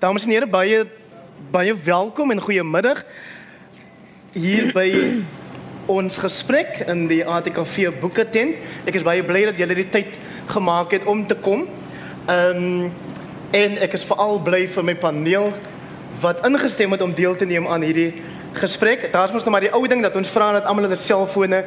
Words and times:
Dames 0.00 0.22
en 0.24 0.30
here, 0.32 0.46
baie 0.48 0.86
baie 1.52 1.74
welkom 1.84 2.30
en 2.32 2.38
goeiemiddag 2.40 3.02
hier 4.32 4.70
by 4.72 4.86
ons 5.92 6.16
gesprek 6.22 6.78
in 6.88 7.02
die 7.10 7.18
ATKV 7.20 7.90
boeke 8.00 8.24
tent. 8.32 8.56
Ek 8.88 8.96
is 8.96 9.04
baie 9.04 9.20
bly 9.20 9.42
dat 9.50 9.60
julle 9.60 9.76
die 9.76 9.84
tyd 9.92 10.16
gemaak 10.54 10.96
het 10.96 11.04
om 11.04 11.26
te 11.28 11.36
kom. 11.36 11.68
Ehm 12.24 12.64
um, 12.64 12.90
en 13.52 13.76
ek 13.84 13.98
is 13.98 14.08
veral 14.08 14.40
bly 14.40 14.62
vir 14.72 14.88
my 14.88 14.96
paneel 15.04 15.50
wat 16.24 16.40
ingestem 16.48 16.96
het 16.96 17.04
om 17.04 17.12
deel 17.12 17.36
te 17.36 17.44
neem 17.44 17.68
aan 17.68 17.84
hierdie 17.84 18.14
gesprek. 18.56 19.10
Daar's 19.12 19.36
mos 19.36 19.44
nou 19.44 19.52
maar 19.52 19.68
die 19.68 19.74
ou 19.76 19.84
ding 19.84 20.00
dat 20.00 20.16
ons 20.16 20.32
vra 20.32 20.54
dat 20.56 20.64
almal 20.70 20.88
hulle 20.88 20.96
selfone 20.96 21.60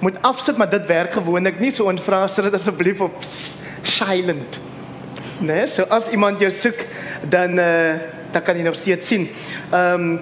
moet 0.00 0.16
afsit, 0.24 0.56
maar 0.56 0.72
dit 0.72 0.88
werk 0.88 1.18
gewoonlik 1.20 1.60
nie. 1.60 1.74
So 1.74 1.92
ons 1.92 2.00
vra 2.00 2.24
sit 2.32 2.48
dit 2.48 2.62
asseblief 2.62 3.04
op 3.04 3.20
silent. 3.82 4.64
Nee, 5.40 5.66
so 5.66 5.82
as 5.90 6.08
iemand 6.08 6.38
jou 6.38 6.50
soek, 6.50 6.84
dan 7.28 7.58
eh 7.58 7.94
uh, 7.94 8.00
dan 8.34 8.42
kan 8.42 8.56
jy 8.58 8.66
nog 8.66 8.74
steeds 8.74 9.06
sien. 9.06 9.28
Ehm 9.70 10.02
um, 10.02 10.20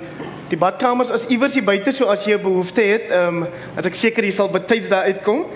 die 0.52 0.58
badkamers 0.60 1.08
is 1.16 1.24
iewers 1.32 1.54
hier 1.56 1.64
buite, 1.64 1.92
so 1.96 2.10
as 2.12 2.24
jy 2.24 2.36
'n 2.36 2.42
behoefte 2.42 2.80
het, 2.80 3.08
ehm 3.10 3.42
um, 3.42 3.46
as 3.76 3.86
ek 3.86 3.94
seker 3.94 4.24
jy 4.24 4.32
sal 4.32 4.48
betyds 4.48 4.88
daar 4.88 5.08
uitkom. 5.08 5.46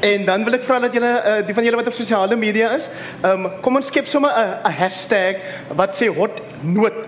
En 0.00 0.24
dan 0.24 0.44
wil 0.44 0.54
ek 0.54 0.62
vra 0.62 0.78
dat 0.78 0.92
julle 0.92 1.12
uh, 1.26 1.46
die 1.46 1.54
van 1.54 1.64
julle 1.64 1.76
wat 1.76 1.86
op 1.86 1.94
sosiale 1.94 2.36
media 2.36 2.74
is, 2.74 2.88
ehm 3.22 3.44
um, 3.44 3.50
kom 3.60 3.76
ons 3.76 3.86
skep 3.86 4.06
sommer 4.06 4.30
'n 4.30 4.68
'n 4.68 4.72
hashtag 4.72 5.36
wat 5.68 5.94
sê 5.94 6.06
hot 6.06 6.42
noot 6.60 7.06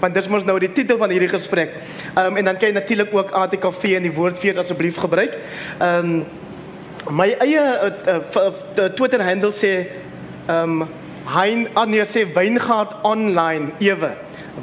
want 0.00 0.14
dit 0.14 0.28
mos 0.28 0.44
nou 0.44 0.58
die 0.58 0.72
titel 0.72 0.98
van 0.98 1.10
hierdie 1.10 1.28
gesprek. 1.28 1.70
Ehm 2.14 2.26
um, 2.26 2.36
en 2.36 2.44
dan 2.44 2.56
kan 2.56 2.68
jy 2.68 2.74
natuurlik 2.74 3.14
ook 3.14 3.30
ATKV 3.30 3.84
in 3.84 4.02
die 4.02 4.12
woordfees 4.12 4.56
asseblief 4.56 4.96
gebruik. 4.96 5.32
Ehm 5.80 5.98
um, 5.98 6.24
my 7.10 7.36
eie 7.40 7.60
uh, 7.60 8.20
uh, 8.36 8.88
Twitter 8.94 9.22
handle 9.22 9.52
sê 9.52 9.86
ehm 10.48 10.82
um, 10.82 10.88
Hein 11.24 11.68
Anie 11.74 12.04
sê 12.04 12.26
Wyngaard 12.34 13.00
online 13.02 13.72
ewe. 13.80 14.12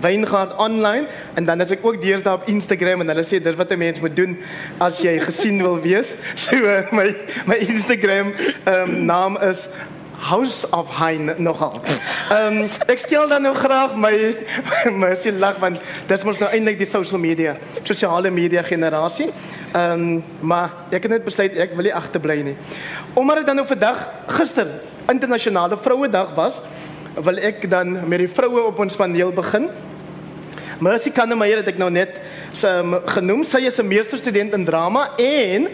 Wyngaard 0.01 0.55
online 0.57 1.07
en 1.33 1.45
dan 1.45 1.61
as 1.61 1.71
ek 1.73 1.85
ook 1.85 1.97
deesdae 2.01 2.37
op 2.37 2.45
Instagram 2.47 3.01
en 3.01 3.11
hulle 3.11 3.25
sê 3.25 3.41
dis 3.41 3.57
wat 3.57 3.71
'n 3.71 3.77
mens 3.81 3.99
moet 3.99 4.15
doen 4.15 4.37
as 4.79 5.01
jy 5.01 5.19
gesien 5.19 5.57
wil 5.61 5.81
wees. 5.81 6.13
So 6.43 6.55
uh, 6.55 6.85
my 6.91 7.15
my 7.45 7.57
Instagram 7.57 8.33
um, 8.65 9.05
naam 9.05 9.37
is 9.41 9.67
House 10.21 10.69
of 10.69 10.87
Hein 10.99 11.33
nogal. 11.37 11.81
Ehm 12.29 12.61
um, 12.61 12.69
ek 12.85 12.99
stel 13.01 13.27
dan 13.27 13.41
nou 13.41 13.55
graag 13.57 13.95
my 13.97 14.13
my 15.01 15.15
se 15.17 15.33
lag 15.33 15.57
want 15.59 15.81
dis 16.07 16.23
mos 16.23 16.37
nou 16.37 16.49
eintlik 16.53 16.77
die 16.77 16.85
social 16.85 17.19
media, 17.19 17.57
sosiale 17.83 18.29
media 18.29 18.61
generasie. 18.61 19.31
Ehm 19.73 19.91
um, 19.91 20.23
maar 20.39 20.69
ek 20.93 21.09
het 21.09 21.11
net 21.17 21.25
besluit 21.25 21.57
ek 21.57 21.73
wil 21.73 21.89
nie 21.89 21.95
agterbly 21.95 22.37
nie. 22.51 22.55
Omdat 23.17 23.41
dit 23.41 23.49
dan 23.49 23.55
nou 23.55 23.67
vandag 23.67 24.05
gister 24.37 24.69
internasionale 25.11 25.77
vrouedag 25.81 26.33
was, 26.35 26.61
wil 27.15 27.39
ek 27.43 27.65
dan 27.69 27.93
met 28.07 28.23
die 28.23 28.31
vroue 28.31 28.69
op 28.69 28.79
ons 28.79 28.95
paneel 28.95 29.33
begin. 29.35 29.69
Mercy 30.81 31.11
Kannemeyer 31.13 31.61
het 31.61 31.73
ek 31.73 31.81
nou 31.81 31.91
net 31.93 32.15
um, 32.65 32.95
genoem. 33.11 33.43
Sy 33.45 33.65
is 33.69 33.79
'n 33.79 33.87
meesterstudent 33.87 34.55
in 34.57 34.65
drama 34.65 35.11
en 35.19 35.67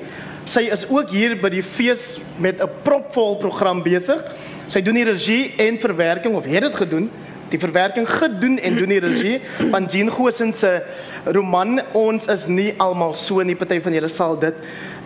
sy 0.46 0.68
is 0.72 0.84
ook 0.90 1.10
hier 1.10 1.38
by 1.40 1.50
die 1.50 1.64
fees 1.64 2.18
met 2.38 2.60
'n 2.62 2.70
propvol 2.84 3.38
program 3.38 3.84
besig. 3.84 4.20
Sy 4.68 4.82
doen 4.82 4.96
die 4.96 5.08
regie 5.08 5.54
en 5.58 5.80
verwerking 5.80 6.36
of 6.36 6.46
het 6.46 6.62
dit 6.62 6.76
gedoen 6.76 7.10
die 7.52 7.60
verwerking 7.60 8.08
gedoen 8.10 8.60
en 8.60 8.76
doen 8.76 8.92
die 8.92 9.00
regie 9.04 9.38
van 9.72 9.88
Jean 9.92 10.10
Gosen 10.12 10.54
se 10.54 10.82
roman 11.26 11.80
Ons 11.96 12.28
is 12.32 12.48
nie 12.48 12.74
almal 12.78 13.16
so 13.16 13.44
nie. 13.44 13.56
Party 13.56 13.80
van 13.84 13.96
julle 13.96 14.12
sal 14.12 14.38
dit 14.40 14.56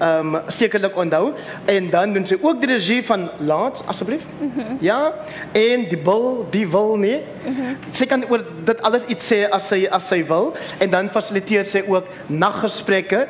ehm 0.01 0.35
um, 0.35 0.41
sekerlik 0.47 0.95
onthou. 0.97 1.33
En 1.65 1.89
dan 1.89 2.13
doen 2.13 2.25
sy 2.25 2.37
ook 2.41 2.61
die 2.61 2.69
regie 2.73 3.03
van 3.05 3.29
Laat 3.37 3.83
asseblief. 3.85 4.23
Mm 4.39 4.51
-hmm. 4.55 4.77
Ja. 4.79 5.13
En 5.51 5.85
die 5.89 5.97
bil, 5.97 6.47
die 6.49 6.67
wil 6.67 6.97
nie. 6.97 7.19
Mm 7.45 7.55
-hmm. 7.55 7.77
Sy 7.91 8.05
kan 8.05 8.25
oor 8.29 8.43
dit 8.63 8.81
alles 8.81 9.05
iets 9.05 9.33
sê 9.33 9.49
as 9.49 9.67
sy 9.67 9.87
as 9.91 10.07
sy 10.07 10.25
wil 10.25 10.53
en 10.77 10.89
dan 10.89 11.09
fasiliteer 11.11 11.65
sy 11.65 11.83
ook 11.87 12.05
naggesprekke 12.25 13.27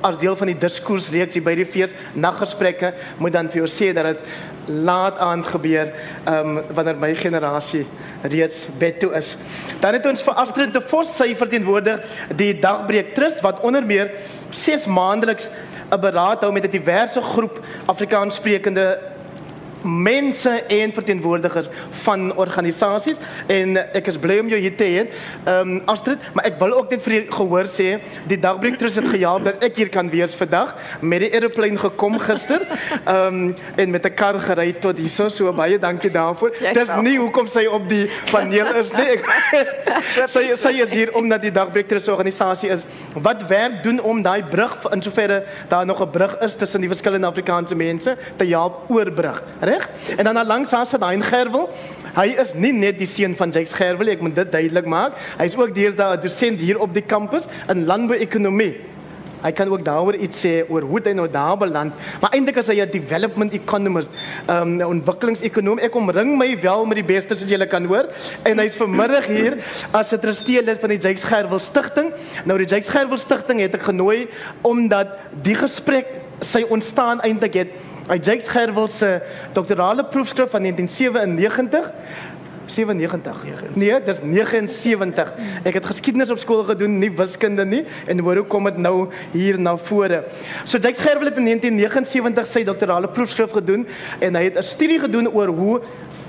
as 0.00 0.18
deel 0.18 0.36
van 0.36 0.46
die 0.46 0.58
diskoersreeks 0.58 1.40
by 1.44 1.54
die 1.58 1.66
fees 1.66 1.94
naggesprekke 2.14 2.92
moet 3.18 3.32
dan 3.32 3.50
vir 3.50 3.62
jou 3.62 3.70
sê 3.70 3.92
dat 3.96 4.12
dit 4.12 4.18
laat 4.86 5.18
aan 5.18 5.44
gebeur 5.44 5.90
um, 6.28 6.60
wanneer 6.74 6.98
my 7.00 7.14
generasie 7.18 7.86
reeds 8.22 8.66
bed 8.78 9.00
toe 9.02 9.10
is. 9.18 9.34
Dan 9.80 9.98
het 9.98 10.06
ons 10.06 10.22
vir 10.22 10.38
Astrid 10.38 10.72
de 10.74 10.82
Vos 10.86 11.10
sy 11.16 11.32
verteenwoordig 11.34 12.04
die 12.38 12.52
dagbreek 12.62 13.14
trust 13.16 13.42
wat 13.42 13.62
onder 13.66 13.82
meer 13.86 14.12
6 14.50 14.86
maandeliks 14.86 15.50
'n 15.92 16.00
beraad 16.00 16.40
hou 16.40 16.52
met 16.52 16.64
'n 16.64 16.70
diverse 16.70 17.20
groep 17.20 17.60
Afrikaanssprekende 17.86 19.11
mense 19.82 20.50
en 20.50 20.92
verteenwoordigers 20.92 21.68
van 22.04 22.36
organisasies 22.36 23.20
en 23.46 23.76
ek 23.92 24.10
is 24.12 24.18
bly 24.18 24.38
om 24.42 24.50
jou 24.52 24.60
hier 24.60 24.76
te 24.76 24.88
hê. 24.88 25.04
Ehm 25.44 25.76
um, 25.76 25.80
Astrid, 25.92 26.22
maar 26.34 26.46
ek 26.48 26.58
wil 26.60 26.76
ook 26.78 26.90
net 26.90 27.02
vir 27.02 27.26
gehoor 27.32 27.68
sê, 27.70 27.98
die 28.30 28.38
dagbreek 28.40 28.78
trust 28.78 29.00
het 29.00 29.08
gehelp 29.10 29.44
dat 29.48 29.64
ek 29.64 29.80
hier 29.80 29.90
kan 29.92 30.10
wees 30.12 30.34
vandag 30.38 30.74
met 31.00 31.24
die 31.24 31.32
aeroplane 31.34 31.78
gekom 31.80 32.18
gister. 32.22 32.64
Ehm 33.02 33.26
um, 33.26 33.54
en 33.76 33.90
met 33.90 34.06
'n 34.06 34.14
kar 34.14 34.38
gery 34.40 34.72
tot 34.72 34.98
hierso. 34.98 35.28
So 35.28 35.52
baie 35.52 35.78
dankie 35.78 36.10
daarvoor. 36.10 36.50
Dis 36.72 36.94
nie 37.02 37.18
hoekom 37.18 37.48
sy 37.48 37.66
op 37.66 37.88
die 37.88 38.08
paneel 38.30 38.74
is 38.82 38.92
nie. 38.92 39.08
Ek, 39.16 39.26
sy 40.34 40.44
sy 40.56 40.74
is 40.82 40.92
hier 40.92 41.14
omdat 41.18 41.42
die 41.42 41.52
dagbreek 41.54 41.88
trust 41.88 42.08
organisasie 42.08 42.70
is 42.70 42.86
wat 43.14 43.46
werk 43.48 43.82
doen 43.82 44.00
om 44.00 44.22
daai 44.22 44.42
brug 44.42 44.76
in 44.92 45.02
soverre 45.02 45.42
daar 45.68 45.86
nog 45.86 46.00
'n 46.00 46.10
brug 46.10 46.36
is 46.40 46.56
tussen 46.56 46.80
die 46.80 46.88
verskillende 46.88 47.26
Afrikaanse 47.26 47.74
mense 47.74 48.16
te 48.36 48.44
help 48.44 48.90
oorbrug. 48.90 49.42
Right? 49.60 49.71
Reg? 49.72 49.88
En 50.16 50.24
dan 50.24 50.46
langs 50.46 50.70
haar 50.70 50.86
sit 50.86 51.02
hy 51.02 51.18
Gerwel. 51.22 51.68
Hy 52.12 52.28
is 52.42 52.52
nie 52.54 52.72
net 52.76 52.98
die 53.00 53.08
seun 53.08 53.34
van 53.38 53.52
Jakes 53.54 53.72
Gerwel, 53.72 54.12
ek 54.12 54.20
moet 54.24 54.36
dit 54.36 54.52
duidelik 54.52 54.88
maak. 54.90 55.18
Hy 55.38 55.48
is 55.48 55.56
ook 55.56 55.74
deesdae 55.74 56.16
'n 56.16 56.20
dosent 56.20 56.60
hier 56.60 56.78
op 56.78 56.92
die 56.92 57.06
kampus 57.14 57.48
in 57.68 57.86
landbouekonomie. 57.86 58.74
Hy 59.42 59.50
kan 59.58 59.70
ook 59.72 59.82
daaroor 59.84 60.14
iets 60.14 60.44
sê 60.44 60.62
oor 60.70 60.84
hoe 60.86 61.00
hy 61.02 61.12
nou 61.18 61.26
daar 61.30 61.56
beland, 61.58 61.94
maar 62.22 62.30
eintlik 62.30 62.60
is 62.62 62.68
hy 62.70 62.78
'n 62.80 62.90
development 62.90 63.52
economist, 63.52 64.10
um, 64.48 64.76
'n 64.76 64.84
ontwikkelingsekonoom. 64.84 65.78
Ek 65.78 65.94
omring 65.94 66.38
my 66.38 66.60
wel 66.60 66.86
met 66.86 66.96
die 66.96 67.04
beste 67.14 67.34
wat 67.34 67.48
jy 67.50 67.66
kan 67.66 67.84
hoor 67.84 68.06
en 68.44 68.58
hy's 68.58 68.76
vanmiddag 68.76 69.26
hier 69.26 69.58
as 69.90 70.12
'n 70.12 70.20
trustee-lid 70.20 70.80
van 70.80 70.88
die 70.88 70.98
Jakes 70.98 71.24
Gerwel 71.24 71.58
Stichting. 71.58 72.12
Nou 72.44 72.58
die 72.58 72.66
Jakes 72.66 72.88
Gerwel 72.88 73.18
Stichting 73.18 73.60
het 73.60 73.74
ek 73.74 73.82
genooi 73.82 74.28
omdat 74.62 75.18
die 75.42 75.54
gesprek 75.54 76.06
sy 76.40 76.64
ontstaan 76.68 77.20
eintlik 77.20 77.54
het 77.54 77.68
Hy 78.08 78.18
Jakes 78.18 78.48
Gerwel 78.48 78.88
se 78.88 79.20
doktorale 79.54 80.04
proefskrif 80.04 80.50
van 80.50 80.62
1997 80.62 81.92
97. 82.66 83.36
Nee, 83.74 83.94
dis 84.04 84.20
79. 84.22 85.32
Ek 85.62 85.76
het 85.76 85.86
geskiedenis 85.86 86.30
op 86.30 86.38
skool 86.40 86.62
gedoen, 86.64 86.98
nie 86.98 87.10
wiskunde 87.16 87.64
nie 87.68 87.82
en 88.06 88.22
hoor 88.24 88.42
hoe 88.42 88.46
kom 88.48 88.68
dit 88.70 88.78
nou 88.82 89.08
hier 89.34 89.58
na 89.60 89.76
vore. 89.76 90.22
So 90.64 90.78
Jakes 90.78 91.02
Gerwel 91.02 91.30
het 91.30 91.40
in 91.40 91.50
1979 91.50 92.48
sy 92.50 92.64
doktorale 92.66 93.10
proefskrif 93.12 93.54
gedoen 93.58 93.86
en 94.20 94.38
hy 94.38 94.44
het 94.48 94.58
'n 94.58 94.66
studie 94.66 94.98
gedoen 95.02 95.28
oor 95.28 95.48
hoe 95.48 95.80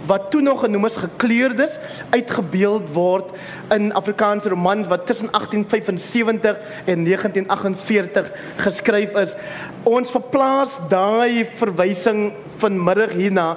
wat 0.05 0.31
toe 0.31 0.41
nog 0.41 0.59
genoem 0.59 0.85
is 0.85 0.95
gekleurdes 0.95 1.77
uitgebeeld 2.09 2.93
word 2.93 3.31
in 3.73 3.93
Afrikaanse 3.93 4.49
romans 4.49 4.87
wat 4.87 5.05
tussen 5.07 5.29
1875 5.31 6.57
en 6.85 7.03
1948 7.03 8.31
geskryf 8.55 9.15
is. 9.15 9.35
Ons 9.83 10.11
verplaas 10.11 10.79
daai 10.89 11.45
verwysing 11.55 12.31
vanmiddag 12.61 13.11
hierna 13.17 13.47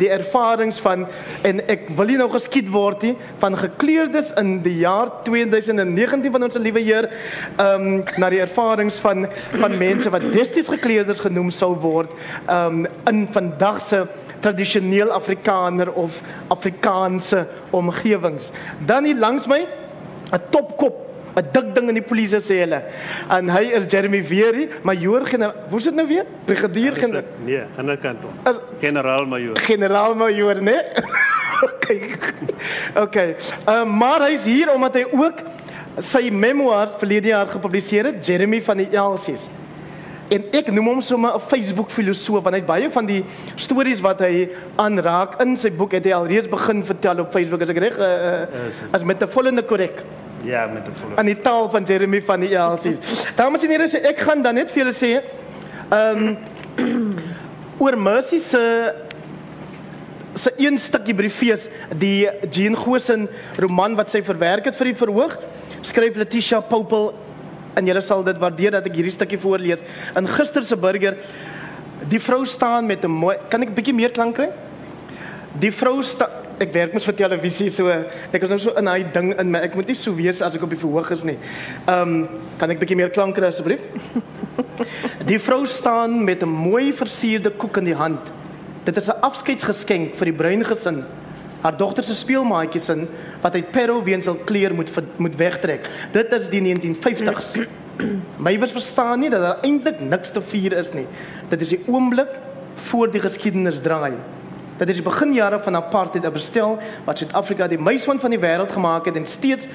die 0.00 0.08
ervarings 0.12 0.78
van 0.82 1.06
en 1.46 1.62
ek 1.72 1.88
wil 1.96 2.10
nie 2.10 2.18
nou 2.20 2.28
geskied 2.32 2.68
word 2.72 3.04
nie 3.06 3.14
van 3.42 3.56
gekleurdes 3.58 4.32
in 4.40 4.58
die 4.64 4.78
jaar 4.82 5.12
2019 5.26 6.32
van 6.34 6.46
ons 6.48 6.60
liewe 6.60 6.82
Heer 6.86 7.10
ehm 7.10 7.86
um, 7.86 8.04
na 8.20 8.30
die 8.32 8.42
ervarings 8.44 9.00
van 9.02 9.26
van 9.56 9.78
mense 9.78 10.10
wat 10.12 10.26
destyds 10.34 10.70
gekleurdes 10.72 11.22
genoem 11.24 11.52
sou 11.54 11.72
word 11.82 12.12
ehm 12.46 12.84
um, 12.84 12.86
in 13.12 13.26
vandag 13.32 13.82
se 13.86 14.04
tradisioneel 14.40 15.10
Afrikaner 15.10 15.92
of 15.92 16.20
Afrikaanse 16.48 17.46
omgewings. 17.70 18.50
Dan 18.84 19.04
hier 19.04 19.16
langs 19.16 19.46
my 19.46 19.66
'n 20.32 20.40
topkop 20.50 21.06
'n 21.36 21.44
dik 21.52 21.74
ding 21.74 21.88
in 21.88 21.98
die 21.98 22.02
polisie 22.02 22.40
sê 22.40 22.62
hulle. 22.64 22.80
En 23.28 23.50
hy 23.52 23.64
is 23.76 23.90
Jeremy 23.92 24.22
Weery, 24.24 24.68
majoor 24.82 25.26
generaal. 25.26 25.68
Hoe 25.68 25.78
is 25.78 25.84
dit 25.84 25.94
nou 25.94 26.06
weer? 26.08 26.24
Brigadier 26.44 26.96
generaal. 26.96 27.28
Nee, 27.44 27.62
aan 27.76 27.86
die 27.86 27.96
kant. 27.96 28.24
Generaal 28.80 29.26
majoor. 29.26 29.58
Generaal 29.58 30.14
majoor, 30.14 30.62
né? 30.62 30.78
okay. 31.68 32.00
Okay. 32.96 33.36
Ehm 33.66 33.84
uh, 33.88 33.98
maar 33.98 34.24
hy's 34.30 34.44
hier 34.44 34.72
omdat 34.72 34.94
hy 34.94 35.04
ook 35.12 35.44
sy 36.00 36.30
memoir 36.32 36.88
verlede 36.98 37.28
jaar 37.32 37.48
gepubliseer 37.48 38.10
het, 38.10 38.26
Jeremy 38.26 38.62
van 38.62 38.76
die 38.76 38.88
Elsies. 38.92 39.48
En 40.28 40.44
ek 40.58 40.72
noem 40.74 40.88
hom 40.90 41.00
sommer 41.00 41.34
'n 41.36 41.40
Facebook 41.46 41.90
filosoof 41.90 42.42
want 42.42 42.54
hy 42.54 42.60
het 42.60 42.66
baie 42.66 42.90
van 42.90 43.06
die 43.06 43.22
stories 43.54 44.00
wat 44.00 44.20
hy 44.20 44.48
aanraak 44.76 45.40
in 45.40 45.56
sy 45.56 45.70
boek 45.70 45.92
het 45.92 46.04
hy 46.04 46.12
alreeds 46.12 46.48
begin 46.48 46.84
vertel 46.84 47.20
op 47.20 47.32
Facebook 47.32 47.62
as 47.62 47.70
ek 47.70 47.78
reg 47.78 47.98
uh, 47.98 48.06
uh, 48.06 48.92
as 48.92 49.04
met 49.04 49.22
'n 49.22 49.28
volgende 49.28 49.62
korrek. 49.62 50.02
Ja, 50.44 50.66
met 50.66 50.82
'n 50.82 50.92
volgende. 50.92 51.16
Aan 51.16 51.26
die 51.26 51.36
taal 51.36 51.70
van 51.70 51.84
Jeremy 51.84 52.22
van 52.22 52.40
die 52.40 52.56
Elsies. 52.56 52.98
Dames 53.36 53.62
en 53.62 53.70
here, 53.70 53.98
ek 54.02 54.18
gaan 54.18 54.42
dan 54.42 54.54
net 54.54 54.70
vir 54.70 54.84
julle 54.84 54.94
sê 54.94 55.22
ehm 55.90 56.36
um, 56.76 57.14
oor 57.82 57.96
Mercy 57.98 58.38
se 58.38 58.92
se 60.34 60.52
een 60.56 60.78
stukkie 60.78 61.14
briefees, 61.14 61.68
die 61.96 62.28
Jean 62.50 62.76
Gosen 62.76 63.28
roman 63.56 63.94
wat 63.96 64.10
sy 64.10 64.22
verwerk 64.22 64.64
het 64.64 64.76
vir 64.76 64.84
die 64.84 64.96
verhoog, 64.96 65.38
skryf 65.80 66.16
Letitia 66.16 66.60
Popel 66.60 67.14
en 67.76 67.86
julle 67.86 68.02
sal 68.04 68.24
dit 68.24 68.38
waardeer 68.40 68.78
dat 68.78 68.86
ek 68.88 68.96
hierdie 68.96 69.14
stukkie 69.14 69.38
voorlees. 69.38 69.84
In 70.16 70.28
gister 70.28 70.64
se 70.64 70.76
burger 70.76 71.16
die 72.08 72.20
vrou 72.20 72.44
staan 72.46 72.86
met 72.86 73.04
'n 73.04 73.10
mooi 73.10 73.36
kan 73.48 73.62
ek 73.62 73.68
'n 73.70 73.74
bietjie 73.74 73.94
meer 73.94 74.10
klank 74.10 74.34
kry? 74.34 74.50
Die 75.58 75.72
vrou 75.72 76.02
staan 76.02 76.44
ek 76.60 76.72
werk 76.72 76.94
mos 76.94 77.04
vir 77.04 77.16
televisie 77.16 77.68
so 77.70 77.88
ek 77.88 78.42
is 78.42 78.50
nou 78.50 78.58
so 78.58 78.72
in 78.80 78.88
daai 78.88 79.04
ding 79.12 79.34
in 79.38 79.50
my 79.50 79.60
ek 79.66 79.76
moet 79.76 79.88
nie 79.88 79.94
so 79.94 80.14
wees 80.16 80.40
as 80.40 80.54
ek 80.56 80.62
op 80.62 80.70
die 80.70 80.80
verhoog 80.80 81.10
is 81.12 81.24
nie. 81.24 81.36
Ehm 81.86 82.02
um, 82.02 82.28
kan 82.58 82.70
ek 82.70 82.80
bietjie 82.80 82.96
meer 82.96 83.10
klank 83.10 83.36
kry 83.36 83.46
asseblief? 83.48 83.80
Die 85.30 85.38
vrou 85.38 85.66
staan 85.66 86.24
met 86.24 86.42
'n 86.42 86.48
mooi 86.48 86.92
versierde 86.92 87.50
koek 87.50 87.76
in 87.76 87.84
die 87.84 87.94
hand. 87.94 88.20
Dit 88.84 88.96
is 88.96 89.08
'n 89.08 89.20
afskeidsgeskenk 89.20 90.14
vir 90.14 90.24
die 90.24 90.36
bruin 90.36 90.64
gesin. 90.64 91.04
Haar 91.60 91.76
dogter 91.76 92.04
se 92.04 92.14
speelmaatjies 92.14 92.88
in 92.88 93.08
wat 93.42 93.54
uit 93.54 93.70
Peru 93.70 94.02
weens 94.04 94.26
hul 94.28 94.38
kleer 94.44 94.74
moet 94.74 94.90
moet 95.16 95.36
wegtrek. 95.36 95.88
Dit 96.12 96.32
is 96.32 96.48
die 96.52 96.62
1950s. 96.62 97.56
My 98.36 98.58
was 98.60 98.74
verstaan 98.76 99.20
nie 99.20 99.30
dat 99.32 99.40
daar 99.40 99.62
eintlik 99.64 100.00
niks 100.00 100.30
te 100.30 100.42
vier 100.42 100.76
is 100.76 100.92
nie. 100.92 101.06
Dit 101.48 101.60
is 101.60 101.68
die 101.68 101.82
oomblik 101.86 102.32
voor 102.90 103.10
die 103.10 103.20
geskiedenis 103.20 103.80
draai. 103.80 104.12
Dit 104.76 104.90
is 104.92 104.98
die 105.00 105.06
beginjare 105.06 105.60
van 105.64 105.76
apartheid, 105.76 106.24
'n 106.24 106.32
bestel 106.32 106.78
wat 107.04 107.18
Suid-Afrika 107.18 107.68
die 107.68 107.78
meiswan 107.78 108.20
van 108.20 108.30
die 108.30 108.40
wêreld 108.40 108.72
gemaak 108.72 109.06
het 109.06 109.16
en 109.16 109.26
steeds 109.26 109.66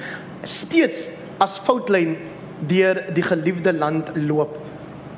steeds 0.44 1.08
as 1.38 1.58
foutlyn 1.58 2.16
deur 2.58 3.04
die 3.12 3.22
geliefde 3.22 3.72
land 3.72 4.10
loop. 4.14 4.58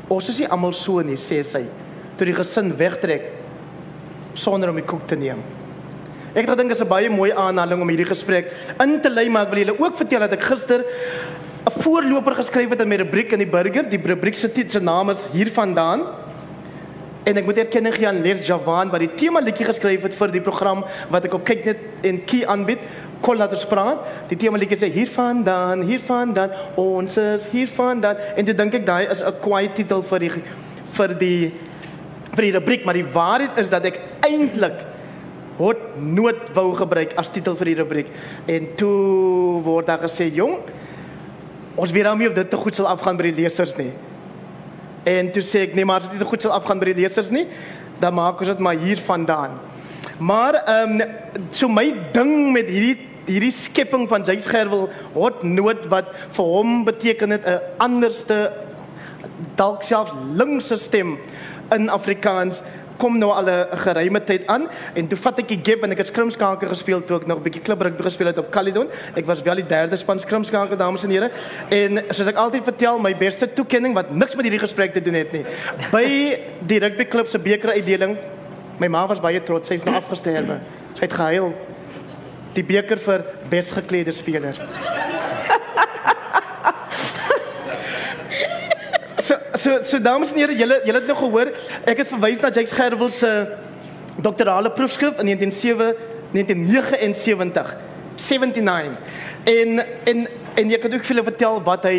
Ons 0.09 0.29
is 0.29 0.39
nie 0.39 0.49
almal 0.49 0.73
so 0.73 1.01
nie, 1.01 1.17
sê 1.17 1.43
sy. 1.45 1.65
Toe 2.17 2.27
die 2.27 2.35
gesin 2.35 2.77
wegtrek, 2.77 3.31
sonder 4.35 4.69
om 4.69 4.75
die 4.75 4.85
koek 4.85 5.07
te 5.07 5.17
neem. 5.17 5.43
Ek 6.35 6.49
dink 6.51 6.67
dit 6.67 6.75
is 6.75 6.83
'n 6.83 6.89
baie 6.89 7.09
mooi 7.09 7.31
aanhaling 7.31 7.81
om 7.81 7.89
hierdie 7.89 8.11
gesprek 8.11 8.51
in 8.83 9.01
te 9.01 9.09
lei, 9.09 9.29
maar 9.29 9.47
ek 9.47 9.55
wil 9.55 9.65
julle 9.65 9.79
ook 9.79 9.97
vertel 9.97 10.19
dat 10.19 10.33
ek 10.33 10.43
gister 10.43 10.83
'n 10.83 11.81
voorloper 11.81 12.35
geskryf 12.35 12.71
het 12.71 12.81
in 12.81 12.89
my 12.89 12.97
rubriek 12.97 13.33
in 13.33 13.39
die 13.39 13.47
burger. 13.47 13.89
Die 13.89 14.01
rubriek 14.03 14.35
se 14.37 14.51
titel 14.51 14.71
se 14.71 14.81
naam 14.81 15.11
is 15.11 15.25
Hiervandaan. 15.33 16.03
En 17.25 17.37
ek 17.37 17.45
moet 17.45 17.59
erkenning 17.59 17.95
gee 17.95 18.07
aan 18.09 18.21
Les 18.23 18.47
Javan 18.47 18.91
wat 18.91 19.01
die 19.01 19.15
tema 19.15 19.41
liedjie 19.41 19.65
geskryf 19.65 20.03
het 20.03 20.15
vir 20.15 20.33
die 20.33 20.41
program 20.41 20.85
wat 21.09 21.25
ek 21.25 21.35
op 21.35 21.45
kyk 21.45 21.65
net 21.65 21.79
en 22.03 22.25
key 22.25 22.45
aanbied. 22.47 22.79
Kol 23.21 23.37
laat 23.37 23.53
ons 23.53 23.67
praat. 23.67 23.99
Die 24.29 24.37
tema 24.37 24.59
liedjie 24.59 24.77
sê 24.77 24.91
hiervandaan, 24.91 25.83
hiervandaan, 25.83 26.51
ons 26.77 27.17
is 27.17 27.47
hiervandaan. 27.47 28.17
En 28.37 28.45
toe 28.45 28.55
dink 28.55 28.75
ek 28.75 28.87
daai 28.87 29.07
is 29.11 29.23
'n 29.23 29.41
quiet 29.41 29.75
titel 29.75 30.03
vir 30.03 30.19
die 30.19 30.31
vir 30.93 31.09
die 31.15 31.53
vir 32.35 32.43
die 32.43 32.53
rubriek, 32.53 32.85
maar 32.85 32.95
die 32.95 33.07
waarheid 33.07 33.57
is 33.57 33.71
dat 33.71 33.85
ek 33.85 34.01
eintlik 34.21 34.94
hot 35.59 35.79
nood 35.99 36.51
wou 36.55 36.75
gebruik 36.75 37.15
as 37.21 37.31
titel 37.31 37.57
vir 37.57 37.73
die 37.73 37.79
rubriek. 37.83 38.09
En 38.47 38.69
toe 38.77 39.63
word 39.63 39.87
daar 39.87 40.03
gesê, 40.03 40.33
"Jong, 40.35 40.59
ons 41.77 41.91
weet 41.91 42.05
nou 42.05 42.17
nie 42.19 42.29
of 42.29 42.35
dit 42.35 42.51
te 42.51 42.57
goed 42.57 42.75
sal 42.75 42.87
afgaan 42.87 43.17
by 43.17 43.23
die 43.23 43.43
lesers 43.43 43.77
nie." 43.77 43.93
En 45.05 45.33
toe 45.33 45.43
sê 45.43 45.63
ek, 45.63 45.75
"Nee, 45.75 45.85
maar 45.85 46.01
as 46.01 46.09
dit 46.09 46.19
te 46.19 46.25
goed 46.25 46.43
sal 46.43 46.53
afgaan 46.53 46.79
by 46.79 46.85
die 46.93 47.03
lesers 47.03 47.31
nie, 47.31 47.47
dan 48.01 48.15
maak 48.15 48.41
ons 48.41 48.49
dit 48.49 48.59
maar 48.59 48.77
hier 48.77 48.99
vandaan." 48.99 49.61
Maar 50.19 50.55
ehm 50.55 51.01
um, 51.01 51.09
so 51.51 51.69
my 51.69 51.95
ding 52.13 52.53
met 52.53 52.69
hierdie 52.69 52.99
hierdie 53.27 53.53
skepping 53.53 54.09
van 54.09 54.23
Jys 54.23 54.47
Gerwel 54.47 54.89
hot 55.15 55.43
nood 55.43 55.87
wat 55.93 56.11
vir 56.37 56.45
hom 56.45 56.85
beteken 56.85 57.31
het 57.31 57.47
'n 57.47 57.61
anderste 57.79 58.53
dalk 59.57 59.83
self 59.83 60.13
linkse 60.37 60.77
stem 60.77 61.19
in 61.73 61.89
Afrikaans 61.89 62.63
kom 62.97 63.19
nou 63.19 63.31
al 63.33 63.49
'n 63.49 63.79
geruime 63.79 64.25
tyd 64.25 64.47
aan 64.47 64.69
en 64.95 65.09
toe 65.09 65.19
vat 65.19 65.39
ek 65.39 65.49
die 65.49 65.61
gap 65.63 65.83
en 65.83 65.91
ek 65.91 65.99
het 65.99 66.07
skrimskaker 66.07 66.69
gespeel 66.69 67.05
toe 67.05 67.21
ek 67.21 67.27
nog 67.27 67.39
'n 67.39 67.43
bietjie 67.43 67.63
klipruk 67.63 68.03
gespeel 68.03 68.27
het 68.27 68.39
op 68.39 68.51
Caledon. 68.51 68.89
Ek 69.15 69.27
was 69.27 69.43
wel 69.43 69.55
die 69.55 69.67
derde 69.67 69.97
span 69.97 70.19
skrimskaker 70.19 70.77
dames 70.77 71.03
en 71.03 71.11
here. 71.11 71.31
En 71.71 72.05
soos 72.11 72.27
ek 72.27 72.37
altyd 72.37 72.65
vertel, 72.65 72.99
my 72.99 73.17
beste 73.17 73.53
toekenning 73.53 73.95
wat 73.95 74.11
niks 74.11 74.35
met 74.35 74.45
hierdie 74.45 74.61
gesprek 74.61 74.93
te 74.93 75.03
doen 75.03 75.15
het 75.15 75.33
nie. 75.33 75.45
By 75.91 76.39
die 76.61 76.79
rugby 76.79 77.05
klub 77.05 77.27
se 77.27 77.39
beker 77.39 77.71
uitdeling, 77.71 78.17
my 78.79 78.87
ma 78.87 79.07
was 79.07 79.21
baie 79.21 79.43
trots. 79.43 79.69
Sy's 79.69 79.85
nou 79.85 79.95
afgesterwe. 79.95 80.61
Sy 80.95 81.01
het 81.01 81.13
gehuil. 81.13 81.55
Die 82.55 82.65
beker 82.65 82.99
vir 82.99 83.25
besgeklede 83.51 84.13
speler. 84.13 85.14
So 89.25 89.39
so 89.57 89.83
so 89.83 89.99
dames 89.99 90.33
en 90.33 90.43
here, 90.43 90.55
julle 90.59 90.81
julle 90.85 91.01
het 91.01 91.09
nou 91.09 91.17
gehoor, 91.19 91.53
ek 91.89 92.03
het 92.03 92.11
verwys 92.13 92.43
na 92.43 92.51
Jacques 92.53 92.77
Gerwel 92.77 93.13
se 93.15 93.31
doktorale 94.21 94.73
proefskrif 94.77 95.19
in 95.23 95.33
1907 95.33 96.13
1979 96.35 97.75
79 98.21 98.99
en 99.45 99.85
en 100.13 100.27
en 100.55 100.71
jy 100.71 100.79
kan 100.79 100.93
ook 100.95 101.07
vir 101.07 101.15
hulle 101.15 101.27
vertel 101.31 101.63
wat 101.67 101.87
hy 101.89 101.97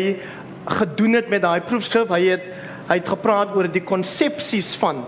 gedoen 0.78 1.18
het 1.18 1.28
met 1.30 1.42
daai 1.44 1.60
proefskrif. 1.66 2.08
Hy 2.10 2.22
het 2.30 2.46
hy 2.86 3.00
het 3.00 3.08
gepraat 3.10 3.54
oor 3.58 3.66
die 3.70 3.82
konsepsies 3.82 4.76
van 4.78 5.02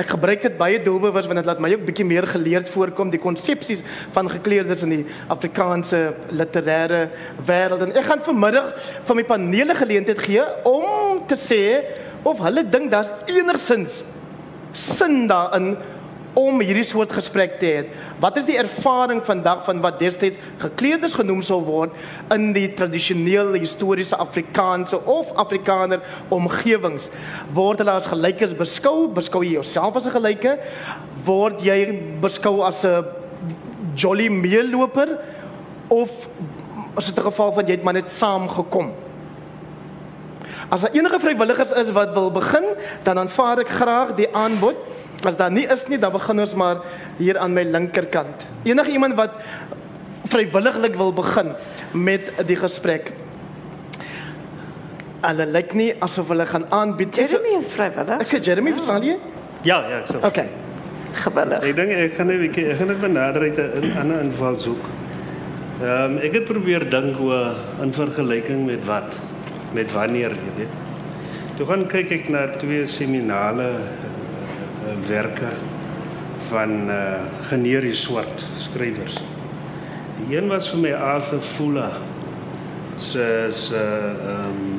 Ek 0.00 0.14
gebruik 0.14 0.44
dit 0.46 0.56
baie 0.56 0.78
doelbewus 0.80 1.26
want 1.28 1.42
dit 1.42 1.48
laat 1.48 1.60
my 1.60 1.72
ook 1.74 1.84
bietjie 1.90 2.06
meer 2.08 2.24
geleerd 2.28 2.68
voorkom 2.72 3.10
die 3.12 3.20
konsepsies 3.20 3.82
van 4.14 4.30
gekleerdes 4.32 4.84
in 4.86 4.94
die 4.94 5.02
Afrikaanse 5.32 6.14
literêre 6.32 7.02
wêreld. 7.48 7.84
En 7.84 7.92
ek 8.00 8.08
gaan 8.08 8.24
vanmiddag 8.24 8.70
van 9.08 9.18
my 9.18 9.24
panele 9.28 9.76
geleentheid 9.76 10.22
gee 10.24 10.46
om 10.68 11.20
te 11.28 11.36
sê 11.36 11.62
of 12.24 12.40
hulle 12.44 12.64
dink 12.72 12.92
daar's 12.92 13.12
enigsins 13.28 14.00
sin 14.76 15.26
daarin 15.28 15.74
om 16.38 16.60
hierdie 16.62 16.86
soort 16.86 17.12
gesprek 17.12 17.58
te 17.60 17.66
hê. 17.66 17.80
Wat 18.22 18.36
is 18.38 18.46
die 18.46 18.58
ervaring 18.60 19.22
vandag 19.26 19.64
van 19.66 19.80
wat 19.82 19.98
destyds 20.02 20.38
gekleerdes 20.62 21.16
genoem 21.18 21.42
sou 21.46 21.58
word 21.66 21.96
in 22.34 22.52
die 22.56 22.68
tradisionele 22.76 23.58
historiese 23.58 24.18
Afrikaanse 24.20 25.00
of 25.10 25.32
Afrikaner 25.40 26.04
omgewings? 26.30 27.10
Word 27.56 27.82
hulle 27.82 27.98
as 27.98 28.10
gelykes 28.10 28.54
beskou? 28.58 29.08
Beskou 29.14 29.42
jy 29.46 29.58
jouself 29.58 29.96
as 29.96 30.06
'n 30.06 30.16
gelyke? 30.16 30.58
Word 31.24 31.60
jy 31.62 31.98
beskou 32.20 32.62
as 32.62 32.84
'n 32.84 33.04
jolly 33.96 34.28
meeloper 34.28 35.18
of 35.88 36.10
as 36.96 37.06
dit 37.06 37.18
'n 37.18 37.30
geval 37.30 37.52
van 37.52 37.66
jy 37.66 37.72
het 37.72 37.84
maar 37.84 37.94
net 37.94 38.12
saam 38.12 38.48
gekom? 38.48 38.92
As 40.70 40.80
daar 40.80 40.92
enige 40.94 41.18
vrywilligers 41.18 41.72
is 41.72 41.90
wat 41.90 42.12
wil 42.12 42.30
begin, 42.30 42.64
dan 43.02 43.18
aanvaar 43.18 43.58
ek 43.58 43.68
graag 43.68 44.14
die 44.14 44.28
aanbod. 44.30 44.76
As 45.24 45.36
daar 45.36 45.52
nie 45.52 45.66
is 45.68 45.84
nie, 45.88 45.98
dan 46.00 46.12
begin 46.12 46.40
ons 46.40 46.54
maar 46.54 46.80
hier 47.18 47.38
aan 47.38 47.52
my 47.52 47.64
linkerkant. 47.68 48.46
Enige 48.64 48.90
iemand 48.90 49.14
wat 49.18 49.36
vrywilliglik 50.30 50.94
wil 50.96 51.12
begin 51.12 51.52
met 51.92 52.30
die 52.46 52.56
gesprek. 52.56 53.12
Hulle 55.20 55.46
lyk 55.46 55.74
nie 55.76 55.90
asof 56.00 56.30
hulle 56.32 56.46
gaan 56.48 56.64
aanbied. 56.72 57.16
Jeremy 57.20 57.58
is 57.58 57.68
vrywillig. 57.74 58.24
Ek 58.24 58.30
sê 58.30 58.40
Jeremy, 58.40 58.72
verstaan 58.78 59.04
jy? 59.04 59.18
Ja, 59.68 59.82
ja, 59.84 60.00
ek 60.00 60.08
sê. 60.08 60.20
Okay. 60.24 60.48
Gewillig. 61.20 61.64
Ek 61.66 61.76
dink 61.76 61.92
ek 61.96 62.16
gaan 62.16 62.30
net 62.30 62.38
'n 62.38 62.44
bietjie 62.46 62.66
ek 62.70 62.78
gaan 62.78 62.88
net 62.88 63.00
benader 63.00 63.42
uit 63.42 63.58
'n 63.58 63.98
ander 64.00 64.20
inval 64.24 64.56
soek. 64.56 64.84
Ehm 65.82 66.16
um, 66.16 66.18
ek 66.18 66.32
het 66.32 66.44
probeer 66.44 66.88
dink 66.90 67.16
hoe 67.16 67.54
in 67.82 67.92
vergelyking 67.92 68.64
met 68.66 68.84
wat 68.86 69.18
met 69.72 69.92
wanneer, 69.92 70.30
jy 70.30 70.52
weet. 70.56 70.74
Toe 71.56 71.66
gaan 71.66 71.86
kyk 71.86 72.10
ek 72.10 72.28
na 72.28 72.46
twee 72.56 72.86
seminale 72.86 73.68
werke 75.06 75.52
van 76.50 76.90
uh, 76.90 77.20
generies 77.48 78.02
swart 78.02 78.46
skrywers. 78.58 79.18
Die 80.20 80.36
een 80.36 80.48
was 80.50 80.70
vir 80.72 80.82
my 80.82 80.92
Arthur 80.92 81.42
Fuller 81.54 81.98
se 83.00 83.46
se 83.50 83.80
ehm 83.80 84.48
um, 84.48 84.78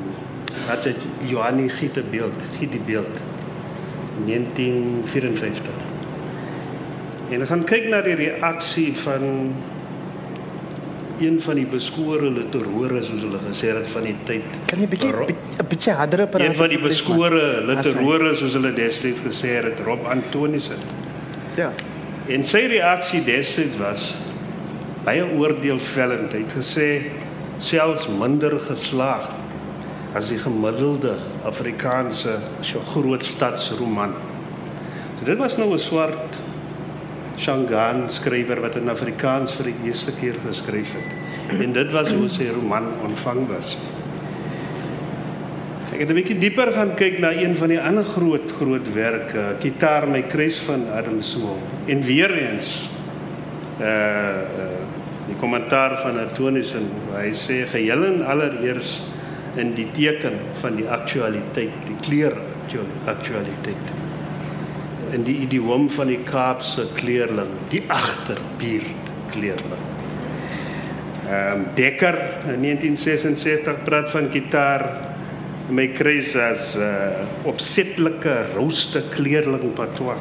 het 0.68 0.84
dit 0.84 0.96
Johanni 1.28 1.70
Giete 1.70 2.04
beeld, 2.04 2.44
Giete 2.60 2.80
beeld 2.86 3.18
1954. 4.26 5.72
En 7.32 7.42
ek 7.42 7.48
gaan 7.48 7.64
kyk 7.64 7.88
na 7.90 8.02
die 8.06 8.18
reaksie 8.20 8.92
van 9.02 9.56
een 11.22 11.42
van 11.42 11.56
die 11.56 11.66
beskore 11.70 12.32
literore 12.32 13.04
soos 13.04 13.22
hulle 13.26 13.40
gesê 13.44 13.72
het 13.76 13.90
van 13.90 14.08
die 14.10 14.16
tyd. 14.28 14.58
Kan 14.72 14.80
jy 14.80 14.88
bietjie 14.88 15.12
'n 15.12 15.68
bietjie 15.70 15.94
harder 15.94 16.28
praat? 16.28 16.48
Een 16.48 16.56
van 16.56 16.70
die 16.70 16.80
beskore 16.80 17.62
literore 17.66 18.36
soos 18.36 18.54
hulle 18.54 18.74
destyds 18.74 19.20
gesê 19.20 19.62
het, 19.64 19.80
Rob 19.86 20.06
Antonissen. 20.06 20.82
Ja. 21.56 21.72
En 22.28 22.44
sy 22.44 22.66
reaksie 22.72 23.24
destyds 23.24 23.78
was 23.78 24.16
baie 25.04 25.26
oordeelvellend. 25.26 26.34
Hy 26.34 26.40
het 26.40 26.54
gesê 26.54 26.90
selfs 27.58 28.08
minder 28.08 28.60
geslaag 28.60 29.30
as 30.14 30.30
die 30.30 30.40
gemiddelde 30.40 31.16
Afrikaanse 31.48 32.40
groot 32.94 33.26
stadsroman. 33.26 34.14
So 35.20 35.26
dit 35.26 35.38
was 35.38 35.58
nou 35.58 35.74
'n 35.74 35.80
swart 35.80 36.38
Shangaan 37.38 38.10
skrywer 38.10 38.62
wat 38.62 38.76
in 38.76 38.90
Afrikaans 38.90 39.54
vir 39.58 39.72
die 39.72 39.90
eerste 39.90 40.14
keer 40.20 40.38
geskryf 40.46 40.92
het. 40.98 41.60
En 41.62 41.74
dit 41.74 41.92
was 41.92 42.12
hoe 42.14 42.30
sy 42.30 42.50
roman 42.54 42.88
ontvang 43.06 43.48
was. 43.50 43.76
Ek 45.92 46.00
het 46.00 46.10
'n 46.10 46.16
bietjie 46.16 46.40
dieper 46.40 46.72
gaan 46.72 46.96
kyk 46.96 47.20
na 47.20 47.32
een 47.32 47.56
van 47.58 47.68
die 47.68 47.80
ander 47.80 48.04
groot 48.04 48.52
groot 48.58 48.94
werke, 48.94 49.56
Gitaar 49.60 50.08
my 50.08 50.22
kruis 50.22 50.60
van 50.60 50.88
Adam 50.90 51.22
Smith. 51.22 51.64
En 51.88 52.02
weer 52.02 52.32
eens 52.34 52.90
uh, 53.80 53.88
uh 53.88 54.90
die 55.28 55.36
kommentaar 55.40 56.02
van 56.02 56.20
Antonius 56.20 56.74
en 56.76 56.90
hy 57.14 57.30
sê 57.32 57.62
geheel 57.70 58.04
en 58.06 58.26
allereers 58.26 59.00
in 59.56 59.74
die 59.74 59.88
teken 59.92 60.40
van 60.62 60.76
die 60.76 60.88
aktualiteit, 60.90 61.72
die 61.88 61.96
kleur 62.02 62.36
aktualiteit. 63.06 64.01
In 65.12 65.26
die 65.28 65.42
idiom 65.44 65.90
van 65.92 66.08
die 66.08 66.22
Kaapse 66.24 66.86
kleerling, 66.96 67.50
die 67.70 67.82
agterbuurt 67.92 69.10
kleerling. 69.34 69.88
Ehm 71.28 71.62
um, 71.62 71.66
Dekker 71.76 72.16
in 72.54 72.64
1966 72.64 73.84
praat 73.84 74.10
van 74.12 74.30
gitaar 74.32 74.86
my 75.72 75.88
kruis 75.96 76.36
as 76.36 76.76
'n 76.76 76.82
uh, 76.82 77.48
opsetlike 77.52 78.36
rooste 78.56 79.04
kleerling 79.12 79.74
patois. 79.74 80.20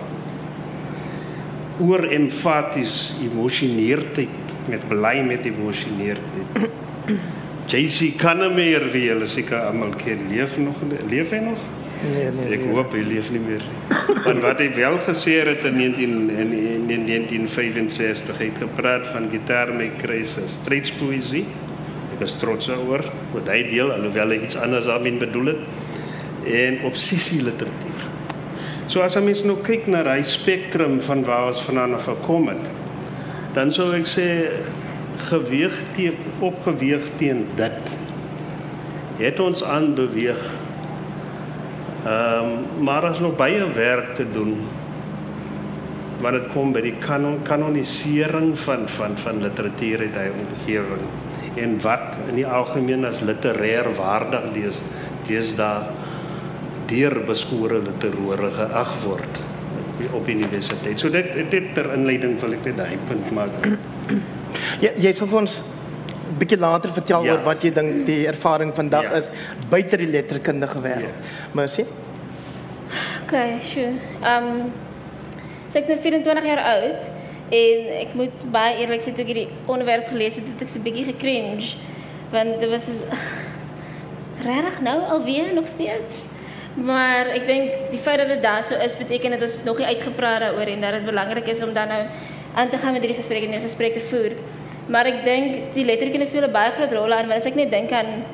Oor 1.80 2.04
emfaties 2.10 3.14
emosioneerdheid 3.22 4.56
met 4.68 4.88
bly 4.88 5.22
met 5.26 5.44
emosioneerdheid. 5.44 6.70
JC 7.70 8.16
Kannemeer 8.18 8.90
wie 8.92 9.08
hulle 9.08 9.26
seker 9.26 9.70
almal 9.70 9.94
ken, 9.96 10.26
leef 10.28 10.58
nog 10.58 10.82
leef 11.08 11.30
hy 11.30 11.38
nog? 11.46 11.58
Nee, 12.00 12.30
nee. 12.32 12.52
Ek 12.56 12.62
hoop 12.72 12.94
hy 12.96 13.02
leef 13.04 13.28
nie 13.34 13.42
meer. 13.44 13.64
Want 14.24 14.40
wat 14.44 14.60
hy 14.62 14.70
wel 14.76 14.96
gesê 15.04 15.36
het 15.44 15.66
in 15.68 15.76
19 15.76 16.14
in, 16.32 16.54
in 16.88 17.04
1965 17.08 18.40
het 18.40 18.62
gepraat 18.62 19.08
van 19.12 19.28
gitaar 19.32 19.72
met 19.76 19.98
kruise, 20.00 20.46
strydspoesie. 20.48 21.44
Ek 22.16 22.24
is 22.24 22.36
trots 22.40 22.70
daaroor 22.72 23.04
wat 23.34 23.50
hy 23.52 23.62
deel 23.68 23.92
alhoewel 23.92 24.32
hy 24.32 24.40
iets 24.46 24.56
anders 24.60 24.88
daarin 24.88 25.20
bedoel 25.20 25.52
het 25.54 26.48
en 26.48 26.80
obsessie 26.88 27.42
literatuur. 27.44 28.08
So 28.90 29.04
as 29.04 29.14
ons 29.20 29.44
nou 29.46 29.60
kyk 29.62 29.86
na 29.92 30.02
daai 30.06 30.24
spektrum 30.26 30.98
van 31.04 31.20
waar 31.28 31.52
ons 31.52 31.60
vandaan 31.62 31.94
af 32.00 32.08
gekom 32.08 32.48
het, 32.50 32.64
dan 33.54 33.70
sou 33.74 33.90
ek 33.94 34.08
sê 34.08 34.26
geweeg 35.28 35.76
teen 35.94 36.16
opgeweeg 36.40 37.10
teen 37.20 37.44
dit 37.58 37.92
het 39.20 39.40
ons 39.44 39.62
aanbeweeg. 39.64 40.40
Ehm 42.00 42.44
um, 42.44 42.84
maar 42.84 43.04
as 43.10 43.20
nog 43.20 43.36
baie 43.36 43.72
werk 43.74 44.14
te 44.14 44.24
doen 44.32 44.54
wanneer 46.20 46.40
dit 46.40 46.52
kom 46.52 46.72
by 46.72 46.80
die 46.84 46.96
kanon 47.00 47.42
kanonisering 47.42 48.52
van 48.58 48.88
van 48.88 49.18
van 49.18 49.42
literatuur 49.42 50.06
uit 50.06 50.16
hy 50.16 50.28
omgewing 50.32 51.04
en 51.60 51.76
wat 51.84 52.16
in 52.28 52.40
die 52.40 52.46
algemeen 52.46 53.04
as 53.08 53.20
literêr 53.20 53.88
waardig 53.96 54.50
dis 55.28 55.54
daar 55.56 55.90
deur 56.90 57.20
beskore 57.26 57.82
literore 57.84 58.50
geag 58.56 58.92
word 59.04 59.40
op 60.16 60.28
universiteit. 60.28 61.00
So 61.00 61.10
dit 61.12 61.50
dit 61.50 61.74
ter 61.74 61.90
inleiding 61.94 62.38
wil 62.40 62.56
ek 62.56 62.64
net 62.70 62.78
daai 62.80 62.96
punt 63.08 63.30
maak. 63.36 63.66
Ja, 64.80 64.94
jy 64.96 65.12
sal 65.12 65.28
vir 65.28 65.42
ons 65.42 65.60
bietjie 66.40 66.58
later 66.60 66.92
vertel 66.96 67.26
ja. 67.26 67.34
oor 67.34 67.44
wat 67.46 67.64
jy 67.64 67.72
dink 67.76 68.04
die 68.08 68.22
ervaring 68.30 68.72
vandag 68.76 69.08
ja. 69.08 69.22
is 69.22 69.30
buite 69.72 70.00
die 70.00 70.08
letterkundige 70.10 70.82
wêreld. 70.84 71.16
Ja. 71.16 71.50
Mercy. 71.58 71.86
Okay, 73.24 73.60
sure. 73.62 73.94
Ehm 74.22 74.48
um, 74.48 74.72
so 75.70 75.78
ek 75.78 75.86
is 75.94 76.02
24 76.02 76.46
jaar 76.50 76.64
oud 76.72 77.06
en 77.54 77.86
ek 78.00 78.16
moet 78.18 78.42
baie 78.54 78.80
eerlik 78.82 79.04
sê 79.04 79.12
toe 79.14 79.22
ek 79.22 79.30
hierdie 79.30 79.48
onderwerp 79.70 80.08
gelees 80.10 80.40
het, 80.40 80.48
het 80.54 80.64
ek 80.66 80.72
so 80.72 80.80
'n 80.80 80.86
bietjie 80.88 81.06
gekringe 81.12 81.70
want 82.34 82.60
dit 82.62 82.70
was 82.70 82.86
so 82.86 83.06
regtig 84.48 84.80
nou 84.86 84.98
alweer 85.14 85.54
nog 85.54 85.66
steeds. 85.66 86.26
Maar 86.74 87.32
ek 87.34 87.46
dink 87.46 87.90
die 87.90 87.98
feit 87.98 88.18
dat 88.22 88.28
dit 88.30 88.42
daar 88.42 88.64
so 88.64 88.74
is 88.74 88.96
beteken 88.96 89.34
dat 89.34 89.42
ons 89.42 89.62
nog 89.66 89.78
nie 89.78 89.86
uitgepraat 89.86 90.40
daaroor 90.40 90.70
en 90.70 90.80
dat 90.80 90.92
dit 90.98 91.04
belangrik 91.04 91.46
is 91.46 91.62
om 91.62 91.74
dan 91.74 91.88
nou 91.88 92.02
aan 92.54 92.68
te 92.70 92.78
gaan 92.78 92.92
met 92.92 93.02
hierdie 93.02 93.18
gesprekke 93.18 93.46
en 93.46 93.52
hierdie 93.52 93.68
gesprekke 93.68 94.00
voer. 94.00 94.34
Maar 94.90 95.06
ek 95.06 95.22
dink 95.24 95.74
die 95.76 95.86
letterkunde 95.86 96.26
speel 96.26 96.48
'n 96.48 96.52
baie 96.52 96.72
groot 96.76 96.92
rol 96.92 97.12
aan 97.12 97.28
want 97.28 97.40
as 97.40 97.46
ek 97.46 97.54
net 97.54 97.70
dink 97.70 97.92
aan 97.92 98.24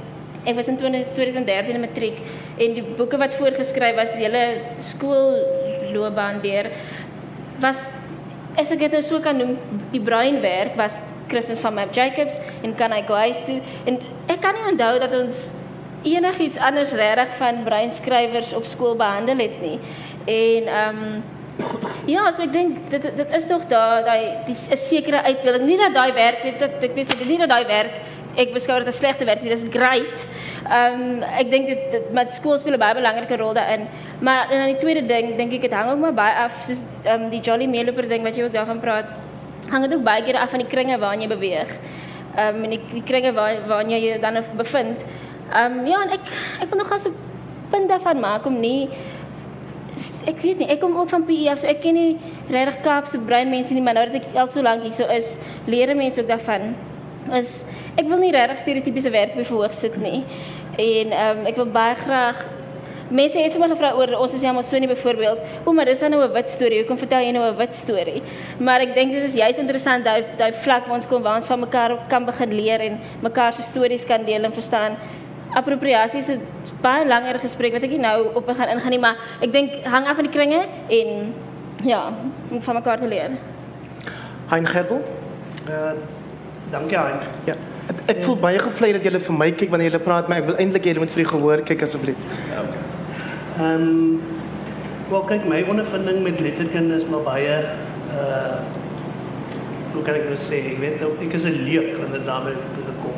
ek 0.47 0.55
was 0.57 0.69
in 0.69 0.79
2013 0.79 1.75
in 1.75 1.81
matriek 1.81 2.19
en 2.59 2.75
die 2.75 2.85
boeke 2.97 3.19
wat 3.19 3.35
voorgeskryf 3.35 3.97
was 3.97 4.13
die 4.15 4.25
hele 4.25 4.45
skoolloopbaan 4.73 6.41
deur 6.41 6.71
was 7.61 7.91
as 8.57 8.71
ek 8.71 8.79
dit 8.87 8.93
nou 8.93 9.03
so 9.03 9.21
kan 9.21 9.37
noem 9.37 9.57
die 9.93 10.01
breinwerk 10.01 10.77
was 10.77 10.97
Christmas 11.29 11.61
van 11.61 11.75
Map 11.75 11.93
Jacobs 11.93 12.39
en 12.63 12.75
kan 12.75 12.95
I 12.95 13.03
go 13.07 13.15
huis 13.15 13.43
toe 13.45 13.61
en 13.85 13.99
ek 14.29 14.41
kan 14.41 14.55
nie 14.55 14.69
onthou 14.71 14.99
dat 15.03 15.15
ons 15.19 15.49
enigiets 16.07 16.59
anders 16.63 16.93
reg 16.95 17.33
van 17.41 17.65
breinskrywers 17.67 18.55
op 18.55 18.65
skool 18.65 18.95
behandel 18.97 19.43
het 19.43 19.61
nie 19.61 19.79
en 20.27 20.77
ehm 20.81 21.03
um, 21.07 21.25
Ja, 22.07 22.29
so 22.33 22.45
ek 22.45 22.53
dink 22.53 22.91
dit 22.91 23.03
dit 23.03 23.33
is 23.35 23.47
nog 23.51 23.65
daar 23.71 24.05
daai 24.05 24.45
die 24.47 24.55
'n 24.55 24.77
sekere 24.77 25.23
uitbeelding. 25.23 25.65
Nie 25.67 25.79
dat 25.79 25.95
daai 25.95 26.13
werk 26.13 26.45
net 26.45 26.59
dat 26.59 26.83
ek 26.83 26.95
weet 26.95 27.19
dit 27.19 27.29
nie 27.29 27.39
dat 27.39 27.49
daai 27.49 27.67
werk 27.67 27.95
ek 28.37 28.53
beskou 28.53 28.79
dit 28.79 28.89
as 28.89 28.99
slegte 29.01 29.25
werk 29.25 29.43
nie. 29.43 29.51
Dis 29.51 29.65
great. 29.73 30.27
Ehm 30.67 31.01
um, 31.01 31.23
ek 31.23 31.51
dink 31.51 31.67
dit, 31.67 31.91
dit 31.91 32.13
met 32.13 32.31
skool 32.31 32.59
speel 32.59 32.75
'n 32.75 32.79
baie 32.79 32.95
belangrike 32.95 33.37
rol 33.37 33.55
daarin. 33.55 33.89
Maar 34.21 34.51
en 34.51 34.59
dan 34.59 34.73
die 34.75 34.83
tweede 34.83 35.07
ding, 35.07 35.37
dink 35.37 35.53
ek 35.53 35.61
dit 35.61 35.73
hang 35.73 35.91
ook 35.91 35.99
maar 35.99 36.15
baie 36.15 36.35
af 36.45 36.65
soos 36.65 36.83
ehm 37.05 37.23
um, 37.23 37.31
die 37.31 37.41
Jolly 37.41 37.67
Meeloper 37.67 38.09
ding 38.09 38.23
wat 38.23 38.37
jy 38.37 38.45
ook 38.45 38.53
daarvan 38.53 38.81
praat. 38.81 39.07
Hang 39.71 39.83
dit 39.89 39.95
ook 39.99 40.05
baie 40.05 40.23
keer 40.23 40.37
af 40.37 40.51
van 40.51 40.59
die 40.59 40.69
kringe 40.69 40.99
waarin 40.99 41.21
jy 41.21 41.29
beweeg. 41.29 41.71
Ehm 42.37 42.57
um, 42.57 42.65
en 42.65 42.71
die, 42.71 42.81
die 42.93 43.03
kringe 43.03 43.33
waar 43.33 43.67
waarin 43.67 43.91
jy 43.91 44.01
jou 44.09 44.21
dan 44.21 44.45
bevind. 44.57 45.05
Ehm 45.53 45.79
um, 45.79 45.87
ja, 45.87 46.03
en 46.03 46.11
ek 46.11 46.25
ek 46.61 46.69
wil 46.69 46.79
nog 46.79 46.89
gaan 46.89 47.01
so 47.01 47.13
punt 47.71 47.89
daarvan 47.89 48.21
maak 48.21 48.47
om 48.47 48.61
nie 48.61 48.89
ek 50.27 50.43
weet 50.43 50.59
nie, 50.61 50.69
ek 50.73 50.81
kom 50.81 50.97
ook 50.99 51.09
van 51.13 51.25
PE 51.25 51.57
so 51.57 51.69
ek 51.71 51.81
ken 51.85 51.97
nie 51.97 52.35
regtig 52.53 52.83
Kaapse 52.85 53.21
brein 53.29 53.51
mense 53.51 53.75
nie, 53.75 53.83
maar 53.85 53.97
nou 53.97 54.05
dat 54.11 54.21
ek 54.21 54.37
al 54.37 54.51
so 54.53 54.65
lank 54.65 54.85
hier 54.87 54.97
so 54.97 55.09
is, 55.13 55.37
leer 55.67 55.95
mense 55.97 56.21
ook 56.21 56.29
daarvan. 56.29 56.75
Is 57.35 57.63
ek 57.97 58.11
wil 58.11 58.21
nie 58.23 58.35
regtig 58.35 58.63
stereotypiese 58.63 59.11
werk 59.15 59.35
bevoeg 59.39 59.75
sit 59.75 59.97
nie. 60.03 60.23
En 60.77 61.17
ehm 61.17 61.41
um, 61.41 61.49
ek 61.49 61.59
wil 61.63 61.73
baie 61.73 61.97
graag 62.05 62.45
mense 63.07 63.39
het 63.39 63.55
vir 63.55 63.63
my 63.63 63.69
gevra 63.71 63.93
oor 63.95 64.17
ons 64.19 64.33
is 64.35 64.43
ja 64.43 64.53
maar 64.53 64.65
so 64.67 64.79
nie 64.83 64.89
byvoorbeeld, 64.91 65.39
o 65.65 65.73
maar 65.73 65.87
dis 65.87 66.01
nou 66.01 66.25
'n 66.25 66.33
wit 66.33 66.51
storie, 66.51 66.81
hoekom 66.81 66.99
vertel 66.99 67.23
jy 67.23 67.33
nou 67.33 67.45
'n 67.51 67.57
wit 67.57 67.75
storie? 67.75 68.23
Maar 68.59 68.81
ek 68.81 68.95
dink 68.95 69.13
dit 69.13 69.23
is 69.23 69.35
juist 69.35 69.59
interessant 69.59 70.05
daai 70.05 70.25
daai 70.37 70.53
vlak 70.53 70.87
waar 70.87 70.97
ons 70.97 71.07
kom 71.07 71.23
waar 71.23 71.37
ons 71.37 71.47
van 71.47 71.61
mekaar 71.61 71.99
kan 72.09 72.25
begin 72.25 72.55
leer 72.55 72.81
en 72.81 73.01
mekaar 73.23 73.53
se 73.53 73.63
stories 73.63 74.05
kan 74.05 74.25
deel 74.25 74.45
en 74.45 74.53
verstaan 74.53 74.97
'n 76.29 76.41
baie 76.83 77.07
langer 77.07 77.39
gesprek 77.41 77.73
wat 77.73 77.83
nie 77.91 77.99
nou 77.99 78.29
op 78.35 78.49
gaan 78.57 78.69
ingaan 78.69 78.91
nie, 78.91 79.01
maar 79.01 79.17
ek 79.41 79.53
dink 79.53 79.71
hang 79.85 80.07
af 80.07 80.15
van 80.17 80.25
die 80.25 80.33
kringe 80.33 80.67
en 80.89 81.35
ja, 81.85 82.13
om 82.51 82.63
van 82.63 82.75
mekaar 82.75 82.99
te 82.99 83.09
leer. 83.09 83.31
Hein 84.51 84.67
Gerbel? 84.67 85.01
Uh 85.69 85.93
dankie 86.71 86.99
Hein. 86.99 87.19
Ja. 87.45 87.55
Ek, 87.87 88.17
ek 88.17 88.23
voel 88.27 88.39
baie 88.43 88.59
gevlei 88.59 88.93
dat 88.97 89.05
jy 89.07 89.21
vir 89.23 89.37
my 89.39 89.51
kyk 89.55 89.71
wanneer 89.71 89.95
jy 89.95 90.03
praat, 90.03 90.29
maar 90.29 90.43
ek 90.43 90.49
wil 90.49 90.57
eintlik 90.63 90.89
hê 90.89 90.95
jy 90.95 91.03
moet 91.03 91.13
vir 91.15 91.23
die 91.23 91.31
gehoor 91.31 91.63
kyk 91.69 91.85
asseblief. 91.87 92.25
Ja. 92.51 92.65
Ehm 93.57 93.85
um, 93.87 94.23
wel 95.11 95.23
kyk 95.31 95.45
my 95.47 95.63
ondervinding 95.71 96.23
met 96.25 96.41
letterkunde 96.43 96.97
is 96.99 97.07
maar 97.07 97.23
baie 97.27 97.61
uh 98.11 98.59
hoe 99.95 100.03
kan 100.05 100.19
ek 100.19 100.27
dit 100.29 100.41
sê? 100.43 100.59
Ek 100.75 100.81
weet 100.83 101.01
ek 101.01 101.35
is 101.39 101.47
'n 101.47 101.63
leek 101.65 101.97
wanneer 101.97 102.19
dit 102.19 102.27
daarmee 102.27 102.57
gekom. 102.89 103.17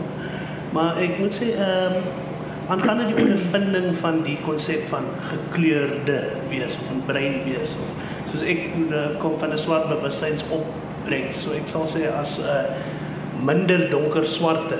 Maar 0.72 1.00
ek 1.02 1.18
moet 1.18 1.34
sê 1.34 1.52
ehm 1.56 1.96
um, 1.96 2.26
aangaande 2.68 3.06
die 3.08 3.16
ondervinding 3.22 3.96
van 3.96 4.22
die 4.26 4.36
konsep 4.44 4.84
van 4.90 5.08
gekleurde 5.30 6.18
wees 6.50 6.76
of 6.76 6.90
'n 6.92 7.02
brein 7.06 7.40
wees 7.44 7.74
of 7.80 7.88
soos 8.30 8.42
ek 8.44 8.60
uh, 8.90 9.16
kom 9.22 9.38
van 9.40 9.52
'n 9.52 9.58
swart 9.58 9.88
bewussyns 9.88 10.44
opbreek 10.52 11.32
so 11.32 11.52
ek 11.56 11.68
sal 11.72 11.86
sê 11.88 12.08
as 12.12 12.38
'n 12.38 12.44
uh, 12.44 13.44
minder 13.44 13.88
donker 13.90 14.26
swarte 14.26 14.78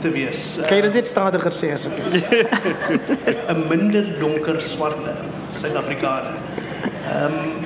te 0.00 0.10
wees. 0.10 0.58
Uh, 0.58 0.64
kan 0.68 0.80
jy 0.80 0.90
dit 0.92 1.06
stadiger 1.06 1.52
sê 1.52 1.72
asseblief? 1.74 2.28
'n 3.52 3.66
minder 3.68 4.06
donker 4.20 4.60
swarte 4.60 5.16
Suid-Afrikaner. 5.52 6.34
Ehm 7.08 7.24
um, 7.24 7.64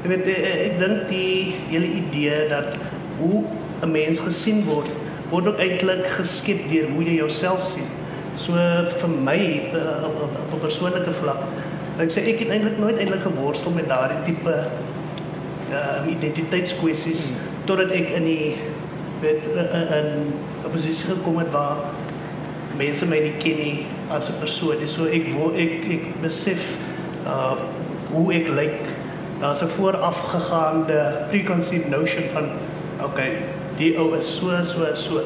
ek 0.00 0.08
weet 0.08 0.28
ek 0.28 0.76
dink 0.80 1.08
die 1.08 1.54
hele 1.70 1.88
idee 2.02 2.48
dat 2.48 2.76
hoe 3.18 3.44
'n 3.82 3.90
mens 3.90 4.20
gesien 4.20 4.64
word 4.68 4.92
word 5.30 5.46
ook 5.46 5.58
eintlik 5.62 6.06
geskep 6.18 6.68
deur 6.68 6.88
hoe 6.92 7.04
jy 7.04 7.16
jouself 7.22 7.64
sien. 7.64 7.88
So 8.36 8.52
vir 8.52 9.08
my 9.08 9.40
uh, 9.74 10.06
op 10.22 10.52
'n 10.54 10.60
persoonlike 10.60 11.12
vlak, 11.12 11.42
ek 11.98 12.10
sê 12.10 12.22
ek 12.28 12.38
het 12.38 12.48
eintlik 12.48 12.78
nooit 12.78 12.98
eintlik 12.98 13.22
geworstel 13.22 13.72
met 13.72 13.88
daardie 13.88 14.22
tipe 14.24 14.54
uh 15.70 16.02
identiteitskwessies 16.10 17.28
hmm. 17.28 17.36
totdat 17.64 17.90
ek 17.90 18.08
in 18.18 18.24
die 18.24 18.56
weet 19.20 19.44
in 19.98 20.08
'n 20.64 20.70
posisie 20.72 21.06
gekom 21.06 21.38
het 21.38 21.50
waar 21.50 21.76
mense 22.78 23.06
my 23.06 23.20
nie 23.20 23.36
ken 23.38 23.58
nie 23.58 23.86
as 24.08 24.30
'n 24.30 24.38
persoon 24.40 24.78
nie. 24.78 24.88
So 24.88 25.04
ek 25.04 25.26
wil 25.36 25.54
ek 25.54 25.84
ek 25.90 26.04
besef 26.22 26.62
uh 27.26 27.54
hoe 28.10 28.34
ek 28.34 28.48
lyk. 28.48 28.82
Daar's 29.40 29.62
'n 29.62 29.68
voorafgegaande 29.68 31.26
preconceived 31.30 31.88
notion 31.90 32.24
van 32.32 32.50
okay, 33.04 33.30
die 33.76 33.98
ou 33.98 34.16
is 34.16 34.36
so 34.36 34.62
so 34.62 34.94
so 34.94 35.20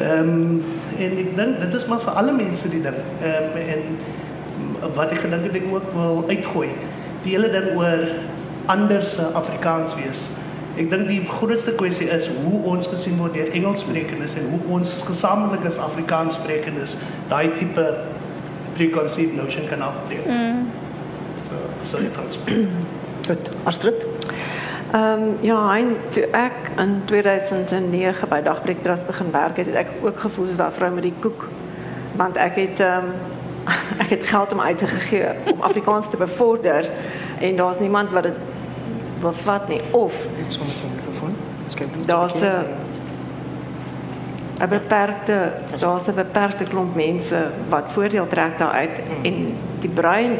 Ehm 0.00 0.28
um, 0.28 0.64
en 1.00 1.16
ek 1.24 1.30
dink 1.36 1.60
dit 1.64 1.76
is 1.78 1.86
maar 1.90 2.02
vir 2.04 2.18
alle 2.22 2.34
mense 2.36 2.68
die 2.72 2.82
ding. 2.84 2.98
Ehm 3.20 3.50
um, 3.50 3.62
en 3.76 4.92
wat 4.96 5.12
ek 5.12 5.24
gedink 5.24 5.48
het 5.48 5.56
ek 5.60 5.66
ook 5.72 5.88
wil 5.94 6.22
uitgooi. 6.28 6.68
Die 7.24 7.34
hele 7.34 7.50
ding 7.52 7.72
oor 7.76 8.06
ander 8.72 9.04
se 9.04 9.26
Afrikaans 9.36 9.96
wees. 9.98 10.26
Ek 10.80 10.88
dink 10.92 11.08
die 11.10 11.20
grootste 11.28 11.74
kwessie 11.76 12.08
is 12.12 12.30
hoe 12.44 12.60
ons 12.70 12.88
gesien 12.88 13.18
word 13.20 13.34
deur 13.36 13.50
Engelssprekendes 13.52 14.36
en 14.40 14.46
hoe 14.52 14.60
ons 14.78 14.94
gesamentlik 15.08 15.66
as 15.68 15.80
Afrikaanssprekendes 15.82 16.96
daai 17.32 17.50
tipe 17.58 17.86
preconceived 18.78 19.36
notion 19.36 19.66
kan 19.68 19.82
afbreek. 19.84 20.24
Mm. 20.26 20.70
So, 21.48 21.66
so 21.82 22.04
dit 22.04 22.22
is. 22.28 22.40
Goed, 23.26 23.52
Astrid. 23.64 24.06
Ehm 24.92 25.22
um, 25.22 25.36
ja, 25.40 25.76
en 25.76 25.96
toe 26.08 26.22
ek 26.22 26.52
in 26.76 27.02
2009 27.04 28.28
by 28.28 28.40
Dagbreek 28.42 28.82
Trust 28.82 29.06
begin 29.06 29.30
werk 29.30 29.56
het, 29.56 29.66
het 29.66 29.74
ek 29.74 29.90
ook 30.02 30.18
gevoel 30.18 30.46
soos 30.46 30.56
daai 30.58 30.72
vrou 30.74 30.88
met 30.90 31.04
die 31.06 31.14
koek. 31.22 31.44
Want 32.18 32.36
ek 32.36 32.56
het 32.58 32.80
ehm 32.80 33.04
um, 33.04 33.12
ek 34.02 34.10
het 34.10 34.26
geld 34.26 34.52
om 34.52 34.60
uit 34.60 34.78
te 34.78 34.86
gee 34.86 35.28
om 35.52 35.60
Afrikaans 35.60 36.10
te 36.10 36.16
bevorder 36.16 36.88
en 37.38 37.56
daar's 37.56 37.78
niemand 37.78 38.10
wat 38.10 38.22
dit 38.22 38.38
bevat 39.20 39.68
nie 39.68 39.80
of 39.90 40.24
Ek 40.46 40.52
sal 40.52 40.64
met 40.64 40.74
'n 40.74 40.94
mikrofoon. 40.96 41.36
Skep. 41.68 41.88
daar's 42.06 42.40
'n 42.42 42.66
'n 44.58 44.68
beperkte 44.68 45.52
daar's 45.78 46.08
'n 46.08 46.14
beperkte 46.14 46.64
klomp 46.64 46.94
mense 46.94 47.46
wat 47.68 47.92
voordeel 47.92 48.28
trek 48.28 48.58
daaruit 48.58 48.98
en 49.22 49.54
die 49.80 49.90
brein 49.94 50.38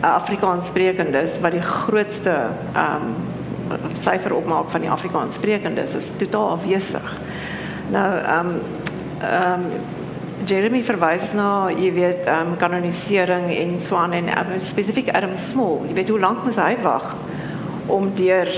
Afrikaans 0.00 0.66
sprekendes 0.66 1.38
wat 1.40 1.50
die 1.50 1.62
grootste 1.62 2.36
ehm 2.74 3.06
um, 3.06 3.31
syfer 4.00 4.34
opmaak 4.36 4.70
van 4.70 4.84
die 4.84 4.90
Afrikaans 4.90 5.34
sprekendes 5.34 5.94
is 5.94 6.10
totaal 6.20 6.56
afwesig. 6.58 7.18
Nou 7.90 8.08
ehm 8.18 8.46
um, 8.46 8.60
ehm 9.22 9.66
um, 9.66 9.66
Jeremy 10.46 10.80
verwys 10.82 11.32
na 11.38 11.70
jy 11.70 11.92
weet 11.94 12.26
ehm 12.26 12.52
um, 12.52 12.56
kanonisering 12.58 13.50
en 13.54 13.80
so 13.80 13.96
aan 13.96 14.12
en 14.12 14.30
um, 14.38 14.54
spesifiek 14.60 15.12
Adam 15.14 15.36
Small. 15.36 15.84
Jy 15.88 15.94
weet 15.94 16.08
hoe 16.08 16.20
lank 16.20 16.44
moes 16.44 16.58
hy 16.58 16.76
wag 16.82 17.14
om 17.86 18.10
deur 18.14 18.50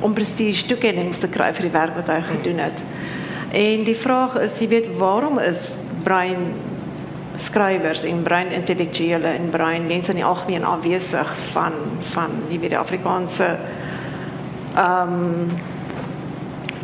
om 0.00 0.12
prestige 0.14 0.66
toekennings 0.66 1.18
te 1.18 1.28
kry 1.28 1.52
vir 1.56 1.68
die 1.68 1.74
werk 1.74 1.96
wat 1.96 2.12
hy 2.12 2.20
gedoen 2.28 2.58
het. 2.58 2.82
En 3.54 3.84
die 3.86 3.96
vraag 3.96 4.34
is, 4.42 4.58
jy 4.60 4.68
weet, 4.68 4.88
waarom 4.98 5.38
is 5.38 5.76
brein 6.04 6.52
skrywers 7.40 8.04
en 8.06 8.22
brein 8.22 8.52
intellektuele 8.54 9.26
en 9.26 9.48
brein 9.50 9.86
mense 9.86 10.12
in 10.12 10.20
die 10.20 10.26
algemeen 10.26 10.64
afwesig 10.64 11.30
van 11.50 11.72
van 12.12 12.36
jy 12.50 12.60
weet 12.62 12.74
die 12.76 12.78
Afrikaanse 12.78 13.48
um, 14.76 15.50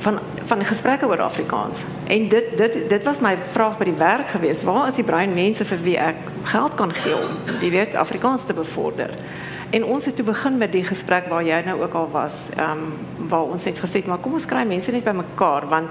van 0.00 0.18
van 0.44 0.64
gesprekke 0.64 1.06
oor 1.06 1.20
Afrikaans. 1.20 1.78
En 2.06 2.28
dit 2.28 2.56
dit 2.56 2.88
dit 2.88 3.02
was 3.02 3.20
my 3.20 3.36
vraag 3.52 3.78
by 3.78 3.84
die 3.84 3.98
werk 3.98 4.28
geweest. 4.28 4.62
Waar 4.66 4.88
is 4.88 4.98
die 4.98 5.04
brein 5.04 5.34
mense 5.34 5.64
vir 5.64 5.82
wie 5.84 5.96
ek 5.98 6.16
geld 6.50 6.74
kan 6.74 6.94
gee 6.94 7.14
om 7.14 7.60
jy 7.60 7.86
Afrikaans 7.94 8.44
te 8.44 8.54
bevorder? 8.54 9.14
En 9.70 9.84
ons 9.84 10.04
het 10.04 10.16
toe 10.16 10.24
begin 10.26 10.56
met 10.58 10.72
die 10.72 10.82
gesprek 10.84 11.28
waar 11.30 11.44
jy 11.46 11.60
nou 11.66 11.76
ook 11.82 11.94
al 11.94 12.08
was, 12.10 12.48
ehm 12.56 12.90
waar 13.30 13.46
ons 13.52 13.64
het 13.64 13.78
gesê 13.78 14.02
maar 14.06 14.18
kom 14.18 14.32
ons 14.32 14.46
kry 14.46 14.64
mense 14.66 14.90
net 14.90 15.04
bymekaar 15.04 15.68
want 15.68 15.90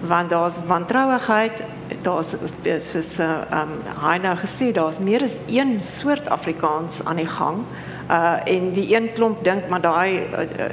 want 0.00 0.30
daar's 0.30 0.54
wantrouigheid, 0.66 1.62
daar's 2.02 2.34
soos 2.78 3.18
ehm 3.18 3.52
um, 3.52 3.76
hy 4.02 4.16
nou 4.22 4.34
gesê 4.36 4.72
daar's 4.72 4.98
meer 4.98 5.22
as 5.22 5.36
een 5.46 5.78
soort 5.82 6.28
Afrikaans 6.28 7.04
aan 7.04 7.16
die 7.16 7.26
gang. 7.26 7.64
Uh 8.10 8.40
en 8.44 8.72
die 8.72 8.94
een 8.94 9.12
klomp 9.12 9.44
dink 9.44 9.68
maar 9.68 9.80
daai 9.80 10.22
uh, 10.22 10.68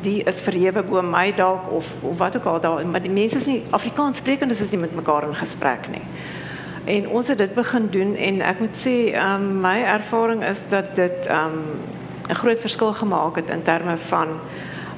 die 0.00 0.22
is 0.22 0.40
verhewe 0.40 0.82
bo 0.82 1.02
my 1.02 1.32
dalk 1.36 1.70
of 1.70 1.94
of 2.02 2.18
wat 2.18 2.36
ook 2.36 2.44
al 2.44 2.60
daar 2.60 2.86
maar 2.86 3.02
die 3.02 3.12
mense 3.12 3.36
is 3.36 3.46
nie 3.46 3.62
Afrikaans 3.70 4.16
sprekendes 4.16 4.60
is 4.60 4.70
nie 4.70 4.80
met 4.80 4.94
mekaar 4.94 5.28
in 5.28 5.34
gesprek 5.34 5.88
nie. 5.90 6.04
En 6.84 7.08
ons 7.08 7.28
het 7.28 7.38
dit 7.38 7.54
begin 7.54 7.88
doen 7.90 8.16
en 8.16 8.40
ek 8.40 8.60
moet 8.60 8.76
sê 8.76 8.96
ehm 9.12 9.34
um, 9.42 9.60
my 9.60 9.82
ervaring 9.82 10.44
is 10.44 10.64
dat 10.68 10.94
dit 10.94 11.26
ehm 11.26 11.44
um, 11.44 11.62
'n 12.30 12.34
groot 12.34 12.60
verskil 12.60 12.92
gemaak 12.92 13.36
het 13.36 13.50
in 13.50 13.62
terme 13.62 13.96
van 13.96 14.28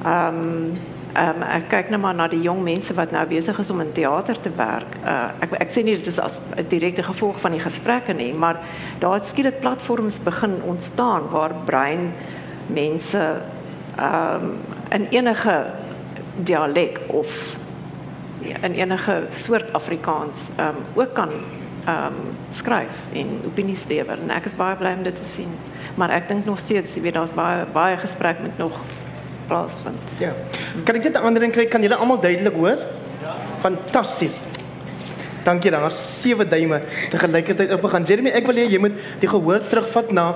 ehm 0.03 0.35
um, 0.35 0.43
ehm 0.43 0.92
um, 1.17 1.43
ek 1.43 1.69
kyk 1.69 1.89
nou 1.93 1.99
maar 2.01 2.15
na 2.15 2.27
die 2.27 2.41
jong 2.41 2.63
mense 2.63 2.93
wat 2.97 3.11
nou 3.11 3.23
besig 3.29 3.59
is 3.59 3.69
om 3.69 3.81
in 3.81 3.91
teater 3.95 4.39
te 4.41 4.51
werk. 4.57 4.97
Uh 5.03 5.29
ek 5.45 5.55
ek 5.61 5.73
sê 5.73 5.83
nie 5.85 5.95
dit 5.95 6.07
is 6.07 6.19
as 6.19 6.39
'n 6.57 6.67
direkte 6.69 7.03
gevolg 7.03 7.39
van 7.41 7.51
die 7.51 7.63
gesprekke 7.63 8.13
nie, 8.13 8.33
maar 8.33 8.59
daar 8.99 9.13
het 9.19 9.25
skielik 9.25 9.59
platforms 9.59 10.19
begin 10.23 10.61
ontstaan 10.65 11.29
waar 11.29 11.53
brein 11.65 12.13
mense 12.67 13.41
ehm 13.97 14.43
um, 14.43 14.57
in 14.89 15.07
enige 15.09 15.65
dialek 16.43 16.99
of 17.07 17.57
in 18.41 18.73
enige 18.73 19.23
soort 19.29 19.73
Afrikaans 19.73 20.49
ehm 20.55 20.67
um, 20.67 20.75
ook 20.95 21.13
kan 21.13 21.29
ehm 21.85 22.05
um, 22.05 22.35
skryf 22.51 22.95
en 23.13 23.41
opinies 23.45 23.85
lewer 23.87 24.17
en 24.19 24.29
ek 24.29 24.45
is 24.45 24.55
baie 24.55 24.75
bly 24.75 24.93
om 24.97 25.03
dit 25.03 25.15
te 25.15 25.23
sien. 25.23 25.51
Maar 25.95 26.09
ek 26.09 26.27
dink 26.27 26.45
nog 26.45 26.59
steeds, 26.59 26.95
jy 26.95 27.01
weet, 27.01 27.13
daar's 27.13 27.33
baie 27.33 27.65
baie 27.73 27.97
gesprek 27.97 28.39
met 28.41 28.57
nog 28.57 28.81
plaasvind. 29.47 29.99
Ja. 30.19 30.33
Kan 30.85 30.95
ek 30.95 31.03
dit 31.03 31.13
'n 31.13 31.23
ander 31.23 31.41
ding 31.41 31.53
kry? 31.53 31.65
Kan 31.65 31.81
julle 31.81 31.95
almal 31.95 32.19
duidelik 32.19 32.53
hoor? 32.53 32.77
Ja. 33.21 33.35
Fantasties. 33.61 34.37
Dankie 35.43 35.71
dan. 35.71 35.81
Daar's 35.81 36.21
sewe 36.21 36.47
duime 36.47 36.81
te 37.09 37.17
gelykheid 37.17 37.71
opgegaan. 37.73 38.03
Jeremy, 38.03 38.29
ek 38.29 38.45
wil 38.45 38.55
hê 38.55 38.67
jy 38.71 38.79
moet 38.79 38.95
die 39.19 39.27
gehoor 39.27 39.61
terugvat 39.67 40.11
na 40.11 40.35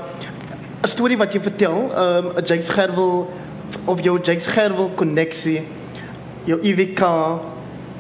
'n 0.84 0.88
storie 0.88 1.18
wat 1.18 1.34
jy 1.34 1.42
vertel, 1.42 1.92
ehm 1.92 2.26
um, 2.26 2.32
'n 2.38 2.46
Jakes 2.46 2.70
Gerwel 2.70 3.28
of 3.86 4.02
jou 4.02 4.20
Jakes 4.22 4.46
Gerwel 4.46 4.90
koneksie, 4.96 5.64
jou 6.44 6.60
IWK 6.62 7.02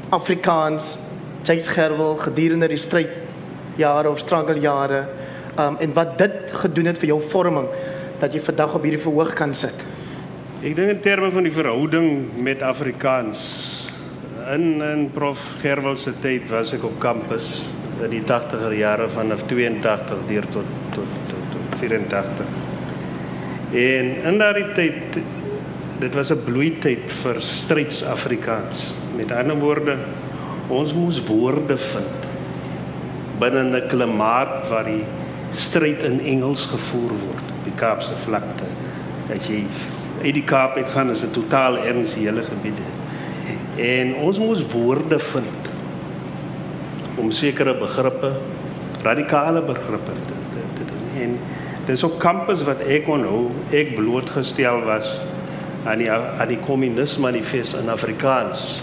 Afrikaans, 0.09 0.97
Jakes 1.43 1.67
Gerwel 1.67 2.15
gedurende 2.15 2.67
die 2.67 2.77
stryd 2.77 3.09
jare 3.75 4.09
of 4.09 4.19
struggle 4.19 4.59
jare, 4.59 5.07
ehm 5.57 5.67
um, 5.67 5.77
en 5.79 5.93
wat 5.93 6.17
dit 6.17 6.31
gedoen 6.51 6.85
het 6.85 6.97
vir 6.97 7.07
jou 7.07 7.21
vorming 7.21 7.67
dat 8.19 8.33
jy 8.33 8.39
vandag 8.41 8.73
op 8.75 8.83
hierdie 8.83 9.01
verhoog 9.01 9.33
kan 9.33 9.55
sit. 9.55 9.83
Ek 10.57 10.73
dink 10.73 10.89
in 10.89 11.01
terme 11.05 11.27
van 11.29 11.45
die 11.45 11.53
verhouding 11.53 12.31
met 12.41 12.63
Afrikaans 12.65 13.41
in 14.55 14.79
in 14.81 15.03
Prof 15.13 15.37
Gerwel 15.61 15.99
se 16.01 16.15
tyd 16.17 16.47
was 16.49 16.71
ek 16.73 16.87
op 16.87 16.95
kampus 16.97 17.67
in 18.01 18.09
die 18.09 18.23
80er 18.25 18.73
jare 18.73 19.05
vanaf 19.13 19.43
82 19.51 20.23
deur 20.25 20.47
tot 20.55 20.71
tot 20.95 21.11
tot, 21.29 21.43
tot 21.53 21.75
84. 21.83 22.49
En 23.83 24.09
in 24.31 24.41
daardie 24.41 24.65
tyd 24.73 25.19
dit 26.01 26.17
was 26.17 26.33
'n 26.33 26.41
bloeityd 26.47 27.05
vir 27.21 27.41
stryds 27.41 28.01
Afrikaans. 28.03 28.95
Met 29.15 29.31
ander 29.31 29.59
woorde, 29.61 29.97
ons 30.69 30.93
moes 30.93 31.21
woorde 31.21 31.77
vind 31.77 32.25
binne 33.37 33.61
'n 33.61 33.87
klimaat 33.87 34.69
waar 34.69 34.89
die 34.89 35.05
stryd 35.51 36.01
in 36.03 36.19
Engels 36.19 36.65
gevoer 36.65 37.13
word 37.13 37.45
die 37.63 37.77
Kaapse 37.77 38.17
vlakte. 38.25 38.65
As 39.29 39.47
jy 39.47 39.65
uit 40.21 40.34
die 40.34 40.43
Kaap 40.43 40.77
uitgaan 40.77 41.12
is 41.13 41.23
dit 41.25 41.34
totaal 41.34 41.77
erns 41.86 42.15
die 42.17 42.25
hele 42.25 42.43
gebied. 42.43 42.80
En 43.77 44.15
ons 44.25 44.39
moes 44.41 44.63
woorde 44.71 45.19
vind 45.19 45.71
om 47.17 47.32
sekere 47.32 47.73
begrippe, 47.77 48.32
radikale 49.06 49.62
begrippe 49.62 50.13
te, 50.13 50.38
te, 50.53 50.65
te 50.77 50.86
doen. 50.89 51.21
En 51.23 51.38
dis 51.86 52.03
op 52.03 52.19
kampus 52.21 52.62
wat 52.67 52.82
ek 52.86 53.10
onhou, 53.10 53.47
ek 53.71 53.95
blootgestel 53.97 54.84
was 54.86 55.10
aan 55.88 56.01
die 56.01 56.12
aan 56.12 56.49
die 56.49 56.60
kommunisme 56.60 57.30
manifest 57.30 57.77
in 57.80 57.89
Afrikaans 57.89 58.82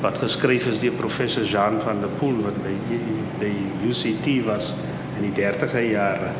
wat 0.00 0.20
geskryf 0.22 0.68
is 0.70 0.78
deur 0.78 0.94
professor 0.94 1.42
Jean 1.42 1.80
van 1.82 2.00
der 2.04 2.12
Poel 2.20 2.38
wat 2.44 2.58
by 2.62 2.74
by 3.40 3.50
UCT 3.88 4.28
was 4.46 4.70
in 5.18 5.26
die 5.26 5.34
30er 5.34 5.82
jare. 5.90 6.30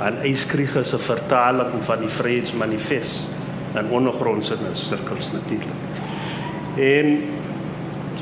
Aan 0.00 0.22
Eyskrieg 0.24 0.76
se 0.84 0.98
vertaling 0.98 1.82
van 1.84 2.00
die 2.04 2.12
Vryheidsmanifest 2.12 3.35
en 3.76 3.90
ondergrondse 3.90 4.58
sirkels 4.72 5.32
natuurlik. 5.32 6.02
En 6.76 7.16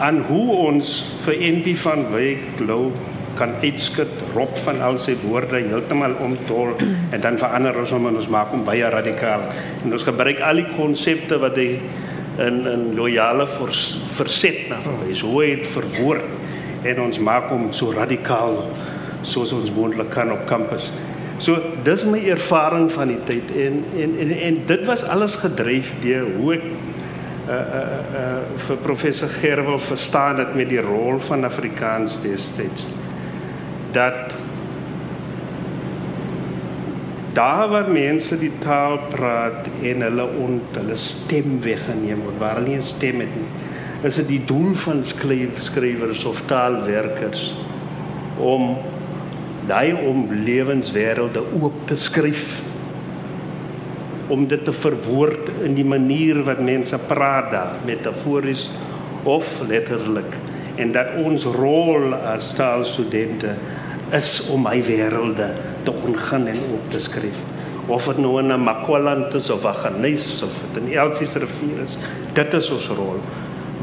aan 0.03 0.23
hoe 0.29 0.47
ons 0.69 0.95
vir 1.25 1.43
NP 1.59 1.77
van 1.79 2.09
Wyk 2.13 2.47
glo 2.59 2.93
kan 3.39 3.55
uitskud 3.63 4.23
rop 4.35 4.55
van 4.63 4.81
al 4.83 4.99
sy 5.03 5.17
woorde 5.25 5.59
heeltemal 5.63 6.15
omtol 6.23 6.75
en 6.85 7.21
dan 7.23 7.39
verander 7.39 7.79
ons 7.83 7.95
hom 7.95 8.09
en 8.11 8.19
ons 8.21 8.31
maak 8.31 8.53
hom 8.55 8.65
baie 8.67 8.91
radikaal. 8.91 9.49
En 9.83 9.95
ons 9.95 10.07
gebruik 10.07 10.43
al 10.43 10.63
die 10.63 10.69
konsepte 10.77 11.39
wat 11.43 11.59
hy 11.59 11.69
in 12.43 12.65
in 12.67 12.87
loyale 12.99 13.47
vers, 13.47 13.83
verset 14.19 14.69
na 14.71 14.81
verwys. 14.83 15.23
Hoe 15.23 15.43
hy 15.43 15.51
dit 15.59 15.71
verwoord 15.75 16.87
en 16.91 17.03
ons 17.07 17.21
maak 17.23 17.51
hom 17.53 17.71
so 17.73 17.95
radikaal 17.95 18.61
soos 19.25 19.55
ons 19.57 19.71
moontlik 19.75 20.11
kan 20.15 20.33
op 20.35 20.47
kampus. 20.51 20.91
So 21.39 21.59
dis 21.83 22.05
my 22.07 22.21
ervaring 22.31 22.87
van 22.95 23.11
die 23.11 23.21
tyd 23.27 23.51
en 23.59 23.83
en 23.99 24.19
en, 24.23 24.31
en 24.31 24.61
dit 24.67 24.85
was 24.87 25.03
alles 25.03 25.35
gedryf 25.43 25.95
deur 26.03 26.29
hoe 26.37 26.55
ek 26.55 26.69
uh 27.45 27.55
uh 27.55 27.83
uh 28.21 28.39
vir 28.67 28.79
professor 28.81 29.29
Gerwel 29.29 29.79
verstaan 29.79 30.39
het 30.39 30.55
met 30.55 30.71
die 30.71 30.81
rol 30.81 31.19
van 31.27 31.45
Afrikaans 31.45 32.21
destyds 32.23 32.87
dat 33.93 34.33
daar 37.35 37.69
waar 37.69 37.91
mense 37.91 38.39
die 38.39 38.53
taal 38.63 38.99
praat 39.11 39.67
en 39.83 40.07
hulle 40.07 40.27
ont 40.47 40.79
hulle 40.79 40.97
stem 40.97 41.59
weggeneem 41.61 42.23
word 42.25 42.39
waar 42.39 42.61
hulle 42.61 42.69
nie 42.69 42.79
'n 42.79 42.91
stem 42.95 43.21
het 43.21 43.35
nie 43.37 43.51
is 44.05 44.19
dit 44.21 44.29
die 44.29 44.45
doel 44.45 44.75
van 44.75 45.05
skryf, 45.05 45.61
skrywers 45.65 46.25
of 46.25 46.43
taalwerkers 46.47 47.55
om 48.39 48.77
daai 49.67 49.93
om 49.93 50.27
lewenswêrelde 50.45 51.43
oop 51.61 51.87
te 51.89 51.97
skryf 51.97 52.61
om 54.33 54.47
dit 54.49 54.65
te 54.65 54.73
verwoord 54.73 55.51
in 55.65 55.77
die 55.77 55.85
manier 55.85 56.43
wat 56.47 56.61
mense 56.65 56.99
praat 57.09 57.51
daar 57.53 57.81
metafories 57.85 58.69
of 59.29 59.47
letterlik 59.69 60.37
en 60.81 60.93
dat 60.93 61.17
ons 61.23 61.45
rol 61.55 62.15
as 62.15 62.55
taalstudente 62.59 63.55
is 64.17 64.37
om 64.53 64.65
my 64.67 64.81
wêrelde 64.85 65.53
te 65.85 65.93
ongaan 66.07 66.49
en 66.51 66.61
op 66.75 66.91
te 66.93 67.01
skryf. 67.03 67.39
Of 67.87 68.09
dit 68.09 68.19
nou 68.19 68.39
in 68.41 68.53
'n 68.53 68.65
Makwaland 68.65 69.35
is 69.35 69.51
of 69.51 69.65
'n 69.65 69.75
Genees 69.75 70.43
of 70.43 70.53
dit 70.73 70.83
in 70.83 70.93
Elsie 70.93 71.27
se 71.27 71.39
rivier 71.39 71.85
is 71.85 71.99
dit 72.33 72.55
is 72.55 72.71
ons 72.71 72.89
rol. 72.89 73.21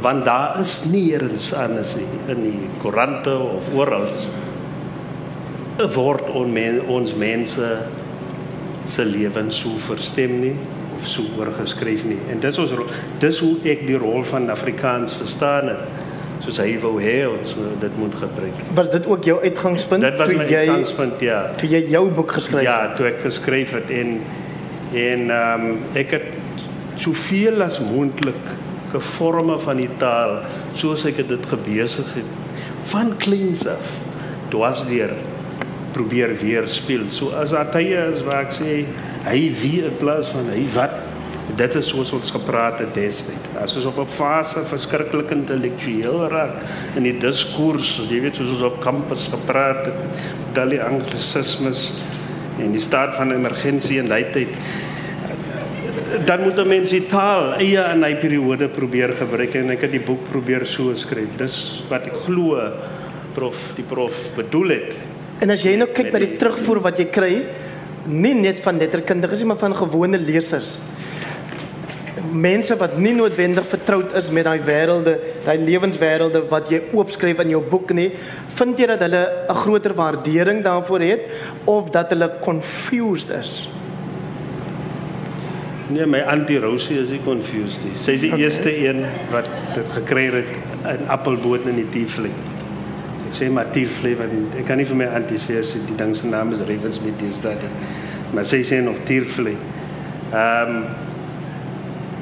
Want 0.02 0.26
daar 0.26 0.60
is 0.60 0.84
nie 0.92 1.14
eens 1.14 1.54
anders 1.54 1.96
in 2.28 2.42
die 2.44 2.70
koerante 2.78 3.38
of 3.38 3.74
oral 3.74 4.08
word 5.96 6.28
on 6.36 6.52
men, 6.54 6.82
ons 6.92 7.14
mense 7.18 7.72
se 8.92 9.06
lewens 9.06 9.62
so 9.64 9.78
verstem 9.88 10.40
nie 10.42 10.56
of 10.98 11.08
so 11.08 11.24
oorgeskryf 11.40 12.04
nie 12.06 12.20
en 12.32 12.42
dis 12.44 12.58
ons 12.62 12.74
dis 13.22 13.42
hoe 13.44 13.54
ek 13.74 13.86
die 13.88 13.98
rol 14.00 14.26
van 14.28 14.50
Afrikaans 14.54 15.16
verstaan 15.18 15.72
het 15.72 16.02
soos 16.42 16.58
hy 16.62 16.76
wou 16.82 16.96
hê 17.02 17.20
ons 17.30 17.56
dit 17.82 17.98
moet 18.02 18.16
gebruik. 18.18 18.62
Was 18.78 18.90
dit 18.94 19.06
ook 19.06 19.26
jou 19.30 19.38
uitgangspunt 19.44 20.06
dit 20.06 20.18
was 20.18 20.32
my 20.34 20.48
jy, 20.50 20.62
uitgangspunt 20.66 21.22
ja. 21.22 21.42
Toe 21.60 21.70
jy 21.70 21.82
jou 21.94 22.04
boek 22.18 22.34
geskryf 22.40 22.66
ja, 22.66 22.78
het? 22.82 22.96
Ja, 22.96 22.98
toe 22.98 23.10
ek 23.12 23.20
geskryf 23.28 23.76
het 23.78 23.92
en 23.94 24.16
en 24.92 25.30
ehm 25.32 25.68
um, 25.68 25.84
ek 25.98 26.16
het 26.18 26.32
soveel 27.02 27.62
as 27.64 27.80
moontlik 27.80 28.50
gevorme 28.92 29.56
van 29.62 29.80
die 29.80 29.90
taal 30.02 30.42
soos 30.78 31.06
ek 31.08 31.22
dit 31.30 31.46
gebesig 31.54 32.10
het 32.18 32.34
van 32.92 33.14
kleins 33.22 33.64
af. 33.70 33.94
Dit 34.50 34.58
was 34.60 34.82
deur 34.90 35.14
probeer 35.94 36.36
weer 36.40 36.68
speel. 36.68 37.10
So 37.12 37.36
as 37.38 37.54
daar 37.56 37.72
tye 37.74 37.98
is 38.12 38.22
waar 38.28 38.46
ek 38.46 38.54
sê 38.56 38.84
hy 39.28 39.40
wie 39.62 39.82
in 39.86 39.98
plaas 40.00 40.32
van 40.34 40.50
hy 40.54 40.66
wat 40.76 41.00
dit 41.58 41.76
is 41.76 41.90
soos 41.92 42.12
ons 42.16 42.32
gepraat 42.32 42.80
het 42.80 42.94
destyds. 42.96 43.56
As 43.60 43.76
ons 43.76 43.86
op 43.86 44.00
'n 44.00 44.08
fase 44.08 44.64
verskriklik 44.66 45.32
intellektueel 45.32 46.30
raak 46.30 46.56
in 46.96 47.04
die 47.04 47.18
diskurs, 47.18 48.00
jy 48.10 48.22
weet 48.22 48.36
soos 48.36 48.54
ons 48.56 48.62
op 48.62 48.80
kampus 48.82 49.28
gepraat 49.28 49.86
het, 49.86 50.08
daai 50.54 50.70
die 50.70 50.82
anglisismes 50.82 51.94
en 52.60 52.72
die 52.72 52.82
staat 52.82 53.16
van 53.16 53.32
emergensie 53.32 54.00
en 54.00 54.08
daai 54.08 54.32
tyd 54.32 54.50
dan 56.26 56.44
moet 56.44 56.60
mense 56.68 56.92
die 56.92 57.08
taal 57.08 57.54
eie 57.58 57.84
in 57.94 58.04
hy 58.04 58.16
periode 58.20 58.68
probeer 58.68 59.14
gebruik 59.20 59.56
en 59.56 59.72
ek 59.72 59.82
het 59.88 59.92
die 59.92 60.04
boek 60.04 60.24
probeer 60.30 60.66
so 60.66 60.94
skryf. 60.96 61.38
Dis 61.40 61.84
wat 61.90 62.06
ek 62.06 62.18
glo 62.26 62.60
prof 63.36 63.58
die 63.78 63.86
prof 63.88 64.16
bedoel 64.36 64.76
het. 64.76 65.11
En 65.42 65.50
as 65.50 65.64
jy 65.66 65.76
nou 65.76 65.90
kyk 65.90 66.12
na 66.14 66.22
die 66.22 66.38
terugvoer 66.38 66.82
wat 66.86 67.00
jy 67.02 67.08
kry, 67.10 67.34
nie 68.06 68.34
net 68.38 68.62
van 68.64 68.78
letterkundiges 68.82 69.42
nie, 69.42 69.50
maar 69.52 69.62
van 69.62 69.76
gewone 69.78 70.18
lesers 70.22 70.80
mense 72.32 72.76
wat 72.80 72.98
nie 73.00 73.14
noodwendig 73.16 73.66
vertroud 73.68 74.14
is 74.18 74.30
met 74.34 74.46
daai 74.48 74.62
wêrelde, 74.66 75.18
daai 75.46 75.58
lewenswêrelde 75.60 76.44
wat 76.52 76.72
jy 76.72 76.82
oopskryf 76.96 77.42
in 77.44 77.54
jou 77.56 77.62
boek 77.72 77.94
nie, 77.98 78.10
vind 78.58 78.80
jy 78.80 78.88
dat 78.94 79.04
hulle 79.06 79.24
'n 79.50 79.56
groter 79.64 79.94
waardering 79.94 80.64
daarvoor 80.64 81.00
het 81.00 81.22
of 81.66 81.90
dat 81.90 82.10
hulle 82.10 82.32
confused 82.42 83.30
is? 83.30 83.70
Nee, 85.90 86.06
my 86.06 86.20
Auntie 86.20 86.60
Rosie 86.60 87.02
is 87.02 87.10
nie 87.10 87.22
confused 87.24 87.84
nie. 87.84 87.96
Sy 87.96 88.12
is 88.12 88.22
die 88.22 88.32
okay. 88.32 88.40
eerste 88.40 88.72
een 88.72 89.06
wat 89.32 89.50
dit 89.76 89.88
gekry 89.92 90.32
het 90.32 90.46
in 90.88 91.08
appelboot 91.08 91.66
in 91.66 91.76
die 91.76 91.90
Tiefling. 91.90 92.34
Ek 93.32 93.38
sê 93.38 93.48
maar 93.48 93.70
Tiefling 93.72 94.18
want 94.20 94.58
ek 94.60 94.66
kan 94.68 94.76
nie 94.76 94.86
vir 94.90 94.98
my 95.00 95.06
Auntie 95.16 95.40
sê 95.40 95.62
as 95.62 95.72
die 95.72 95.96
ding 95.96 96.12
se 96.20 96.28
naam 96.28 96.52
is 96.52 96.60
Ravensmead 96.68 97.22
is 97.24 97.40
dit. 97.40 97.64
Maar 98.36 98.44
sy 98.48 98.60
sê 98.68 98.82
nog 98.84 99.00
Tiefling. 99.08 99.56
Ehm 100.36 100.76
um, 100.76 100.84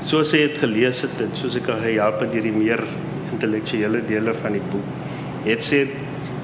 soos 0.05 0.31
hy 0.31 0.45
het 0.45 0.59
gelees 0.61 1.01
het 1.03 1.17
en 1.21 1.33
soos 1.35 1.57
ek 1.59 1.67
al 1.73 1.81
gehelp 1.83 2.21
het 2.23 2.31
deur 2.31 2.45
die 2.47 2.55
meer 2.55 2.81
intellektuele 3.33 3.99
dele 4.07 4.33
van 4.37 4.55
die 4.55 4.63
boek 4.71 5.43
het 5.43 5.65
sy 5.65 5.81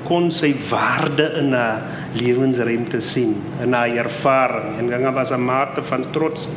kon 0.05 0.27
sy 0.33 0.51
waarde 0.69 1.25
in 1.39 1.55
'n 1.55 1.81
lewensruimte 2.19 3.01
sien 3.01 3.33
in 3.63 3.73
haar 3.73 3.95
ervaring 4.05 4.79
en 4.79 4.89
ganga 4.89 5.11
was 5.13 5.31
'n 5.31 5.45
mate 5.45 5.83
van 5.83 6.11
trots 6.11 6.47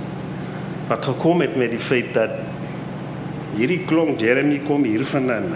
wat 0.89 1.05
gekom 1.05 1.41
het 1.41 1.57
met 1.57 1.71
die 1.71 1.81
feit 1.81 2.13
dat 2.15 2.35
hierdie 3.57 3.85
klomp 3.87 4.19
Jeremy 4.21 4.61
kom 4.67 4.85
hier 4.85 5.05
vandaan 5.05 5.55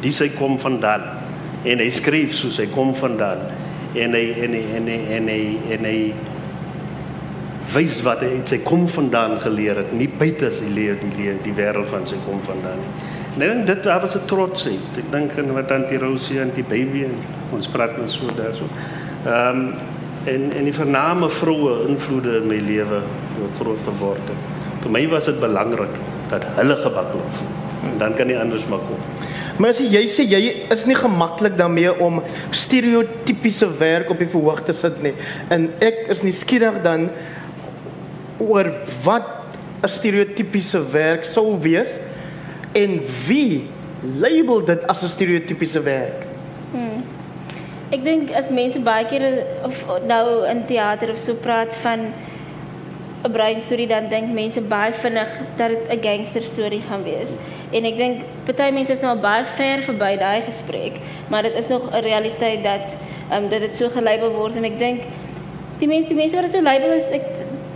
dis 0.00 0.18
hy 0.18 0.28
kom 0.28 0.58
vandaan 0.58 1.19
en 1.64 1.78
hy 1.78 1.90
skryf 1.90 2.34
soos 2.34 2.58
hy 2.58 2.66
kom 2.74 2.94
vandaan 2.94 3.46
en 3.94 4.14
hy 4.14 4.26
en 4.44 4.54
hy 4.54 4.64
en 4.76 4.86
hy 4.86 4.98
en 5.16 5.28
hy, 5.28 5.40
en 5.76 5.84
hy, 5.84 5.96
en 6.10 6.38
wys 7.74 8.00
wat 8.02 8.24
hy 8.24 8.40
uit 8.40 8.50
sy 8.50 8.58
kom 8.66 8.86
vandaan 8.90 9.36
geleer 9.42 9.78
het, 9.82 9.92
nie 9.94 10.08
buite 10.10 10.48
as 10.50 10.58
hy 10.62 10.70
leer 10.74 10.96
die 11.00 11.10
leer 11.18 11.38
die 11.44 11.54
wêreld 11.54 11.90
van 11.92 12.06
sy 12.08 12.18
kom 12.24 12.40
vandaan 12.46 12.80
nie. 12.82 12.92
Nee, 13.38 13.62
dit 13.64 13.82
daar 13.84 14.00
was 14.02 14.16
'n 14.16 14.26
trotsheid. 14.26 14.98
Ek 14.98 15.12
dink 15.12 15.38
aan 15.38 15.52
wat 15.54 15.70
Antie 15.70 15.98
Rosie 15.98 16.40
en 16.40 16.50
die 16.54 16.64
baby 16.64 17.04
en 17.04 17.14
ons 17.52 17.68
praat 17.68 17.96
net 17.98 18.10
so 18.10 18.26
daarso. 18.26 18.64
Ehm 19.26 19.58
um, 19.58 19.74
en 20.24 20.52
en 20.52 20.64
die 20.64 20.74
vername 20.74 21.30
vroue 21.30 21.88
invloede 21.88 22.40
in 22.40 22.46
my 22.46 22.58
lewe 22.58 23.00
groot 23.58 23.78
geword 23.84 24.26
het. 24.28 24.42
Vir 24.82 24.90
my 24.90 25.08
was 25.08 25.24
dit 25.24 25.40
belangrik 25.40 25.94
dat 26.28 26.44
hulle 26.56 26.76
gebak 26.76 27.12
word. 27.12 27.36
En 27.82 27.98
dan 27.98 28.14
kan 28.14 28.26
nie 28.26 28.38
anders 28.38 28.66
maak 28.66 28.84
kom. 28.86 29.00
Maar 29.60 29.74
as 29.74 29.80
jy 29.84 30.00
sê 30.08 30.24
jy 30.24 30.40
is 30.72 30.86
nie 30.88 30.96
gemaklik 30.96 31.58
daarmee 31.58 31.92
om 32.00 32.22
stereotypiese 32.56 33.68
werk 33.76 34.08
op 34.12 34.22
die 34.22 34.28
verhoog 34.32 34.62
te 34.64 34.72
sit 34.72 34.96
nie. 35.04 35.12
En 35.52 35.68
ek 35.84 36.06
is 36.14 36.24
nie 36.24 36.32
skieurig 36.32 36.78
dan 36.86 37.10
oor 38.40 38.72
wat 39.04 39.28
'n 39.84 39.88
stereotypiese 39.88 40.80
werk 40.92 41.24
sou 41.24 41.60
wees 41.60 41.98
en 42.72 43.00
wie 43.28 43.68
label 44.02 44.64
dit 44.64 44.80
as 44.88 45.02
'n 45.04 45.12
stereotypiese 45.12 45.82
werk. 45.84 46.24
Hmm. 46.72 47.04
Ek 47.90 48.02
dink 48.04 48.30
as 48.32 48.48
mense 48.48 48.80
baie 48.80 49.04
keer 49.04 49.44
of 49.64 49.84
nou 50.06 50.46
in 50.48 50.64
teater 50.66 51.10
of 51.10 51.18
so 51.18 51.34
praat 51.34 51.74
van 51.74 52.12
'n 53.24 53.32
brein 53.32 53.60
storie 53.60 53.86
dan 53.86 54.08
dink 54.08 54.32
mense 54.32 54.60
baie 54.60 54.92
vinnig 54.92 55.28
dat 55.56 55.68
dit 55.68 55.82
'n 55.90 56.02
gangster 56.02 56.42
storie 56.42 56.82
gaan 56.88 57.02
wees. 57.02 57.36
En 57.70 57.84
ek 57.84 57.96
dink 57.96 58.16
party 58.44 58.70
mense 58.72 58.92
is 58.92 59.00
nou 59.00 59.16
baie 59.18 59.44
ver 59.44 59.82
verby 59.82 60.16
daai 60.18 60.40
gesprek, 60.42 61.00
maar 61.28 61.42
dit 61.42 61.54
is 61.54 61.68
nog 61.68 61.82
'n 61.90 62.02
realiteit 62.02 62.62
dat 62.62 62.96
ehm 63.30 63.44
um, 63.44 63.50
dat 63.50 63.60
dit 63.60 63.76
so 63.76 63.88
gelabel 63.88 64.32
word 64.32 64.56
en 64.56 64.64
ek 64.64 64.78
dink 64.78 65.00
die 65.78 65.88
mense 65.88 66.08
die 66.08 66.16
mense 66.16 66.34
wat 66.34 66.44
dit 66.44 66.52
so 66.52 66.62
label 66.62 66.92
is 66.92 67.06
ek 67.08 67.22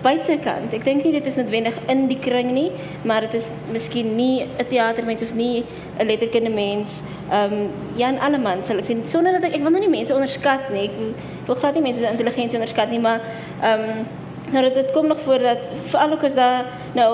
buitekant. 0.05 0.75
Ek 0.77 0.85
dink 0.85 1.05
nie 1.05 1.13
dit 1.13 1.27
is 1.27 1.37
noodwendig 1.37 1.77
in 1.89 2.07
die 2.11 2.19
kring 2.21 2.51
nie, 2.53 2.71
maar 3.09 3.21
dit 3.21 3.35
is 3.35 3.51
miskien 3.73 4.17
nie 4.17 4.45
'n 4.45 4.67
teatermens 4.69 5.23
of 5.23 5.35
nie 5.35 5.65
'n 5.99 6.07
letterkunde 6.07 6.51
mens. 6.51 7.03
Ehm 7.31 7.53
um, 7.53 7.71
Jan 7.97 8.19
Alleman 8.19 8.65
sal 8.65 8.79
ek 8.79 8.85
sê 8.85 8.97
sonder 9.07 9.33
dat 9.33 9.45
ek 9.45 9.55
ek 9.55 9.63
wil 9.63 9.71
nou 9.71 9.81
nie 9.81 9.97
mense 9.99 10.15
onderskat 10.15 10.71
nie. 10.73 10.85
Ek 10.85 11.47
wil 11.47 11.55
glad 11.55 11.75
nie 11.75 11.83
mense 11.83 12.01
se 12.01 12.11
intelligensie 12.11 12.59
onderskat 12.59 12.91
nie, 12.91 13.01
maar 13.01 13.21
ehm 13.63 13.81
um, 13.81 14.07
nou 14.55 14.63
dit, 14.69 14.75
dit 14.79 14.93
kom 14.95 15.09
nog 15.11 15.21
voor 15.27 15.43
dat 15.43 15.67
veral 15.91 16.15
ook 16.17 16.25
as 16.31 16.37
daar 16.39 16.69
nou 16.95 17.09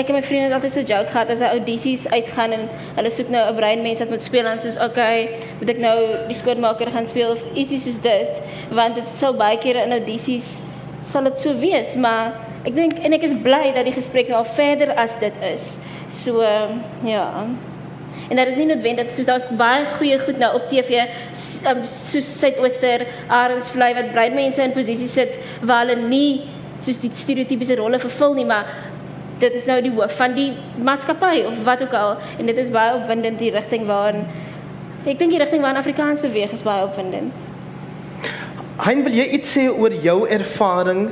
ek 0.00 0.08
en 0.10 0.16
my 0.18 0.22
vriende 0.24 0.54
altyd 0.56 0.72
so 0.72 0.84
joke 0.86 1.10
gehad 1.12 1.30
as 1.32 1.42
hy 1.44 1.50
audisies 1.58 2.06
uitgaan 2.12 2.54
en 2.56 2.68
hulle 2.98 3.12
soek 3.12 3.32
nou 3.32 3.42
'n 3.50 3.56
breinmens 3.56 4.00
wat 4.04 4.12
moet 4.12 4.22
speel 4.22 4.46
en 4.46 4.58
soos 4.58 4.78
okay, 4.80 5.40
moet 5.60 5.72
ek 5.74 5.80
nou 5.82 5.96
die 6.28 6.36
skoonmaker 6.36 6.90
gaan 6.94 7.06
speel 7.06 7.34
of 7.36 7.44
ietsie 7.54 7.80
soos 7.80 8.00
dit, 8.00 8.42
want 8.70 8.94
dit 8.94 9.08
sou 9.20 9.32
baie 9.36 9.58
keer 9.58 9.82
in 9.84 9.92
audisies 9.98 10.58
sal 11.12 11.24
dit 11.28 11.38
so 11.40 11.54
wees, 11.60 11.94
maar 11.94 12.34
ek 12.66 12.74
dink 12.74 12.98
en 12.98 13.14
ek 13.16 13.24
is 13.28 13.36
bly 13.44 13.70
dat 13.74 13.86
die 13.86 13.94
gesprek 13.94 14.28
nou 14.28 14.42
al 14.42 14.50
verder 14.58 14.92
as 14.98 15.18
dit 15.22 15.34
is. 15.52 15.76
So 16.10 16.42
uh, 16.42 16.70
ja. 17.06 17.46
En 18.26 18.36
dat 18.36 18.48
dit 18.50 18.56
nie 18.56 18.66
noodwendig 18.66 19.12
soos 19.14 19.28
daar's 19.28 19.46
baie 19.58 19.84
goeie 19.98 20.18
goed 20.18 20.38
nou 20.42 20.54
op 20.58 20.66
TV 20.70 21.04
um, 21.68 21.82
soos 21.86 22.26
Suidooster, 22.40 23.06
Arendsvlei 23.28 23.92
wat 23.94 24.10
brein 24.12 24.34
mense 24.34 24.62
in 24.62 24.74
posisie 24.74 25.08
sit 25.08 25.38
waar 25.62 25.86
hulle 25.86 26.08
nie 26.08 26.42
soos 26.80 27.00
die 27.00 27.10
stereotypiese 27.14 27.76
rolle 27.76 27.98
vervul 27.98 28.34
nie, 28.34 28.44
maar 28.44 28.66
dit 29.38 29.52
is 29.52 29.66
nou 29.68 29.80
die 29.84 29.92
hoof 29.92 30.16
van 30.16 30.34
die 30.36 30.52
maatskappy 30.82 31.44
of 31.48 31.58
wat 31.64 31.82
ook 31.82 31.92
al 31.92 32.16
en 32.38 32.46
dit 32.46 32.56
is 32.56 32.72
baie 32.72 32.94
opwindend 32.96 33.38
die 33.38 33.50
rigting 33.52 33.84
waarin 33.86 34.24
ek 35.06 35.18
dink 35.18 35.30
die 35.30 35.38
rigting 35.38 35.60
waarin 35.62 35.80
Afrikaans 35.80 36.24
beweeg 36.24 36.52
is 36.56 36.64
baie 36.66 36.86
opwindend. 36.86 37.34
Hein, 38.82 39.04
wil 39.04 39.14
jy 39.14 39.26
iets 39.36 39.52
sê 39.56 39.68
oor 39.70 39.92
jou 40.04 40.24
ervaring 40.28 41.10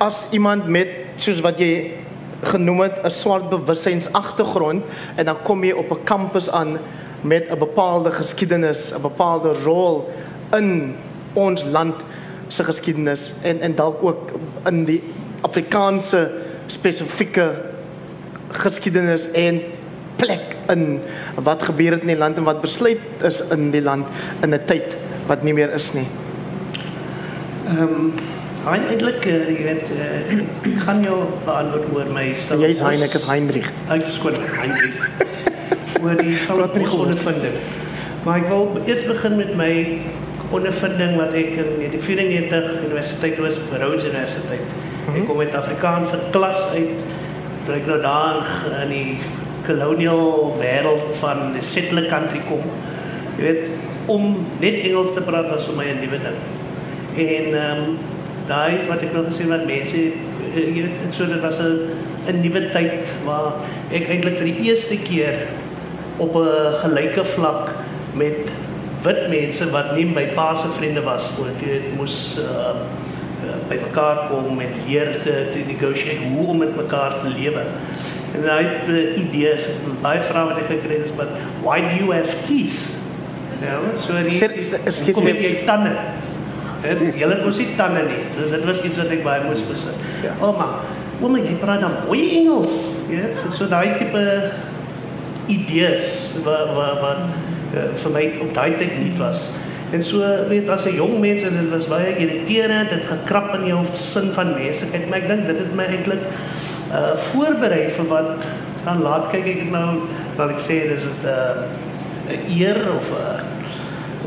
as 0.00 0.26
iemand 0.36 0.68
met 0.68 0.92
soos 1.20 1.40
wat 1.44 1.58
jy 1.60 1.72
genoem 2.52 2.86
het 2.86 3.00
'n 3.04 3.10
swart 3.10 3.50
bewussynsagtergrond 3.50 4.84
en 5.16 5.24
dan 5.24 5.36
kom 5.44 5.64
jy 5.64 5.72
op 5.72 5.90
'n 5.90 6.04
kampus 6.04 6.50
aan 6.50 6.78
met 7.20 7.50
'n 7.50 7.58
bepaalde 7.58 8.10
geskiedenis, 8.10 8.92
'n 8.92 9.02
bepaalde 9.02 9.52
rol 9.64 10.08
in 10.56 10.96
ons 11.34 11.64
land 11.64 11.96
se 12.50 12.64
geskiedenis 12.66 13.30
en 13.42 13.60
en 13.60 13.74
dalk 13.78 14.02
ook 14.02 14.32
in 14.68 14.84
die 14.88 15.00
Afrikaanse 15.46 16.30
spesifieke 16.66 17.50
geskiedenis 18.60 19.28
en 19.30 19.60
plek 20.20 20.56
in 20.68 21.00
wat 21.34 21.62
gebeur 21.62 21.96
het 21.96 22.04
in 22.06 22.12
die 22.12 22.18
land 22.18 22.36
en 22.36 22.48
wat 22.48 22.60
besluit 22.60 23.24
is 23.26 23.40
in 23.54 23.70
die 23.70 23.82
land 23.82 24.06
in 24.42 24.54
'n 24.54 24.64
tyd 24.66 24.96
wat 25.26 25.42
nie 25.42 25.54
meer 25.54 25.72
is 25.74 25.92
nie. 25.94 26.06
Ehm 27.70 27.82
um, 27.82 28.12
eintlik 28.66 29.24
uh, 29.24 29.48
jy 29.48 29.62
weet 29.64 29.86
uh, 29.94 30.06
ek 30.36 30.80
gaan 30.84 31.02
jou 31.02 31.18
beantwoord 31.44 31.92
oor 31.94 32.12
my 32.12 32.32
stel. 32.34 32.60
Jy's 32.60 32.80
Hein, 32.84 33.02
ek 33.02 33.14
is 33.14 33.24
Heinrich. 33.24 33.70
Ek 33.88 34.06
is 34.06 34.14
skoon 34.14 34.34
Heinrich. 34.34 35.10
oor 36.02 36.16
die 36.16 36.34
groot 36.34 36.76
ondervinding. 36.76 37.56
Maar 38.24 38.42
ek 38.42 38.48
wil 38.48 38.80
eers 38.86 39.04
begin 39.08 39.36
met 39.36 39.54
my 39.56 39.72
ondervinding 40.50 41.16
wat 41.16 41.34
ek 41.38 41.56
in 41.62 41.68
1994 41.78 42.86
universiteit 42.86 43.38
was, 43.38 43.58
Rhodes 43.78 44.04
Universiteit. 44.04 44.66
-hmm. 45.10 45.16
Ek 45.16 45.26
kom 45.26 45.36
met 45.36 45.54
Afrikaanse 45.54 46.18
klas 46.30 46.62
uit. 46.74 47.02
Toe 47.64 47.74
ek 47.74 47.86
nou 47.86 48.00
daar 48.02 48.46
in 48.82 48.92
die 48.94 49.18
colonial 49.66 50.56
wêreld 50.60 51.16
van 51.20 51.52
die 51.56 51.64
settler 51.64 52.08
country 52.10 52.40
kom. 52.48 52.64
Jy 53.38 53.42
weet 53.44 53.66
om 54.10 54.46
net 54.62 54.80
Engels 54.86 55.14
te 55.14 55.22
praat 55.26 55.50
was 55.52 55.66
vir 55.68 55.76
my 55.76 55.86
'n 55.90 56.00
nuwe 56.02 56.18
ding. 56.24 56.38
En 57.16 57.46
ehm 57.54 57.82
um, 57.82 57.98
daai 58.50 58.86
wat 58.88 59.02
ek 59.02 59.12
nou 59.14 59.24
gesien 59.24 59.48
wat 59.48 59.66
mense 59.66 59.96
jy 59.96 60.82
weet 60.82 61.14
so 61.14 61.26
dit 61.26 61.40
was 61.40 61.58
'n 61.58 61.94
'n 62.26 62.40
nuwe 62.40 62.70
tyd 62.74 63.06
waar 63.24 63.62
ek 63.92 64.08
eintlik 64.08 64.36
vir 64.38 64.50
die 64.50 64.68
eerste 64.70 64.96
keer 64.98 65.48
op 66.16 66.34
'n 66.34 66.80
gelyke 66.82 67.24
vlak 67.24 67.70
met 68.14 68.50
wit 69.04 69.20
mense 69.32 69.70
wat 69.72 69.94
nie 69.96 70.06
my 70.08 70.26
pa 70.36 70.52
se 70.56 70.68
vriende 70.76 71.02
was 71.06 71.28
jy 71.62 71.80
moes 71.96 72.38
uh, 72.42 72.74
by 73.70 73.78
mekaar 73.80 74.26
kom 74.28 74.60
en 74.60 74.72
leer 74.86 75.12
te, 75.24 75.34
te 75.52 75.64
negotiate 75.66 76.28
hoe 76.32 76.46
om 76.52 76.58
met 76.58 76.76
mekaar 76.76 77.20
te 77.22 77.32
lewe. 77.34 77.64
En 78.34 78.46
hy 78.46 78.62
het 78.62 78.88
uh, 78.90 79.02
idees, 79.18 79.68
baie 80.02 80.22
vrae 80.22 80.46
wat 80.50 80.60
ek 80.62 80.70
gekry 80.70 81.00
het, 81.02 81.12
but 81.18 81.30
why 81.64 81.80
do 81.84 81.94
you 81.98 82.12
have 82.14 82.34
teeth? 82.48 82.90
Ja, 83.60 83.78
so 84.00 84.16
die 84.24 84.36
is 84.40 85.02
kom 85.12 85.26
jy 85.28 85.54
tande. 85.68 85.92
En 86.86 87.02
jy 87.12 87.28
het 87.28 87.42
mos 87.44 87.58
nie 87.60 87.74
tande 87.76 88.06
nie. 88.08 88.22
Dit 88.38 88.64
was 88.64 88.80
iets 88.86 89.00
wat 89.02 89.12
ek 89.12 89.24
baie 89.26 89.44
moes 89.44 89.64
besit. 89.68 89.98
Ja. 90.24 90.32
Ouma, 90.40 90.70
ouma 91.20 91.42
jy 91.42 91.58
praat 91.60 91.84
dan 91.84 91.98
mooi 92.06 92.22
Engels. 92.40 92.72
Ja, 93.12 93.34
so, 93.42 93.52
so 93.58 93.68
daai 93.70 93.98
tipe 94.00 94.24
idees 95.50 96.34
wat 96.44 96.74
wat 96.76 97.00
wat 97.04 97.22
uh, 97.74 97.90
vir 98.02 98.14
my 98.14 98.24
op 98.46 98.54
daai 98.54 98.76
tyd 98.78 98.96
nie 98.98 99.12
was. 99.18 99.42
En 99.90 100.04
so 100.06 100.22
weet 100.48 100.68
as 100.68 100.86
'n 100.86 100.94
jong 100.94 101.18
mens 101.20 101.42
en 101.42 101.56
dit 101.58 101.70
was 101.70 101.88
baie 101.90 102.16
irriterend, 102.16 102.90
dit 102.90 103.04
gekrap 103.04 103.54
in 103.54 103.66
jou 103.66 103.84
sin 103.94 104.32
van 104.32 104.54
menslikheid, 104.54 105.08
maar 105.08 105.18
ek 105.18 105.28
dink 105.28 105.46
dit 105.46 105.58
het 105.58 105.74
my 105.74 105.84
eintlik 105.84 106.24
uh 106.90 107.14
voorberei 107.30 107.88
vir 107.90 108.06
wat 108.10 108.44
dan 108.84 109.02
laat 109.02 109.30
kyk 109.30 109.46
ek 109.46 109.70
nou 109.70 110.02
wat 110.36 110.50
ek 110.50 110.60
sê 110.62 110.76
dis 110.88 111.02
dit 111.02 111.22
'n 111.22 111.28
uh, 111.28 112.34
'n 112.34 112.42
eer 112.58 112.78
of 112.98 113.10
'n 113.10 113.14
uh, 113.14 113.60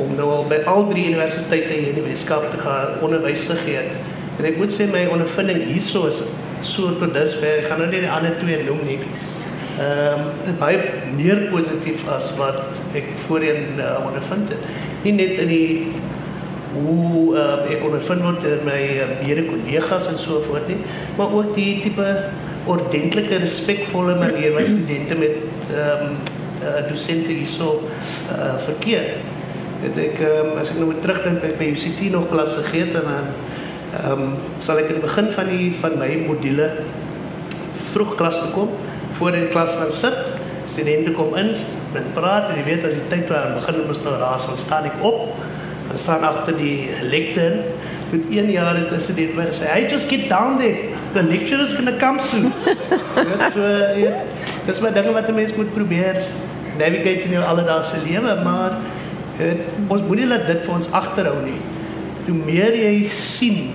om 0.04 0.16
nou 0.16 0.30
al 0.32 0.48
by 0.50 0.62
al 0.66 0.88
drie 0.90 1.06
universiteite 1.06 1.74
hier 1.74 1.94
in 1.94 2.00
die 2.02 2.10
Weskaap 2.10 2.52
te 2.52 2.58
gaan 2.58 2.98
onderwys 3.02 3.46
te 3.46 3.56
gee. 3.66 3.84
En 4.40 4.46
ek 4.46 4.58
moet 4.58 4.74
sê 4.74 4.88
my 4.90 5.06
ondervinding 5.06 5.64
hierso 5.70 6.08
is 6.08 6.24
so 6.62 6.96
tot 7.00 7.14
dusver, 7.14 7.60
ek 7.60 7.70
gaan 7.70 7.84
nou 7.84 7.90
nie 7.92 8.02
die 8.02 8.10
ander 8.10 8.34
twee 8.40 8.64
noem 8.64 8.82
nie 8.88 9.00
ehm 9.82 10.26
um, 10.48 10.58
baie 10.60 10.80
meer 11.18 11.48
positief 11.50 12.04
as 12.14 12.30
wat 12.38 12.78
ek 12.94 13.08
voorheen 13.26 13.80
uh, 13.82 14.06
ondervind 14.06 14.52
het. 14.54 14.68
Nie 15.02 15.14
net 15.18 15.40
in 15.42 15.50
die 15.50 15.88
hoe 16.74 17.34
uh, 17.34 17.72
ek 17.74 17.82
ondervind 17.86 18.22
word 18.26 18.42
deur 18.46 18.62
my 18.68 18.80
uh, 19.02 19.10
mede 19.24 19.48
kollegas 19.48 20.08
en 20.12 20.20
so 20.22 20.42
voort 20.46 20.70
nie, 20.70 20.78
maar 21.18 21.34
ook 21.34 21.56
die 21.58 21.82
tipe 21.82 22.08
ordentlike 22.70 23.42
respekvolle 23.42 24.16
manier 24.22 24.54
wat 24.54 24.70
studente 24.70 25.18
met 25.18 25.42
ehm 25.74 26.08
um, 26.12 26.16
uh, 26.64 26.80
dosente 26.88 27.34
hierso 27.34 27.82
uh, 28.32 28.56
verkeer. 28.70 29.16
Dit 29.84 29.98
ek 30.00 30.22
um, 30.24 30.54
as 30.62 30.70
ek 30.72 30.78
nou 30.80 30.92
moet 30.94 31.02
terugdink 31.04 31.42
by 31.44 31.56
by 31.60 31.74
UCT 31.74 32.08
nog 32.14 32.30
klas 32.32 32.54
gegee 32.62 32.86
het 32.88 33.02
en 33.02 33.10
dan 33.10 33.34
ehm 34.04 34.28
um, 34.30 34.38
sal 34.62 34.80
ek 34.82 34.94
in 34.94 35.02
die 35.02 35.08
begin 35.10 35.34
van 35.34 35.50
die 35.50 35.74
van 35.82 35.98
my 35.98 36.14
module 36.28 36.70
vroeg 37.92 38.14
klas 38.22 38.40
toe 38.42 38.54
kom 38.54 38.72
voor 39.24 39.34
in 39.34 39.46
die 39.46 39.50
klas 39.56 39.76
gaan 39.80 39.92
sit. 39.92 40.18
Studente 40.68 41.12
kom 41.12 41.36
in, 41.36 41.54
men 41.94 42.08
praat 42.16 42.50
en 42.52 42.58
jy 42.60 42.64
weet 42.68 42.88
as 42.88 42.96
die 42.98 43.06
tyd 43.12 43.30
daar 43.32 43.54
begin 43.56 43.84
ons 43.88 44.02
nou 44.04 44.16
raas, 44.20 44.48
dan 44.50 44.58
staan 44.60 44.88
ek 44.90 45.04
op. 45.06 45.30
Dan 45.88 46.00
staan 46.02 46.26
agter 46.28 46.58
die 46.60 46.90
lectern. 47.08 47.62
Met 48.12 48.26
een 48.30 48.50
jaar 48.52 48.76
het 48.76 48.92
'n 48.92 49.02
student 49.02 49.36
my 49.36 49.46
gesê, 49.48 49.70
"Hey, 49.74 49.88
just 49.90 50.10
get 50.10 50.28
down 50.30 50.58
there. 50.58 50.92
The 51.14 51.24
lecturer 51.24 51.64
is 51.64 51.74
going 51.74 51.88
to 51.88 51.98
come 52.06 52.20
soon." 52.20 52.52
Dit 53.30 53.52
so 53.54 53.62
ja, 54.04 54.12
dis 54.66 54.80
maar 54.80 54.94
dinge 54.94 55.14
wat 55.14 55.28
'n 55.28 55.34
mens 55.34 55.56
moet 55.56 55.74
probeer 55.74 56.16
navigate 56.78 57.24
in 57.24 57.32
jou 57.32 57.44
alledaagse 57.44 57.96
lewe, 58.08 58.42
maar 58.44 58.72
het, 59.38 59.60
ons 59.88 60.02
moenie 60.02 60.28
laat 60.28 60.48
dit 60.48 60.66
vir 60.66 60.74
ons 60.74 60.92
agterhou 60.92 61.44
nie. 61.44 61.62
Hoe 62.26 62.44
meer 62.46 62.76
jy 62.76 63.08
sien 63.12 63.72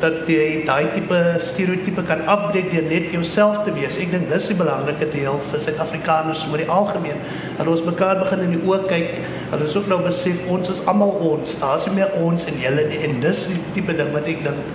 dat 0.00 0.28
jy 0.28 0.64
daai 0.66 0.90
tipe 0.94 1.18
stereotipe 1.46 2.02
kan 2.08 2.24
afbreek 2.30 2.70
deur 2.72 2.86
net 2.88 3.10
jouself 3.12 3.62
te 3.64 3.72
wees. 3.76 3.98
Ek 4.00 4.10
dink 4.12 4.28
dis 4.30 4.48
die 4.50 4.56
belangrike 4.58 5.08
deel 5.12 5.38
vir 5.50 5.62
Suid-Afrikaners 5.66 6.46
oor 6.50 6.62
die 6.62 6.68
algemeen. 6.70 7.20
Dat 7.58 7.70
ons 7.70 7.84
mekaar 7.86 8.20
begin 8.22 8.44
in 8.46 8.56
die 8.56 8.62
oë 8.64 8.80
kyk, 8.90 9.12
dat 9.52 9.64
ons 9.64 9.76
ook 9.78 9.90
nou 9.92 10.00
besef 10.04 10.42
ons 10.50 10.72
is 10.74 10.82
almal 10.90 11.14
ons. 11.32 11.56
Daar's 11.62 11.88
nie 11.88 11.96
meer 12.00 12.16
ons 12.20 12.48
en 12.50 12.60
julle 12.60 12.86
nie. 12.90 13.00
En 13.06 13.20
dis 13.22 13.46
die 13.52 13.60
tipe 13.76 13.96
ding 13.96 14.12
wat 14.16 14.28
ek 14.30 14.44
dink 14.46 14.72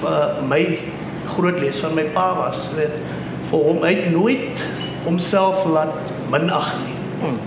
vir 0.00 0.42
my 0.50 0.62
groot 1.36 1.60
les 1.62 1.78
van 1.82 1.94
my 1.96 2.06
pa 2.14 2.28
was, 2.38 2.66
weet 2.76 2.98
vir 3.50 3.66
hom 3.68 3.84
uit 3.86 4.08
nooit 4.12 4.64
homself 5.06 5.64
laat 5.70 5.94
minag 6.32 6.72
nie. 6.82 6.96
Hmm. 7.22 7.38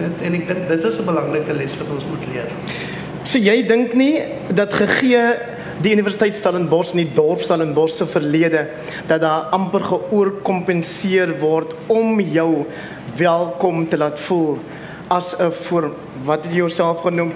En 0.00 0.34
ek 0.36 0.46
dink 0.48 0.68
dit 0.68 0.84
is 0.84 0.98
'n 0.98 1.04
belangrike 1.04 1.52
les 1.52 1.76
wat 1.78 1.90
ons 1.92 2.06
moet 2.06 2.24
leer. 2.32 2.48
So 3.22 3.38
jy 3.38 3.66
dink 3.66 3.92
nie 3.94 4.22
dat 4.54 4.72
gegee 4.72 5.36
die 5.80 5.94
Universiteit 5.94 6.36
Stellenbosch 6.36 6.92
en 6.92 7.00
die 7.00 7.12
dorp 7.16 7.40
Stellenbosch 7.44 7.96
se 7.96 8.06
verlede 8.08 8.66
dat 9.08 9.22
daar 9.24 9.48
amper 9.56 9.84
geoorkompenseer 9.88 11.38
word 11.40 11.72
om 11.88 12.20
jou 12.20 12.66
welkom 13.16 13.86
te 13.88 13.96
laat 14.00 14.20
voel 14.20 14.58
as 15.08 15.34
'n 15.38 15.50
voor 15.50 15.94
wat 16.24 16.44
jy 16.44 16.56
jouself 16.56 17.00
genoem 17.00 17.32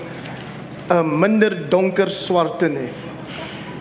'n 0.90 1.18
minder 1.20 1.68
donker 1.70 2.11
swarte 2.11 2.68
nie. 2.68 2.90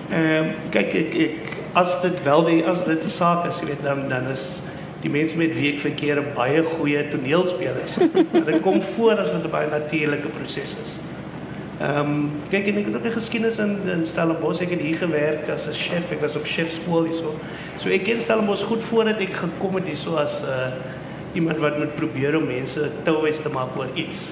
Ehm 0.09 0.45
uh, 0.45 0.53
kyk 0.71 0.93
ek 0.95 1.15
ek 1.15 1.37
as 1.73 2.01
dit 2.01 2.23
wel 2.23 2.45
die 2.45 2.63
as 2.65 2.85
dit 2.85 3.03
'n 3.03 3.09
saak 3.09 3.45
is, 3.45 3.59
jy 3.59 3.65
weet 3.65 3.83
dan 3.83 4.09
dan 4.09 4.27
is 4.31 4.61
die 5.01 5.09
mense 5.09 5.37
met 5.37 5.53
wie 5.55 5.73
ek 5.73 5.79
verkeer 5.79 6.23
baie 6.35 6.63
goeie 6.63 7.09
toneelspelers. 7.09 7.95
dit 8.49 8.61
kom 8.61 8.81
voor 8.81 9.19
as 9.19 9.31
wat 9.31 9.43
'n 9.43 9.51
baie 9.51 9.69
natuurlike 9.69 10.27
proses 10.27 10.75
is. 10.83 11.12
Ehm 11.81 11.99
um, 11.99 12.31
kyk 12.49 12.67
en 12.69 12.77
ek 12.77 12.85
het 12.85 12.95
ook 12.95 13.05
'n 13.05 13.17
geskiedenis 13.17 13.57
in 13.57 13.77
in 13.85 14.05
Stellenbosch. 14.05 14.61
Ek 14.61 14.69
het 14.69 14.81
hier 14.81 14.97
gewerk 14.97 15.49
as 15.49 15.67
'n 15.67 15.73
chef. 15.73 16.11
Ek 16.11 16.21
was 16.21 16.35
op 16.35 16.45
chefskool 16.45 17.03
hierso. 17.03 17.35
So 17.77 17.89
ek 17.89 18.03
ken 18.03 18.21
Stellenbosch 18.21 18.63
goed 18.63 18.83
voordat 18.83 19.19
ek 19.19 19.33
gekom 19.33 19.75
het 19.75 19.85
hierso 19.85 20.15
as 20.15 20.41
'n 20.41 20.45
uh, 20.45 20.71
iemand 21.33 21.57
wat 21.59 21.77
moet 21.77 21.95
probeer 21.95 22.37
om 22.37 22.45
mense 22.45 22.91
touwys 23.03 23.41
te 23.41 23.49
maak 23.49 23.77
oor 23.77 23.89
iets. 23.93 24.27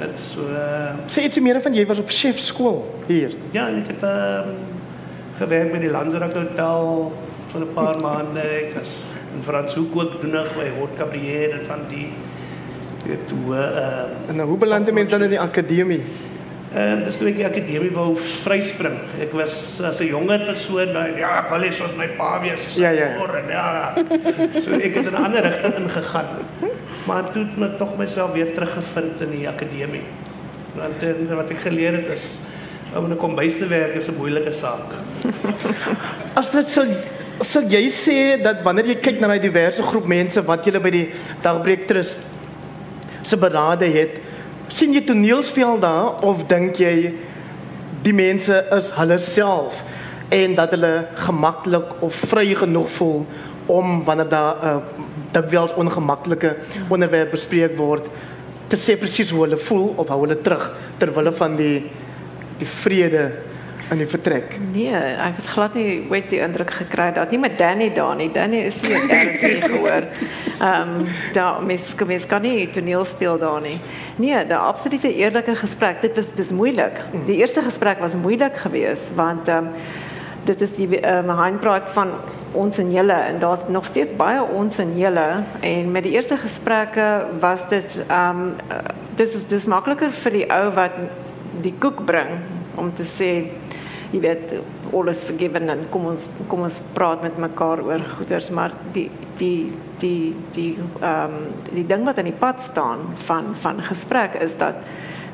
Dit 0.00 0.18
so 0.18 0.40
uh, 0.40 0.94
sê 1.06 1.22
ietsie 1.22 1.42
meer 1.42 1.62
van 1.62 1.74
jy 1.74 1.86
was 1.86 1.98
op 1.98 2.08
chefskool 2.08 2.84
hier. 3.06 3.32
Ja, 3.50 3.68
ek 3.68 3.86
het 3.86 4.02
ehm 4.02 4.48
um, 4.48 4.54
gewerk 5.38 5.72
by 5.72 5.78
die 5.78 5.90
Landsrak 5.90 6.34
Hotel 6.34 7.12
vir 7.52 7.60
'n 7.60 7.72
paar 7.74 8.00
maande. 8.00 8.40
Ek 8.40 8.74
was 8.76 9.04
in 9.34 9.42
Franshoek 9.42 9.96
ook 9.96 10.20
doenig 10.20 10.54
by 10.54 10.68
Hot 10.78 10.92
Cabrier 10.98 11.52
en 11.58 11.66
van 11.66 11.80
die 11.88 12.08
weet 13.06 13.28
toe 13.28 13.54
uh 13.54 14.28
en 14.28 14.36
nou 14.36 14.48
hoe 14.48 14.58
beland 14.58 14.92
mense 14.92 15.10
dan 15.10 15.22
in 15.22 15.30
die 15.30 15.40
akademie? 15.40 16.02
En 16.70 17.00
dis 17.02 17.16
toe 17.18 17.26
ek 17.32 17.38
die 17.40 17.46
akademie 17.46 17.90
wou 17.90 18.12
vryspring. 18.44 18.94
Ek 19.18 19.32
was 19.34 19.80
as 19.82 19.98
'n 20.00 20.06
jonger 20.06 20.38
persoon, 20.46 20.92
nou, 20.94 21.18
ja, 21.18 21.42
ek 21.42 21.50
wil 21.50 21.66
hê 21.66 21.72
soos 21.72 21.96
my 21.98 22.06
pa 22.14 22.38
wees, 22.40 22.62
so 22.68 22.80
ja, 22.80 22.90
ja. 22.90 23.08
en 23.18 23.48
ja. 23.50 23.94
So 24.62 24.78
ek 24.78 24.94
het 24.94 25.06
in 25.06 25.12
'n 25.12 25.24
ander 25.24 25.42
rigting 25.42 25.74
ingegaan. 25.74 26.28
Maar 27.06 27.32
toe 27.32 27.42
het 27.44 27.72
ek 27.72 27.78
tog 27.78 27.96
myself 27.98 28.32
weer 28.32 28.54
teruggevind 28.54 29.20
in 29.20 29.30
die 29.30 29.48
akademie. 29.48 30.06
Want 30.76 31.02
en, 31.02 31.26
wat 31.34 31.50
ek 31.50 31.58
geleer 31.58 31.92
het 31.92 32.08
is 32.08 32.38
om 32.94 33.04
in 33.04 33.12
'n 33.12 33.16
kombuis 33.16 33.58
te 33.58 33.66
werk 33.66 33.94
is 33.94 34.08
'n 34.08 34.16
moeilike 34.16 34.52
saak. 34.52 34.94
As 36.34 36.50
dit 36.50 36.68
sou 36.68 36.86
sou 37.40 37.64
jy 37.64 37.88
sê 37.88 38.42
dat 38.42 38.62
wanneer 38.62 38.86
jy 38.86 38.94
kyk 39.00 39.20
na 39.20 39.26
daai 39.26 39.40
diverse 39.40 39.82
groep 39.82 40.06
mense 40.06 40.42
wat 40.44 40.64
jy 40.64 40.78
by 40.78 40.90
die 40.90 41.08
Dagbreek 41.42 41.86
Trust 41.86 42.20
se 43.22 43.36
berade 43.36 43.86
het, 43.86 44.29
sien 44.70 44.94
jy 44.94 45.02
toneelspel 45.02 45.80
daar 45.82 46.22
of 46.26 46.44
dink 46.50 46.78
jy 46.78 47.12
die 48.04 48.14
mense 48.14 48.54
is 48.76 48.90
hulle 48.96 49.18
self 49.18 49.82
en 50.30 50.54
dat 50.54 50.70
hulle 50.76 50.92
gemaklik 51.26 51.96
of 52.06 52.14
vry 52.30 52.54
genoeg 52.54 52.90
voel 52.96 53.24
om 53.66 54.04
wanneer 54.06 54.28
daar 54.28 54.54
'n 54.62 54.66
uh, 54.66 54.76
dikwels 55.32 55.74
ongemaklike 55.74 56.56
onderwerp 56.88 57.30
bespreek 57.30 57.76
word 57.76 58.06
te 58.68 58.76
sê 58.76 58.96
presies 58.98 59.30
hoe 59.30 59.42
hulle 59.42 59.58
voel 59.58 59.94
of 59.96 60.08
hoe 60.08 60.20
hulle 60.20 60.40
terug 60.40 60.72
ter 60.98 61.12
wille 61.14 61.32
van 61.32 61.56
die 61.56 61.90
die 62.58 62.66
vrede 62.66 63.32
in 63.90 63.98
die 63.98 64.06
vertrek. 64.06 64.54
Nee, 64.72 64.94
ek 64.94 65.40
het 65.40 65.48
glad 65.50 65.74
nie 65.74 66.02
ooit 66.10 66.28
die 66.30 66.38
indruk 66.42 66.70
gekry 66.70 67.08
dat 67.16 67.32
nie 67.34 67.40
met 67.42 67.56
Danny 67.58 67.88
daar 67.94 68.14
nie. 68.16 68.28
Danny 68.32 68.62
is 68.68 68.78
nie 68.86 68.98
ernstig 68.98 69.64
gehoor. 69.66 70.06
Ehm 70.60 71.00
um, 71.00 71.08
daar 71.34 71.62
mis 71.62 71.94
mens 72.06 72.26
kan 72.26 72.42
nie 72.42 72.68
toneel 72.70 73.04
speel 73.04 73.38
daar 73.38 73.60
nie. 73.60 73.78
Nee, 74.16 74.44
'n 74.44 74.52
absolute 74.52 75.14
eerlike 75.14 75.54
gesprek. 75.54 76.02
Dit 76.02 76.16
was 76.16 76.32
dis 76.34 76.50
moeilik. 76.50 77.02
Die 77.26 77.36
eerste 77.36 77.62
gesprek 77.62 77.98
was 77.98 78.14
moeilik 78.14 78.56
geweest 78.56 79.14
want 79.14 79.48
ehm 79.48 79.66
um, 79.66 79.72
dit 80.44 80.60
is 80.60 80.76
die 80.76 81.00
ehm 81.00 81.30
um, 81.30 81.58
praat 81.58 81.90
van 81.92 82.10
ons 82.52 82.78
en 82.78 82.92
julle 82.92 83.12
en 83.12 83.38
daar's 83.38 83.62
nog 83.68 83.86
steeds 83.86 84.16
baie 84.16 84.42
ons 84.42 84.78
en 84.78 84.98
julle 84.98 85.44
en 85.60 85.90
met 85.90 86.02
die 86.02 86.12
eerste 86.12 86.36
gesprekke 86.36 87.26
was 87.40 87.68
dit 87.68 87.98
ehm 88.08 88.40
um, 88.40 88.54
dis 89.14 89.34
is 89.34 89.46
dis 89.46 89.66
makliker 89.66 90.12
vir 90.12 90.32
die 90.32 90.46
ou 90.52 90.70
wat 90.74 90.96
die 91.60 91.74
koek 91.78 92.04
bring 92.04 92.28
om 92.74 92.92
te 92.94 93.04
sê 93.04 93.30
jy 94.10 94.20
weet 94.20 94.54
alles 94.92 95.22
vergeven 95.26 95.70
en 95.70 95.84
kom 95.92 96.08
ons 96.10 96.26
kom 96.50 96.64
ons 96.66 96.80
praat 96.96 97.22
met 97.22 97.36
mekaar 97.38 97.82
oor 97.86 98.02
goeders 98.16 98.50
maar 98.50 98.74
die 98.94 99.08
die 99.38 99.70
die 100.02 100.34
die 100.56 100.72
ehm 101.00 101.36
um, 101.36 101.46
die 101.70 101.86
ding 101.86 102.04
wat 102.08 102.18
aan 102.18 102.30
die 102.30 102.40
pad 102.40 102.60
staan 102.60 103.06
van 103.28 103.54
van 103.62 103.82
gesprek 103.86 104.34
is 104.42 104.56
dat 104.58 104.82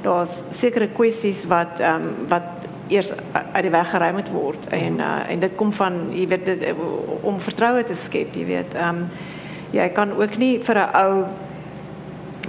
daar's 0.04 0.42
sekere 0.50 0.88
kwessies 0.98 1.46
wat 1.48 1.80
ehm 1.80 2.10
um, 2.10 2.28
wat 2.28 2.52
eers 2.88 3.10
uit 3.32 3.62
die 3.66 3.72
weg 3.74 3.90
geruim 3.90 4.14
moet 4.20 4.28
word 4.30 4.68
en 4.70 5.00
uh, 5.00 5.24
en 5.30 5.40
dit 5.42 5.56
kom 5.58 5.72
van 5.74 5.96
jy 6.14 6.28
weet 6.30 6.44
dit, 6.46 6.68
om 7.26 7.40
vertroue 7.42 7.82
te 7.84 7.96
skep 7.98 8.36
jy 8.36 8.46
weet 8.52 8.76
ehm 8.76 9.02
um, 9.02 9.08
jy 9.74 9.88
kan 9.96 10.12
ook 10.14 10.36
nie 10.38 10.58
vir 10.62 10.78
'n 10.78 10.90
ou 10.94 11.24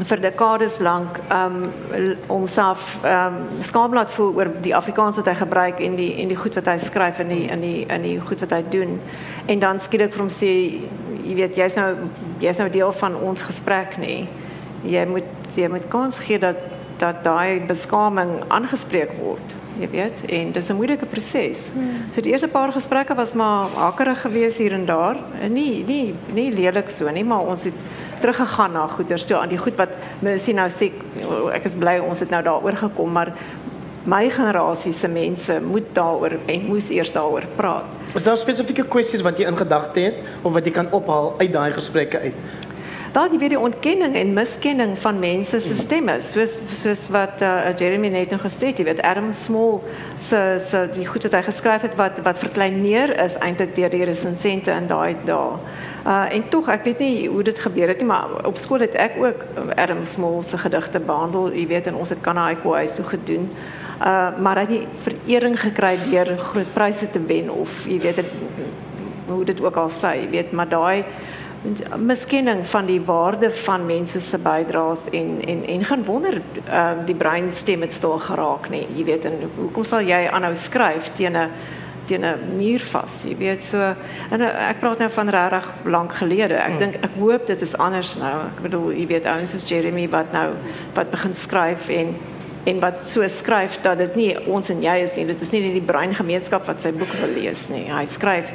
vir 0.06 0.22
dekades 0.22 0.80
lank 0.80 1.20
um 1.34 1.72
homself 2.28 3.00
um 3.04 3.38
skaam 3.66 3.94
laat 3.94 4.12
voel 4.14 4.36
oor 4.38 4.52
die 4.62 4.76
Afrikaans 4.76 5.18
wat 5.18 5.30
hy 5.32 5.36
gebruik 5.40 5.82
en 5.82 5.96
die 5.98 6.12
en 6.22 6.30
die 6.30 6.38
goed 6.38 6.56
wat 6.60 6.70
hy 6.70 6.78
skryf 6.82 7.20
in 7.24 7.34
die 7.34 7.46
in 7.50 7.62
die 7.62 7.86
in 7.86 8.06
die 8.06 8.20
goed 8.22 8.44
wat 8.46 8.54
hy 8.54 8.64
doen. 8.70 9.00
En 9.48 9.60
dan 9.60 9.80
skielik 9.80 10.14
vir 10.14 10.26
hom 10.26 10.34
sê 10.34 10.54
jy 11.24 11.36
weet 11.36 11.58
jy's 11.58 11.78
nou 11.80 12.10
jy's 12.44 12.60
nou 12.62 12.70
deel 12.70 12.92
van 13.02 13.16
ons 13.16 13.42
gesprek 13.42 13.98
nê. 14.02 14.28
Jy 14.86 15.06
moet 15.10 15.56
jy 15.58 15.70
moet 15.74 15.88
kans 15.90 16.20
gee 16.20 16.40
dat 16.40 16.62
dat 16.98 17.24
daai 17.24 17.62
beskaming 17.68 18.40
aangespreek 18.48 19.14
word. 19.22 19.58
Jy 19.78 19.90
weet 19.92 20.24
en 20.30 20.52
dis 20.52 20.70
'n 20.70 20.76
moeilike 20.76 21.06
proses. 21.06 21.70
Hmm. 21.74 22.12
So 22.12 22.22
die 22.22 22.32
eerste 22.32 22.48
paar 22.48 22.72
gesprekke 22.72 23.16
was 23.16 23.34
maar 23.34 23.70
hakkerig 23.76 24.22
geweest 24.22 24.58
hier 24.58 24.74
en 24.74 24.86
daar. 24.86 25.18
En 25.42 25.54
nie 25.54 25.84
nie 25.88 26.16
nie 26.34 26.52
lelik 26.52 26.90
so 26.90 27.10
nie, 27.10 27.24
maar 27.24 27.46
ons 27.46 27.64
het 27.64 27.74
teruggegaan 28.20 28.72
na 28.72 28.88
goeders 28.88 29.26
toe 29.26 29.38
aan 29.38 29.50
die 29.50 29.58
goed 29.58 29.76
wat 29.76 29.90
Mercy 30.20 30.52
nou 30.52 30.70
sê 30.70 30.92
ek 31.54 31.66
is 31.66 31.76
bly 31.76 32.00
ons 32.00 32.20
het 32.20 32.30
nou 32.30 32.44
daaroor 32.44 32.78
gekom 32.78 33.12
maar 33.12 33.34
my 34.08 34.30
generasie 34.32 34.94
se 34.94 35.08
mense 35.08 35.60
moet 35.60 35.88
daaroor 35.94 36.38
en 36.46 36.62
moes 36.70 36.90
eers 36.90 37.12
daaroor 37.12 37.44
praat. 37.56 37.84
Is 38.16 38.24
daar 38.24 38.38
spesifieke 38.40 38.86
kwessies 38.88 39.22
wat 39.26 39.40
jy 39.40 39.50
in 39.50 39.58
gedagte 39.60 40.00
het 40.00 40.22
of 40.48 40.54
wat 40.56 40.66
jy 40.66 40.72
kan 40.72 40.88
ophal 40.96 41.34
uit 41.42 41.52
daai 41.52 41.74
gesprekke 41.76 42.20
uit? 42.20 42.67
Daar 43.18 43.30
die 43.30 43.40
weer 43.40 43.50
die 43.50 43.60
ontkenning 43.60 44.16
en 44.16 44.34
miskenning 44.34 44.92
van 45.02 45.18
mense 45.20 45.58
se 45.60 45.76
stemme 45.76 46.20
soos 46.22 46.52
soos 46.70 47.08
wat 47.10 47.42
uh, 47.42 47.72
Jeremy 47.80 48.12
net 48.14 48.30
nog 48.30 48.44
gesê 48.46 48.68
het, 48.70 48.78
jy 48.78 48.84
weet 48.86 49.00
Adam 49.02 49.32
Small 49.34 49.80
se 50.22 50.42
se 50.62 50.84
die 50.94 51.06
goed 51.08 51.24
wat 51.26 51.34
hy 51.34 51.40
geskryf 51.48 51.88
het 51.88 51.96
wat 51.98 52.20
wat 52.28 52.38
verkleineer 52.38 53.16
is 53.24 53.40
eintlik 53.42 53.74
deur 53.74 53.90
die 53.90 54.06
resensente 54.06 54.70
in 54.70 54.86
daai 54.92 55.16
dae. 55.26 55.56
Uh 56.06 56.36
en 56.36 56.46
tog 56.54 56.70
ek 56.70 56.86
weet 56.86 57.02
nie 57.02 57.26
hoe 57.26 57.42
dit 57.48 57.62
gebeur 57.66 57.90
het 57.90 58.04
nie, 58.04 58.10
maar 58.12 58.36
op 58.46 58.62
skool 58.62 58.86
het 58.86 58.94
ek 59.08 59.18
ook 59.24 59.42
Adam 59.74 60.04
Small 60.06 60.44
se 60.46 60.62
gedigte 60.62 61.02
behandel, 61.02 61.50
jy 61.58 61.66
weet 61.74 61.90
en 61.90 61.98
ons 61.98 62.14
het 62.14 62.22
Kanaiko 62.22 62.76
huis 62.78 63.00
toe 63.00 63.08
gedoen. 63.16 63.50
Uh 63.98 64.38
maar 64.38 64.62
hy 64.62 64.68
het 64.68 64.76
nie 64.76 64.86
verering 65.08 65.58
gekry 65.64 65.96
deur 66.06 66.36
groot 66.52 66.70
pryse 66.78 67.10
te 67.10 67.26
wen 67.34 67.50
of 67.50 67.82
jy 67.90 67.98
weet 68.06 68.22
het, 68.22 68.30
hoe 69.26 69.42
dit 69.46 69.66
ook 69.66 69.82
al 69.88 69.90
sê, 69.90 70.14
jy 70.22 70.30
weet, 70.38 70.54
maar 70.54 70.70
daai 70.70 71.02
miskenning 71.98 72.68
van 72.68 72.86
die 72.86 73.00
waarde 73.02 73.52
van 73.52 73.86
mense 73.86 74.22
se 74.22 74.38
bydraes 74.38 75.10
en 75.12 75.42
en 75.48 75.66
en 75.66 75.86
gaan 75.86 76.04
wonder 76.04 76.42
uh 76.70 76.92
die 77.06 77.16
breinstem 77.16 77.82
het 77.82 77.94
stil 77.94 78.20
geraak 78.20 78.70
nê 78.70 78.86
jy 78.96 79.04
weet 79.04 79.26
en 79.26 79.50
hoekom 79.56 79.84
sal 79.84 80.02
jy 80.02 80.28
aanhou 80.30 80.56
skryf 80.56 81.12
teen 81.18 81.38
'n 81.38 81.50
teen 82.08 82.26
'n 82.26 82.58
muur 82.58 82.80
vas, 82.80 83.24
jy 83.24 83.36
weet 83.38 83.64
so. 83.64 83.78
En 84.32 84.42
eh, 84.42 84.70
ek 84.70 84.80
praat 84.80 85.00
nou 85.00 85.10
van 85.10 85.30
regtig 85.30 85.74
lank 85.84 86.14
gelede. 86.14 86.56
Ek 86.56 86.70
hmm. 86.70 86.80
dink 86.80 86.96
ek 86.96 87.20
hoop 87.20 87.48
dit 87.48 87.62
is 87.62 87.76
anders 87.78 88.16
nou. 88.16 88.34
Ek 88.48 88.62
bedoel, 88.62 88.92
jy 88.92 89.08
weet 89.08 89.28
ouens 89.28 89.52
soos 89.52 89.68
Jeremy 89.68 90.08
wat 90.10 90.32
nou 90.32 90.54
wat 90.94 91.12
begin 91.12 91.36
skryf 91.36 91.90
en 91.90 92.16
en 92.68 92.80
wat 92.84 93.00
so 93.00 93.28
skryf 93.32 93.78
dat 93.82 93.98
dit 93.98 94.16
nie 94.16 94.32
ons 94.48 94.70
en 94.70 94.82
jy 94.84 94.98
is 95.04 95.16
nie. 95.16 95.26
Dit 95.26 95.42
is 95.42 95.52
nie 95.52 95.62
net 95.62 95.78
die 95.78 95.88
breingemeenskap 95.88 96.66
wat 96.68 96.82
sy 96.84 96.92
boek 96.92 97.14
wil 97.22 97.32
lees 97.38 97.70
nie. 97.72 97.86
Hy 97.92 98.06
skryf 98.06 98.52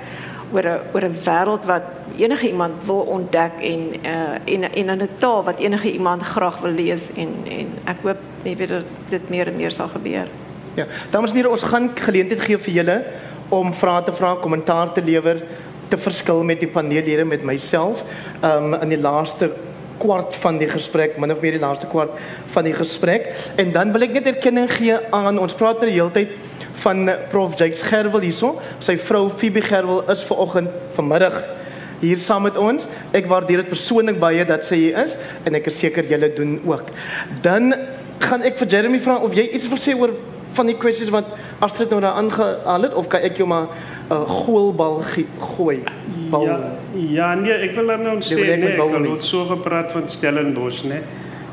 oor 0.52 0.66
'n 0.66 0.80
oor 0.94 1.04
'n 1.04 1.16
wêreld 1.24 1.64
wat 1.66 1.82
enige 2.16 2.48
iemand 2.48 2.84
wil 2.84 3.00
ontdek 3.00 3.52
en 3.60 3.80
uh, 4.04 4.54
en 4.54 4.72
en 4.72 5.02
'n 5.02 5.08
taal 5.18 5.44
wat 5.44 5.58
enige 5.58 5.92
iemand 5.92 6.22
graag 6.22 6.60
wil 6.60 6.72
lees 6.72 7.10
en 7.16 7.28
en 7.48 7.68
ek 7.84 7.96
hoop 8.02 8.20
jy 8.42 8.56
weet 8.56 8.84
dit 9.08 9.28
meer 9.28 9.46
en 9.48 9.56
meer 9.56 9.70
sal 9.70 9.88
gebeur. 9.88 10.28
Ja, 10.74 10.86
dames 11.10 11.30
en 11.30 11.36
here, 11.36 11.50
ons 11.50 11.62
gaan 11.62 11.90
geleentheid 11.94 12.40
gee 12.40 12.58
vir 12.58 12.74
julle 12.74 13.02
om 13.48 13.74
vrae 13.74 14.02
te 14.04 14.12
vra, 14.12 14.34
kommentaar 14.34 14.92
te 14.92 15.02
lewer, 15.04 15.42
te 15.88 15.96
verskil 15.96 16.42
met 16.44 16.60
die 16.60 16.68
paneellede 16.68 17.24
met 17.24 17.42
myself. 17.44 18.04
Um 18.44 18.74
in 18.74 18.88
die 18.88 19.00
laaste 19.00 19.50
kwart 19.98 20.36
van 20.42 20.58
die 20.60 20.68
gesprek, 20.70 21.18
min 21.20 21.34
of 21.34 21.40
meer 21.42 21.56
die 21.58 21.62
laaste 21.62 21.88
kwart 21.90 22.16
van 22.54 22.64
die 22.64 22.74
gesprek. 22.76 23.32
En 23.60 23.72
dan 23.72 23.92
wil 23.92 24.06
ek 24.08 24.16
net 24.18 24.30
erkenning 24.34 24.70
gee 24.72 24.96
aan 25.10 25.40
ons 25.42 25.56
praat 25.58 25.82
nou 25.82 25.90
die 25.90 25.98
hele 25.98 26.14
tyd 26.14 26.36
van 26.82 27.10
Prof 27.30 27.58
Jakes 27.60 27.82
Gerwel 27.86 28.24
hierso. 28.26 28.56
Sy 28.82 28.96
vrou 29.00 29.28
Phoebe 29.30 29.62
Gerwel 29.64 30.04
is 30.12 30.24
ver 30.26 30.44
oggend 30.46 30.70
vanmiddag 30.96 31.42
hier 32.02 32.18
saam 32.18 32.46
met 32.48 32.58
ons. 32.58 32.88
Ek 33.14 33.28
waardeer 33.30 33.62
dit 33.62 33.70
persoonlik 33.70 34.18
baie 34.22 34.44
dat 34.48 34.66
sy 34.66 34.80
hier 34.86 34.98
is 35.04 35.16
en 35.46 35.58
ek 35.58 35.70
is 35.70 35.78
seker 35.84 36.08
julle 36.10 36.32
doen 36.34 36.58
ook. 36.66 36.90
Dan 37.44 37.72
gaan 38.22 38.46
ek 38.46 38.58
vir 38.60 38.70
Jeremy 38.74 39.00
vra 39.02 39.20
of 39.22 39.34
jy 39.36 39.48
iets 39.54 39.68
wil 39.70 39.80
sê 39.80 39.94
oor 39.98 40.14
van 40.52 40.68
die 40.68 40.76
kwessies 40.76 41.10
wat 41.12 41.28
Astrid 41.64 41.90
nou 41.92 42.00
daar 42.04 42.18
aangehaal 42.20 42.88
het 42.88 42.94
of 42.98 43.08
kan 43.12 43.24
ek 43.24 43.36
jou 43.40 43.48
maar 43.48 43.68
'n 44.08 44.12
uh, 44.12 44.28
goalbal 44.28 45.02
gooi? 45.56 45.82
Bal. 46.30 46.44
Ja, 46.44 46.58
ja 46.94 47.34
nee, 47.34 47.52
ek 47.52 47.74
wil 47.74 47.86
nou 47.86 48.20
sê 48.20 48.34
nee, 48.34 48.52
ek 48.52 48.80
het 48.80 49.00
net 49.00 49.24
so 49.24 49.44
gepraat 49.44 49.92
van 49.92 50.08
Stellenbosch, 50.08 50.84
né? 50.84 51.02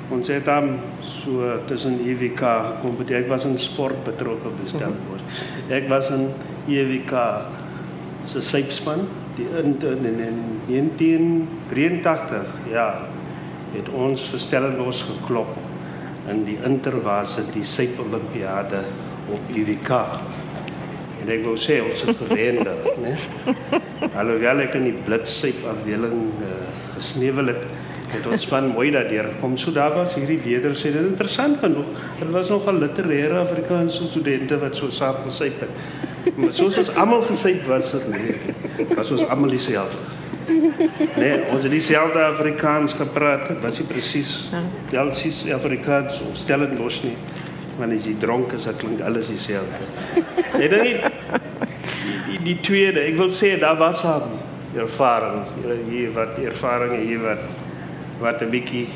Ons 0.10 0.28
het 0.28 0.46
dan 0.46 0.80
so 1.02 1.60
tussen 1.66 2.00
EWK 2.06 2.42
kom, 2.82 2.98
ek 3.08 3.28
was 3.28 3.46
in 3.46 3.58
sport 3.58 4.04
betrokke 4.04 4.48
op 4.48 4.60
Stellenbosch. 4.66 5.24
Ek 5.70 5.88
was 5.88 6.10
in 6.10 6.34
EWK 6.68 7.14
se 8.26 8.42
sypspan 8.42 9.08
die 9.36 9.48
in, 9.64 9.78
in, 9.82 10.20
in 10.68 10.92
1983, 10.98 12.46
ja, 12.72 13.06
het 13.74 13.90
ons 13.90 14.30
vir 14.30 14.40
Stellenbosch 14.40 15.06
geklop 15.06 15.69
in 16.30 16.44
die 16.48 16.58
intervarsity 16.66 17.64
Suid 17.66 17.98
Olimpiade 18.02 18.84
op 19.34 19.52
UWK. 19.54 19.92
En 21.20 21.32
ek 21.34 21.44
wou 21.44 21.56
sê 21.60 21.80
ons 21.84 22.06
het 22.08 22.22
gewen 22.30 22.62
daar, 22.68 22.86
né? 23.04 23.16
Alhoewel 24.14 24.64
ek 24.66 24.78
in 24.80 24.90
die 24.92 24.98
blitssyp 25.06 25.66
afdeling 25.74 26.22
uh, 26.46 26.54
gesneuwel 26.96 27.54
het, 27.54 27.66
het 28.10 28.26
ons 28.26 28.46
van 28.50 28.72
mooi 28.72 28.90
daardeur 28.96 29.28
kom. 29.42 29.58
So 29.60 29.74
daar 29.76 29.94
was 29.98 30.16
hierdie 30.18 30.40
weder 30.46 30.78
sê 30.78 30.94
dit 30.96 31.04
interessant 31.04 31.60
genoeg. 31.64 31.90
Dit 32.22 32.32
was 32.34 32.50
nog 32.50 32.70
'n 32.70 32.80
literêre 32.82 33.44
Afrikaanse 33.44 34.08
studente 34.10 34.58
wat 34.58 34.76
so 34.76 34.90
saam 34.90 35.22
gesyp 35.28 35.66
het. 35.66 36.36
Maar 36.36 36.54
soos 36.54 36.78
ons 36.78 36.96
almal 36.96 37.22
gesyp 37.28 37.66
was, 37.68 37.92
het 37.92 38.08
nee, 38.10 38.88
was 38.96 39.12
ons 39.12 39.26
almal 39.28 39.50
dieselfde. 39.50 40.19
Nee, 41.16 41.42
ons 41.52 41.64
het 41.64 41.72
dieselfde 41.72 42.24
Afrikaans 42.24 42.94
gepraat. 42.98 43.52
Was 43.62 43.78
jy 43.78 43.86
presies? 43.90 44.34
Ja, 44.94 45.06
sis 45.14 45.44
Afrikaans 45.54 46.22
of 46.26 46.38
Stellenbosch 46.40 47.04
nie. 47.06 47.16
Want 47.80 47.96
as 47.96 48.08
jy 48.08 48.16
dronk 48.20 48.54
is, 48.58 48.66
dan 48.68 48.78
klink 48.80 49.04
alles 49.06 49.30
dieselfde. 49.32 50.24
Nee, 50.58 50.70
dan 50.70 50.84
nie. 50.84 50.98
Die, 52.30 52.40
die 52.50 52.58
tweede, 52.66 53.04
ek 53.06 53.18
wil 53.20 53.32
sê 53.34 53.56
daar 53.60 53.78
was 53.80 54.04
'n 54.04 54.38
ervaring 54.78 55.46
hier 55.90 56.12
wat 56.14 56.38
ervaring 56.38 56.94
hier 57.02 57.22
wat 57.22 57.46
wat 58.20 58.42
'n 58.42 58.50
bietjie 58.50 58.88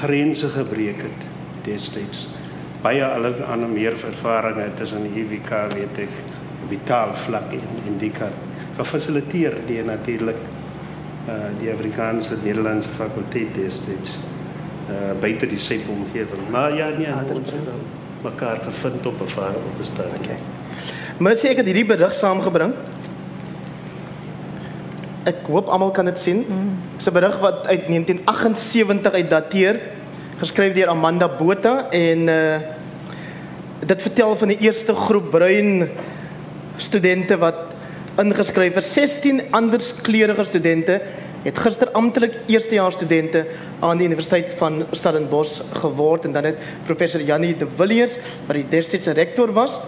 grense 0.00 0.48
gebreek 0.48 1.02
het 1.02 1.20
destyds. 1.64 2.28
Baie 2.82 3.04
alle 3.04 3.34
ander 3.44 3.68
meer 3.68 3.92
ervarings 3.92 4.78
tussen 4.78 5.02
die 5.02 5.22
IWK 5.22 5.50
weet 5.74 5.98
ek 5.98 6.14
vitaal 6.68 7.14
vlak 7.14 7.52
in 7.52 7.68
in 7.86 7.98
die 7.98 8.10
kant 8.10 8.50
gefasiliteer 8.80 9.58
die 9.66 9.82
natuurlik 9.84 10.38
uh, 11.28 11.50
die 11.60 11.70
Afrikaanse 11.72 12.36
Nederlandse 12.42 12.90
fakulteit 12.90 13.54
destyds 13.54 14.18
uh, 14.90 15.12
buite 15.20 15.46
die 15.46 15.58
SEP 15.58 15.88
omgewing. 15.88 16.48
Maar 16.50 16.76
ja, 16.76 16.88
nee, 16.96 17.10
ah, 17.12 17.24
ons 17.34 17.50
het 17.50 17.68
mekaar 18.22 18.60
gevind 18.64 19.06
op 19.06 19.20
'n 19.20 19.28
vaar 19.28 19.54
op 19.54 19.80
'n 19.80 19.84
stadium. 19.84 20.22
Okay. 20.22 20.38
Mercy 21.18 21.46
ek 21.46 21.56
het 21.56 21.66
hierdie 21.66 21.86
berig 21.86 22.14
saamgebring. 22.14 22.74
Ek 25.24 25.46
hoop 25.46 25.68
almal 25.68 25.90
kan 25.90 26.04
dit 26.04 26.18
sien. 26.18 26.44
Mm. 26.48 26.78
Dis 26.96 27.06
'n 27.06 27.12
berig 27.12 27.38
wat 27.38 27.66
uit 27.66 27.88
1978 27.88 29.12
uit 29.12 29.30
dateer, 29.30 29.80
geskryf 30.38 30.72
deur 30.72 30.88
Amanda 30.88 31.28
Botha 31.28 31.90
en 31.90 32.28
uh 32.28 32.58
dit 33.80 34.02
vertel 34.02 34.36
van 34.36 34.48
die 34.48 34.58
eerste 34.60 34.94
groep 34.94 35.30
bruin 35.30 35.88
studente 36.76 37.38
wat 37.38 37.69
ingeskryf 38.20 38.76
is. 38.76 38.92
16 38.94 39.42
anderskleurige 39.50 40.44
studente 40.44 41.00
het 41.42 41.58
gister 41.58 41.88
amptelik 41.96 42.34
eerstejaars 42.52 42.98
studente 42.98 43.46
aan 43.80 43.96
die 43.96 44.06
Universiteit 44.06 44.54
van 44.58 44.84
Stellenbosch 44.92 45.62
geword 45.80 46.24
en 46.24 46.32
dan 46.32 46.50
het 46.50 46.58
professor 46.84 47.22
Janie 47.24 47.56
de 47.56 47.66
Villiers 47.76 48.18
wat 48.46 48.58
die 48.58 48.66
destydse 48.68 49.14
rektor 49.16 49.52
was, 49.56 49.78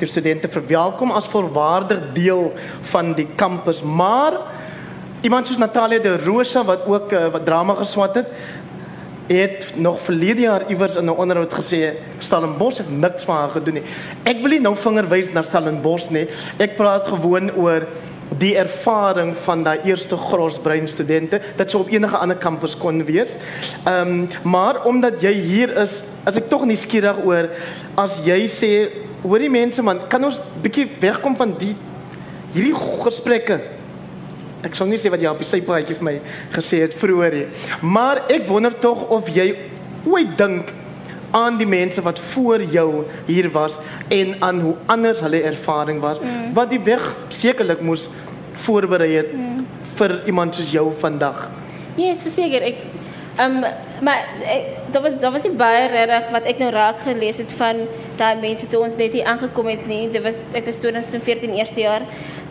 die 0.00 0.08
studente 0.08 0.48
verwelkom 0.48 1.12
as 1.12 1.28
volwaardig 1.28 2.00
deel 2.16 2.52
van 2.94 3.12
die 3.18 3.28
kampus. 3.36 3.82
Maar 3.82 4.40
iemand 5.20 5.46
soos 5.46 5.60
Natalia 5.60 6.00
de 6.00 6.16
Rosa 6.24 6.64
wat 6.64 6.86
ook 6.88 7.12
uh, 7.12 7.28
wat 7.34 7.44
drama 7.46 7.76
geswat 7.82 8.14
het, 8.22 8.32
het 9.32 9.72
nog 9.76 10.00
verlede 10.00 10.40
jaar 10.40 10.68
iewers 10.68 10.96
in 10.96 11.04
'n 11.04 11.16
onderhoud 11.16 11.52
gesê 11.52 11.94
Stellenbosch 12.18 12.78
het 12.78 12.90
niks 12.90 13.24
van 13.24 13.36
haar 13.36 13.50
gedoen 13.50 13.74
nie. 13.74 13.82
Ek 14.24 14.40
wil 14.40 14.50
nie 14.50 14.60
nou 14.60 14.76
vinger 14.76 15.08
wys 15.08 15.32
na 15.32 15.42
Stellenbosch 15.42 16.10
nie. 16.10 16.26
Ek 16.58 16.76
praat 16.76 17.08
gewoon 17.08 17.54
oor 17.54 17.86
die 18.38 18.56
ervaring 18.56 19.34
van 19.44 19.62
daai 19.62 19.80
eerste 19.84 20.16
grosbrein 20.16 20.88
studente 20.88 21.40
dat 21.56 21.70
sou 21.70 21.82
op 21.82 21.90
enige 21.92 22.16
ander 22.16 22.36
kampus 22.36 22.76
kon 22.76 23.04
wees. 23.04 23.34
Ehm 23.84 24.08
um, 24.08 24.28
maar 24.42 24.84
omdat 24.84 25.20
jy 25.20 25.32
hier 25.32 25.76
is, 25.82 26.02
as 26.24 26.36
ek 26.36 26.48
tog 26.48 26.64
nie 26.64 26.76
skieurig 26.76 27.24
oor 27.24 27.48
as 27.94 28.20
jy 28.24 28.46
sê 28.46 28.72
hoor 29.22 29.38
die 29.38 29.50
mense 29.50 29.82
man, 29.82 30.00
kan 30.08 30.24
ons 30.24 30.40
bietjie 30.62 30.88
wegkom 31.00 31.36
van 31.36 31.54
die 31.58 31.76
hierdie 32.52 32.74
gesprekke 32.74 33.60
Ek 34.62 34.76
sal 34.78 34.90
nie 34.90 34.98
sê 35.00 35.10
wat 35.10 35.22
jy 35.22 35.30
op 35.30 35.42
die 35.42 35.48
sypaadjie 35.48 35.96
vir 35.98 36.06
my 36.06 36.14
gesê 36.54 36.84
het 36.84 36.94
vroeër 36.98 37.38
nie. 37.38 37.46
Maar 37.82 38.22
ek 38.32 38.46
wonder 38.50 38.74
tog 38.78 39.08
of 39.10 39.30
jy 39.34 39.50
ooit 40.06 40.36
dink 40.38 40.70
aan 41.32 41.56
die 41.58 41.66
mense 41.66 42.02
wat 42.04 42.20
voor 42.32 42.62
jou 42.62 43.04
hier 43.26 43.48
was 43.50 43.78
en 44.12 44.34
aan 44.44 44.60
hoe 44.60 44.74
anders 44.86 45.20
hulle 45.24 45.40
ervaring 45.48 46.00
was 46.00 46.20
mm. 46.20 46.52
wat 46.54 46.70
die 46.70 46.80
weg 46.84 47.02
sekerlik 47.32 47.80
moes 47.80 48.08
voorberei 48.66 49.10
het 49.14 49.32
mm. 49.32 49.62
vir 49.96 50.18
iemand 50.28 50.54
soos 50.54 50.68
jou 50.72 50.90
vandag. 51.00 51.48
Ja, 51.96 52.10
yes, 52.10 52.20
verseker 52.24 52.64
ek 52.68 52.84
ehm 53.40 53.62
um, 53.62 53.64
maar 54.04 54.26
daar 54.92 55.02
was 55.02 55.12
daar 55.20 55.32
was 55.32 55.42
nie 55.42 55.56
baie 55.56 55.86
reg 55.88 56.28
wat 56.30 56.44
ek 56.44 56.58
nou 56.60 56.68
raak 56.70 57.00
gelees 57.06 57.38
het 57.40 57.52
van 57.56 57.86
daai 58.20 58.36
mense 58.40 58.68
toe 58.68 58.82
ons 58.84 58.96
net 58.96 59.12
hier 59.16 59.24
aangekom 59.24 59.70
het 59.72 59.86
nie. 59.86 60.10
Dit 60.12 60.22
was 60.22 60.36
ek 60.52 60.68
was 60.68 60.80
2014 60.84 61.54
eerste 61.56 61.80
jaar. 61.80 62.04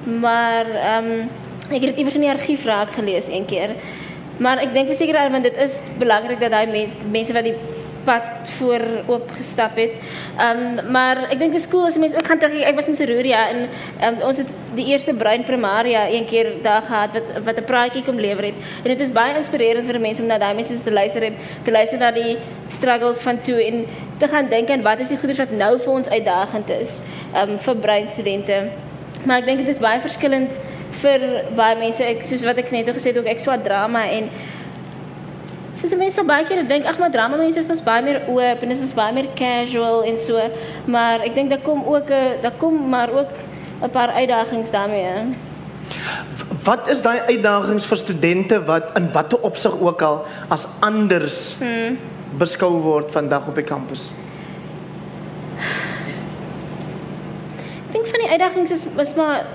Maar 0.05 0.65
ehm 0.65 1.11
um, 1.11 1.29
Ek 1.71 1.85
het 1.85 1.97
iewers 1.97 2.17
in 2.19 2.25
die 2.25 2.31
argief 2.31 2.65
raak 2.67 2.91
gelees 2.91 3.29
een 3.31 3.45
keer. 3.47 3.75
Maar 4.43 4.59
ek 4.65 4.73
dink 4.73 4.89
verseker 4.91 5.15
dat 5.15 5.31
want 5.31 5.47
dit 5.47 5.57
is 5.63 5.77
belangrik 6.01 6.41
dat 6.41 6.51
daai 6.51 6.67
mense 6.67 7.07
mense 7.13 7.33
wat 7.35 7.47
die 7.47 7.55
pad 8.03 8.49
voor 8.57 8.81
oopgestap 9.07 9.77
het. 9.77 9.93
Ehm 10.37 10.61
um, 10.81 10.91
maar 10.91 11.21
ek 11.29 11.39
dink 11.39 11.53
die 11.55 11.61
skool 11.61 11.85
as 11.87 11.99
mense 12.01 12.17
ook 12.17 12.27
gaan 12.27 12.41
terug 12.41 12.65
ek 12.65 12.75
was 12.75 12.89
in 12.91 12.97
Seroria 12.97 13.43
en 13.53 13.61
um, 14.07 14.17
ons 14.27 14.41
het 14.41 14.49
die 14.75 14.87
eerste 14.89 15.13
bruin 15.13 15.45
primaria 15.47 16.07
een 16.09 16.25
keer 16.25 16.49
daar 16.65 16.81
gehad 16.87 17.13
wat 17.13 17.43
wat 17.45 17.61
'n 17.61 17.69
praatjie 17.71 18.03
kom 18.03 18.19
lewer 18.19 18.49
het. 18.49 18.57
En 18.83 18.89
dit 18.89 18.99
is 18.99 19.11
baie 19.11 19.37
inspirerend 19.37 19.85
vir 19.85 19.99
mense 19.99 20.21
om 20.21 20.27
na 20.27 20.37
daai 20.37 20.55
mense 20.55 20.83
te 20.83 20.91
luister 20.91 21.23
en 21.23 21.35
te 21.63 21.71
luister 21.71 21.99
na 21.99 22.11
die 22.11 22.37
struggles 22.69 23.21
van 23.21 23.41
toe 23.41 23.63
en 23.63 23.85
te 24.17 24.27
gaan 24.27 24.49
dink 24.49 24.69
aan 24.69 24.81
wat 24.81 24.99
is 24.99 25.07
die 25.07 25.17
goeders 25.17 25.39
wat 25.39 25.51
nou 25.51 25.77
vir 25.79 25.93
ons 25.93 26.09
uitdagend 26.09 26.69
is 26.69 26.99
ehm 27.33 27.49
um, 27.49 27.57
vir 27.57 27.75
bruin 27.75 28.07
studente. 28.07 28.63
Maar 29.25 29.37
ek 29.37 29.45
dink 29.45 29.57
dit 29.57 29.67
is 29.67 29.79
baie 29.79 30.01
verskillend 30.01 30.57
vir 31.01 31.27
baie 31.55 31.77
mense 31.79 32.03
ek 32.03 32.25
soos 32.29 32.43
wat 32.47 32.57
ek 32.57 32.71
net 32.71 32.89
gesê 32.95 33.13
het 33.13 33.21
ook 33.21 33.29
ek 33.31 33.39
swaat 33.39 33.63
drama 33.63 34.03
en 34.17 34.29
soos 35.81 35.95
mense 35.97 36.23
baie 36.27 36.45
keer 36.45 36.65
dink 36.67 36.85
ag 36.85 36.99
maar 37.01 37.13
drama 37.13 37.37
mense 37.37 37.59
is 37.59 37.69
mos 37.71 37.81
baie 37.85 38.03
meer 38.05 38.21
oop 38.27 38.63
en 38.63 38.75
is 38.75 38.83
mos 38.83 38.93
baie 38.97 39.13
meer 39.15 39.29
casual 39.37 40.03
en 40.05 40.19
so 40.21 40.41
maar 40.85 41.23
ek 41.25 41.35
dink 41.35 41.49
daar 41.49 41.63
kom 41.65 41.83
ook 41.85 42.09
'n 42.09 42.41
daar 42.43 42.57
kom 42.59 42.89
maar 42.89 43.09
ook 43.09 43.33
'n 43.81 43.89
paar 43.89 44.09
uitdagings 44.09 44.71
daarmee. 44.71 45.33
Wat 46.63 46.87
is 46.89 47.01
daai 47.01 47.19
uitdagings 47.19 47.85
vir 47.85 47.97
studente 47.97 48.63
wat 48.63 48.97
in 48.97 49.11
watter 49.11 49.39
opsig 49.41 49.79
ook 49.79 50.01
al 50.01 50.25
as 50.47 50.67
anders 50.79 51.55
hmm. 51.59 51.97
beskou 52.37 52.71
word 52.81 53.11
vandag 53.11 53.47
op 53.47 53.55
die 53.55 53.63
kampus? 53.63 54.11
Ek 57.89 57.97
dink 57.97 58.07
van 58.07 58.19
die 58.23 58.29
uitdagings 58.29 58.71
is 58.71 58.85
was 58.95 59.15
maar 59.15 59.45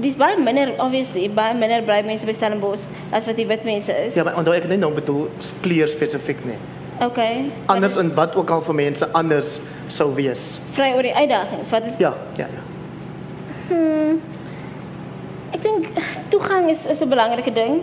dis 0.00 0.16
baie 0.16 0.38
minder 0.38 0.74
obviously 0.78 1.28
baie 1.28 1.54
minder 1.54 1.82
bruin 1.82 2.06
mense 2.06 2.26
by 2.26 2.34
Stellenbosch 2.36 2.86
as 3.12 3.26
wat 3.26 3.36
die 3.36 3.46
wit 3.46 3.64
mense 3.64 3.94
is. 4.06 4.14
Ja, 4.14 4.24
maar 4.26 4.36
onthou 4.40 4.54
ek 4.56 4.68
net 4.68 4.82
nou 4.82 4.92
bedoel 4.94 5.28
kleur 5.64 5.88
spesifiek 5.88 6.44
nie. 6.48 6.58
Okay. 7.00 7.46
Anders 7.72 7.96
en 7.96 8.14
wat 8.14 8.34
ook 8.36 8.50
al 8.50 8.60
vir 8.66 8.76
mense 8.76 9.08
anders 9.16 9.60
sou 9.88 10.10
wees. 10.14 10.60
Vry 10.76 10.90
oor 10.96 11.06
die 11.06 11.14
uitdagings. 11.16 11.70
Wat 11.72 11.86
is 11.88 11.96
Ja, 11.98 12.12
ja, 12.36 12.46
ja. 12.52 12.66
Hmm. 13.70 14.20
Ek 15.54 15.62
dink 15.62 15.88
toegang 16.28 16.68
is 16.70 16.84
is 16.86 17.00
'n 17.00 17.08
belangrike 17.08 17.52
ding. 17.52 17.80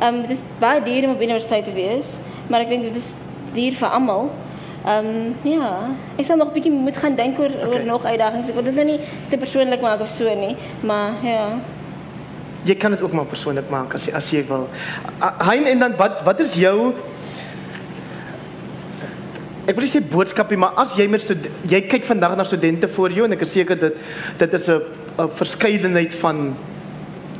Ehm 0.00 0.14
um, 0.14 0.20
dit 0.26 0.30
is 0.30 0.42
baie 0.58 0.82
duur 0.82 1.04
om 1.08 1.14
op 1.14 1.22
universiteit 1.22 1.64
te 1.64 1.72
wees, 1.72 2.16
maar 2.46 2.60
ek 2.60 2.68
dink 2.68 2.82
dit 2.82 2.96
is 2.96 3.14
duur 3.54 3.72
vir 3.72 3.88
almal. 3.88 4.30
Ehm 4.86 5.06
um, 5.06 5.34
ja, 5.42 5.90
ek 6.14 6.28
sal 6.28 6.36
nog 6.38 6.48
'n 6.48 6.54
bietjie 6.54 6.70
moet 6.70 6.96
gaan 6.96 7.16
dink 7.18 7.38
oor 7.38 7.50
okay. 7.50 7.66
oor 7.66 7.84
nog 7.84 8.04
uitdagings. 8.04 8.48
Ek 8.48 8.54
wil 8.54 8.64
dit 8.70 8.74
nou 8.74 8.84
nie 8.86 9.00
te 9.28 9.36
persoonlik 9.36 9.80
maak 9.80 10.00
of 10.00 10.08
so 10.08 10.34
nie, 10.34 10.56
maar 10.80 11.12
ja. 11.22 11.58
Jy 12.62 12.74
kan 12.74 12.90
dit 12.90 13.02
ook 13.02 13.12
maar 13.12 13.26
persoonlik 13.26 13.68
maak 13.70 13.94
as 13.94 14.06
jy 14.06 14.12
as 14.14 14.30
jy 14.30 14.44
wil. 14.46 14.68
Hein 15.42 15.66
en 15.66 15.78
dan 15.78 15.96
wat 15.96 16.22
wat 16.22 16.40
is 16.40 16.54
jou 16.54 16.94
Ek 19.66 19.74
wil 19.74 19.88
sê 19.90 19.98
boodskapie, 19.98 20.56
maar 20.56 20.78
as 20.78 20.94
jy 20.94 21.08
met 21.10 21.26
jy 21.66 21.80
kyk 21.90 22.04
vandag 22.06 22.36
na 22.36 22.44
studente 22.44 22.88
voor 22.88 23.10
jou 23.10 23.24
en 23.26 23.32
ek 23.32 23.42
is 23.42 23.50
seker 23.50 23.74
dit 23.74 23.94
dit 24.38 24.54
is 24.54 24.68
'n 24.68 24.80
'n 25.18 25.30
verskeidenheid 25.34 26.14
van 26.14 26.54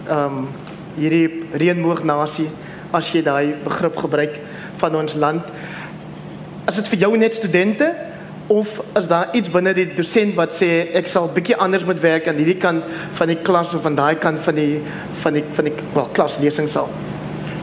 ehm 0.08 0.18
um, 0.26 0.48
hierdie 0.96 1.46
reënboognasie 1.52 2.50
as 2.92 3.12
jy 3.12 3.22
daai 3.22 3.54
begrip 3.64 3.96
gebruik 3.96 4.40
van 4.76 4.96
ons 4.96 5.14
land. 5.14 5.42
Is 6.66 6.80
dit 6.80 6.88
vir 6.90 6.98
jou 7.04 7.12
net 7.18 7.34
studente 7.34 7.86
of 8.46 8.80
is 8.98 9.06
daar 9.06 9.28
iets 9.38 9.50
binne 9.54 9.70
die 9.74 9.86
dosent 9.94 10.34
wat 10.38 10.54
sê 10.54 10.68
ek 10.98 11.08
sal 11.10 11.28
bietjie 11.34 11.56
anders 11.62 11.84
moet 11.86 12.00
werk 12.02 12.26
aan 12.30 12.38
hierdie 12.40 12.58
kant 12.62 12.86
van 13.18 13.30
die 13.30 13.38
klas 13.46 13.74
of 13.74 13.84
van 13.86 13.98
daai 13.98 14.18
kant 14.22 14.42
van 14.42 14.58
die 14.58 14.80
van 15.22 15.38
die 15.38 15.44
van 15.54 15.68
die 15.70 15.74
wel 15.94 16.10
klaslesing 16.18 16.70
sal? 16.70 16.90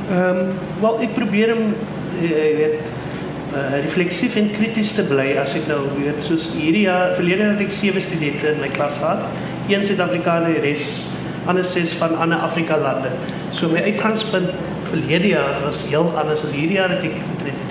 Ehm 0.07 0.39
um, 0.43 0.53
wel 0.83 1.03
ek 1.07 1.15
probeer 1.19 1.51
om 1.55 1.73
jy 2.21 2.47
weet 2.61 2.79
uh, 2.79 3.79
refleksief 3.83 4.39
en 4.39 4.49
krities 4.55 4.95
te 4.95 5.03
bly 5.11 5.33
as 5.43 5.55
ek 5.59 5.67
nou 5.71 5.81
weet 5.97 6.23
soos 6.23 6.49
hierdie 6.55 6.87
jaar 6.87 7.15
verlede 7.19 7.51
het 7.51 7.63
ek 7.67 7.75
sewe 7.75 8.03
studente 8.03 8.55
in 8.55 8.63
my 8.63 8.71
klas 8.71 8.99
gehad. 9.03 9.27
Een 9.71 9.83
Suid-Afrikaner, 9.83 10.59
res 10.63 11.09
ander 11.47 11.67
ses 11.67 11.91
van 11.99 12.15
ander 12.23 12.39
Afrika 12.39 12.79
lande. 12.79 13.11
So 13.51 13.67
my 13.67 13.83
uitgangspunt 13.83 14.55
verlede 14.93 15.35
jaar 15.35 15.59
was 15.63 15.83
heel 15.89 16.11
anders 16.15 16.43
as 16.43 16.55
hierdie 16.55 16.79
jaar 16.79 16.95
het 16.95 17.03
ek 17.03 17.19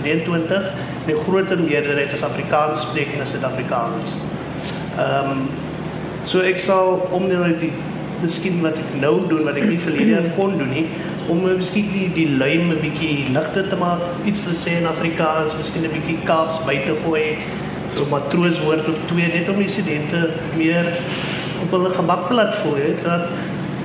23 0.02 0.72
die 1.06 1.16
groter 1.24 1.58
meerderheid 1.58 2.12
is 2.12 2.22
Afrikaans 2.22 2.86
sprekende 2.86 3.26
Suid-Afrikaners. 3.26 4.16
Ehm 4.98 5.30
um, 5.30 5.48
so 6.24 6.38
ek 6.46 6.60
sal 6.62 7.00
om 7.10 7.26
net 7.26 7.58
die 7.58 7.72
miskien 8.22 8.60
wat 8.62 8.76
ek 8.78 8.92
nou 9.02 9.16
doen 9.26 9.42
wat 9.48 9.56
ek 9.58 9.66
nie 9.66 9.80
verlede 9.82 10.12
jaar 10.14 10.28
kon 10.36 10.54
doen 10.58 10.70
nie 10.70 10.84
om 11.32 11.42
miskien 11.46 11.88
die 11.92 12.08
die 12.14 12.28
luim 12.38 12.70
'n 12.70 12.80
bietjie 12.82 13.30
ligter 13.34 13.68
te 13.68 13.76
maak, 13.76 14.02
iets 14.24 14.44
te 14.44 14.54
sê 14.54 14.78
in 14.78 14.86
Afrikaans, 14.86 15.56
miskien 15.56 15.84
'n 15.84 15.92
bietjie 15.92 16.18
Kaaps 16.24 16.58
by 16.66 16.76
te 16.86 16.94
gooi, 17.04 17.38
so 17.96 18.06
matrooswoord 18.10 18.88
of 18.88 18.98
twee 19.06 19.28
net 19.32 19.48
om 19.48 19.58
die 19.58 19.68
studente 19.68 20.30
meer 20.56 20.86
op 21.62 21.70
hulle 21.70 21.90
gemak 21.94 22.28
te 22.28 22.34
laat 22.34 22.54
voel, 22.54 22.74
weet 22.74 23.04
dat 23.04 23.28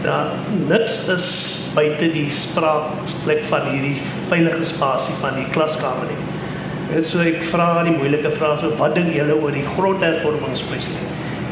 dat 0.03 0.49
niks 0.70 1.07
is 1.09 1.28
buite 1.74 2.11
die 2.13 2.30
spraakplek 2.32 3.43
van 3.49 3.70
hierdie 3.72 4.01
veilige 4.30 4.63
spasie 4.63 5.15
van 5.22 5.36
die 5.36 5.49
klaskamer 5.51 6.05
nie. 6.05 6.37
En 6.96 7.04
so 7.04 7.20
ek 7.20 7.42
vra 7.50 7.84
die 7.84 7.96
moeilike 7.98 8.30
vrae 8.38 8.60
so 8.62 8.76
wat 8.80 8.94
dink 8.96 9.12
julle 9.16 9.36
oor 9.36 9.52
die 9.52 9.66
grondhervormingskwessie? 9.76 10.96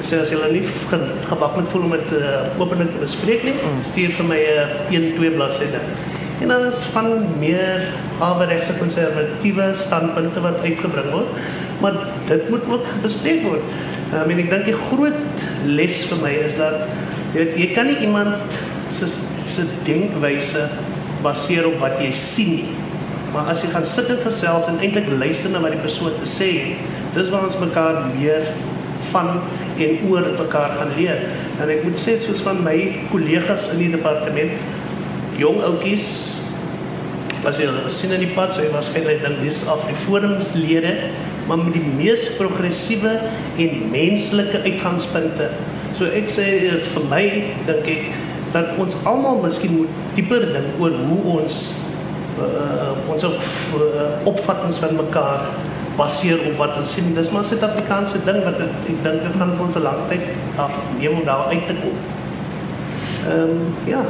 Sê 0.05 0.19
as 0.21 0.29
julle 0.31 0.47
nie 0.53 0.61
ge 0.63 0.99
gebak 1.27 1.57
met 1.57 1.67
voel 1.71 1.87
om 1.87 1.95
dit 1.95 2.13
uh, 2.15 2.45
openlik 2.61 2.93
te 2.93 3.01
bespreek 3.01 3.43
nie, 3.47 3.55
mm. 3.57 3.81
stuur 3.89 4.13
vir 4.19 4.29
my 4.29 4.37
'n 4.39 5.01
uh, 5.01 5.17
1-2 5.17 5.33
bladsye. 5.35 5.81
En 6.43 6.47
dan 6.53 6.67
is 6.69 6.85
van 6.93 7.09
meer 7.39 7.87
averegse 8.19 8.77
konservatiewe 8.79 9.71
standpunte 9.73 10.41
wat 10.41 10.63
uitgebring 10.63 11.11
word, 11.11 11.35
maar 11.81 11.99
dit 12.27 12.49
moet 12.49 12.63
ook 12.71 12.87
bespreek 13.03 13.43
word. 13.43 13.63
I 14.13 14.23
mean 14.27 14.39
ek 14.39 14.49
dink 14.49 14.65
die 14.71 14.79
groot 14.87 15.19
les 15.65 15.99
vir 16.07 16.21
my 16.21 16.31
is 16.47 16.55
dat 16.55 16.87
jy 17.33 17.41
weet 17.41 17.59
jy 17.59 17.69
kan 17.75 17.91
nie 17.91 17.99
iemand 18.07 18.55
se 18.89 19.11
se 19.45 19.67
denkwyse 19.83 20.69
baseer 21.23 21.67
op 21.67 21.79
wat 21.81 21.99
jy 21.99 22.11
sien 22.15 22.55
nie 22.61 22.84
maar 23.35 23.51
as 23.51 23.61
jy 23.63 23.69
gaan 23.73 23.85
sit 23.89 24.07
en 24.13 24.21
gesels 24.23 24.69
en 24.71 24.79
eintlik 24.79 25.09
luister 25.11 25.51
na 25.51 25.61
wat 25.63 25.75
die 25.75 25.83
persoon 25.83 26.15
te 26.21 26.29
sê 26.29 26.47
het, 26.61 26.87
dis 27.17 27.29
waar 27.33 27.45
ons 27.49 27.59
mekaar 27.59 27.99
meer 28.13 28.47
van 29.11 29.35
en 29.85 29.99
oor 30.07 30.31
mekaar 30.39 30.77
gaan 30.79 30.95
leer. 30.95 31.21
En 31.59 31.69
ek 31.71 31.83
moet 31.85 31.99
sê 31.99 32.15
soos 32.23 32.41
van 32.47 32.63
my 32.63 32.77
kollegas 33.11 33.67
in 33.75 33.83
die 33.83 33.91
departement, 33.93 34.55
jong 35.39 35.61
ouetjies 35.67 36.09
was 37.43 37.59
jy 37.61 37.67
sien 37.93 38.15
in 38.15 38.23
die 38.23 38.33
pad, 38.33 38.55
so 38.55 38.63
jy 38.63 38.71
waarskynlik 38.73 39.21
dink 39.21 39.43
dis 39.43 39.59
af 39.69 39.83
die 39.85 39.99
forumslede, 40.07 40.95
maar 41.45 41.59
met 41.61 41.75
die 41.75 41.83
mees 41.99 42.23
progressiewe 42.39 43.19
en 43.61 43.81
menslike 43.93 44.63
uitgangspunte 44.65 45.51
So 45.95 46.09
ek 46.11 46.27
sê 46.27 46.45
eh, 46.67 46.79
vir 46.83 47.03
my 47.07 47.23
dink 47.69 47.85
ek 47.87 48.07
dat 48.51 48.75
ons 48.83 48.97
almal 49.07 49.39
miskien 49.43 49.77
moet 49.77 49.99
dieper 50.17 50.43
dink 50.51 50.81
oor 50.83 50.91
hoe 51.07 51.37
ons 51.37 51.59
uh, 52.39 53.11
ons 53.11 53.23
op, 53.23 53.39
uh, 53.79 54.27
opvattings 54.27 54.77
van 54.77 54.95
mekaar 54.95 55.47
baseer 55.95 56.41
op 56.49 56.57
wat 56.57 56.77
ons 56.77 56.93
sien. 56.97 57.13
Dis 57.15 57.31
maar 57.31 57.41
'n 57.41 57.51
Suid-Afrikaanse 57.51 58.23
ding 58.25 58.43
wat 58.43 58.57
het, 58.59 58.73
ek 58.91 59.03
dink 59.03 59.23
dit 59.23 59.35
gaan 59.39 59.55
vir 59.55 59.63
ons 59.63 59.75
'n 59.75 59.81
lang 59.81 60.01
tyd 60.09 60.21
af 60.55 60.71
neem 60.99 61.17
om 61.19 61.25
daar 61.25 61.47
uit 61.47 61.67
te 61.67 61.75
kom. 61.81 61.97
Ehm 63.27 63.41
um, 63.41 63.75
ja. 63.85 64.05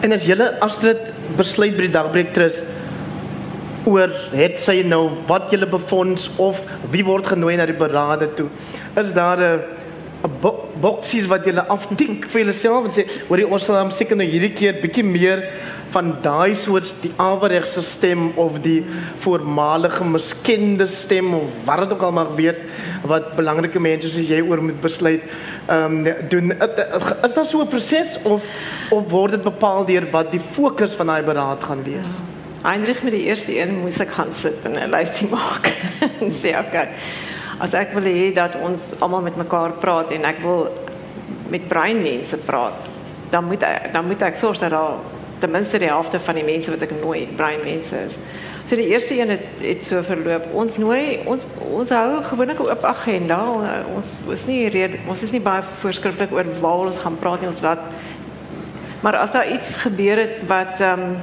En 0.00 0.12
as 0.12 0.24
julle 0.24 0.60
Astrid 0.60 0.98
besluit 1.36 1.76
by 1.76 1.82
die 1.88 1.96
dagbreek 1.98 2.32
trust 2.32 2.66
oor 3.84 4.10
het 4.32 4.58
sy 4.60 4.82
nou 4.82 5.10
wat 5.26 5.50
julle 5.50 5.66
befonds 5.66 6.30
of 6.36 6.62
wie 6.90 7.04
word 7.04 7.26
genooi 7.26 7.56
na 7.56 7.66
die 7.66 7.78
berade 7.78 8.28
toe, 8.34 8.48
is 8.94 9.12
daar 9.12 9.38
'n 9.38 9.75
bo 10.28 10.52
boksies 10.80 11.26
wat 11.30 11.46
julle 11.48 11.64
aftik 11.72 12.26
vir 12.32 12.42
julleself 12.42 12.84
en 12.88 12.94
sê 12.94 13.06
hoor 13.28 13.40
jy 13.40 13.48
ons 13.48 13.64
sal 13.64 13.78
hom 13.80 13.90
seker 13.94 14.18
nou 14.18 14.26
hierdie 14.28 14.52
keer 14.56 14.80
bietjie 14.82 15.04
meer 15.06 15.44
van 15.94 16.10
daai 16.22 16.54
soort 16.58 16.90
die 17.02 17.12
averegse 17.22 17.82
stem 17.86 18.28
of 18.42 18.58
die 18.64 18.80
voormalige 19.24 20.04
miskende 20.04 20.88
stem 20.90 21.32
of 21.38 21.60
wat 21.68 21.84
dit 21.84 21.94
ook 21.96 22.06
al 22.08 22.16
mag 22.18 22.32
wees 22.38 22.60
wat 23.06 23.32
belangrike 23.38 23.80
mense 23.80 24.10
soos 24.12 24.28
jy 24.28 24.42
oor 24.44 24.62
moet 24.68 24.80
besluit 24.84 25.26
ehm 25.66 26.00
um, 26.02 26.28
doen 26.32 26.52
is 26.56 27.36
daar 27.36 27.46
so 27.46 27.62
'n 27.62 27.72
proses 27.72 28.16
of 28.24 28.44
of 28.90 29.10
word 29.10 29.38
dit 29.38 29.44
bepaal 29.44 29.86
deur 29.86 30.10
wat 30.12 30.30
die 30.30 30.42
fokus 30.52 30.94
van 30.94 31.06
daai 31.06 31.22
beraad 31.22 31.64
gaan 31.64 31.84
wees 31.84 32.18
ja. 32.18 32.32
Heinrich 32.66 33.02
met 33.02 33.12
die 33.14 33.26
eerste 33.30 33.54
een 33.54 33.76
moes 33.78 34.00
ek 34.02 34.10
gaan 34.16 34.32
sit 34.32 34.64
en 34.66 34.74
'n 34.74 34.90
lysie 34.90 35.28
maak 35.30 35.70
en 36.20 36.32
sê 36.42 36.54
okay. 36.58 36.88
As 37.58 37.74
ek 37.74 37.94
wil 37.96 38.08
hê 38.08 38.32
dat 38.36 38.56
ons 38.60 38.92
almal 39.00 39.22
met 39.22 39.36
mekaar 39.36 39.76
praat 39.80 40.10
en 40.12 40.24
ek 40.28 40.42
wil 40.44 40.66
met 41.48 41.68
breinmense 41.68 42.36
praat, 42.44 42.76
dan 43.30 43.46
moet 43.48 43.62
ek, 43.62 43.92
dan 43.92 44.06
moet 44.06 44.22
ek 44.22 44.36
sorg 44.36 44.60
dat 44.60 44.74
daar 44.74 44.98
ten 45.40 45.52
minste 45.52 45.78
die 45.78 45.88
helfte 45.88 46.20
van 46.20 46.34
die 46.34 46.44
mense 46.44 46.72
wat 46.72 46.82
ek 46.82 46.92
nooi 47.00 47.26
breinmense 47.36 47.96
is. 48.08 48.18
So 48.66 48.76
die 48.76 48.88
eerste 48.90 49.14
een 49.14 49.30
het, 49.30 49.44
het 49.62 49.84
so 49.84 50.02
verloop. 50.02 50.48
Ons 50.58 50.76
nooi 50.82 51.22
ons 51.24 51.46
ons 51.70 51.90
hou 51.94 52.22
gewoonlik 52.24 52.58
'n 52.60 52.66
oop 52.66 52.84
agenda. 52.84 53.38
Ons 53.94 54.16
is 54.32 54.46
nie 54.46 54.68
red, 54.68 54.98
ons 55.06 55.22
is 55.22 55.32
nie 55.32 55.40
baie 55.40 55.62
voorskrifklik 55.62 56.32
oor 56.32 56.46
waar 56.60 56.86
ons 56.90 56.98
gaan 56.98 57.18
praat 57.18 57.40
nie, 57.40 57.48
ons 57.48 57.62
laat 57.62 57.78
Maar 59.06 59.16
as 59.16 59.32
daar 59.32 59.52
iets 59.52 59.76
gebeur 59.76 60.18
het 60.18 60.38
wat 60.48 60.80
ehm 60.80 61.00
um, 61.00 61.16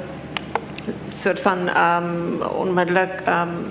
soort 1.11 1.39
van 1.39 1.67
ehm 1.67 2.03
um, 2.03 2.41
onmiddellik 2.41 3.21
ehm 3.25 3.41
um, 3.41 3.65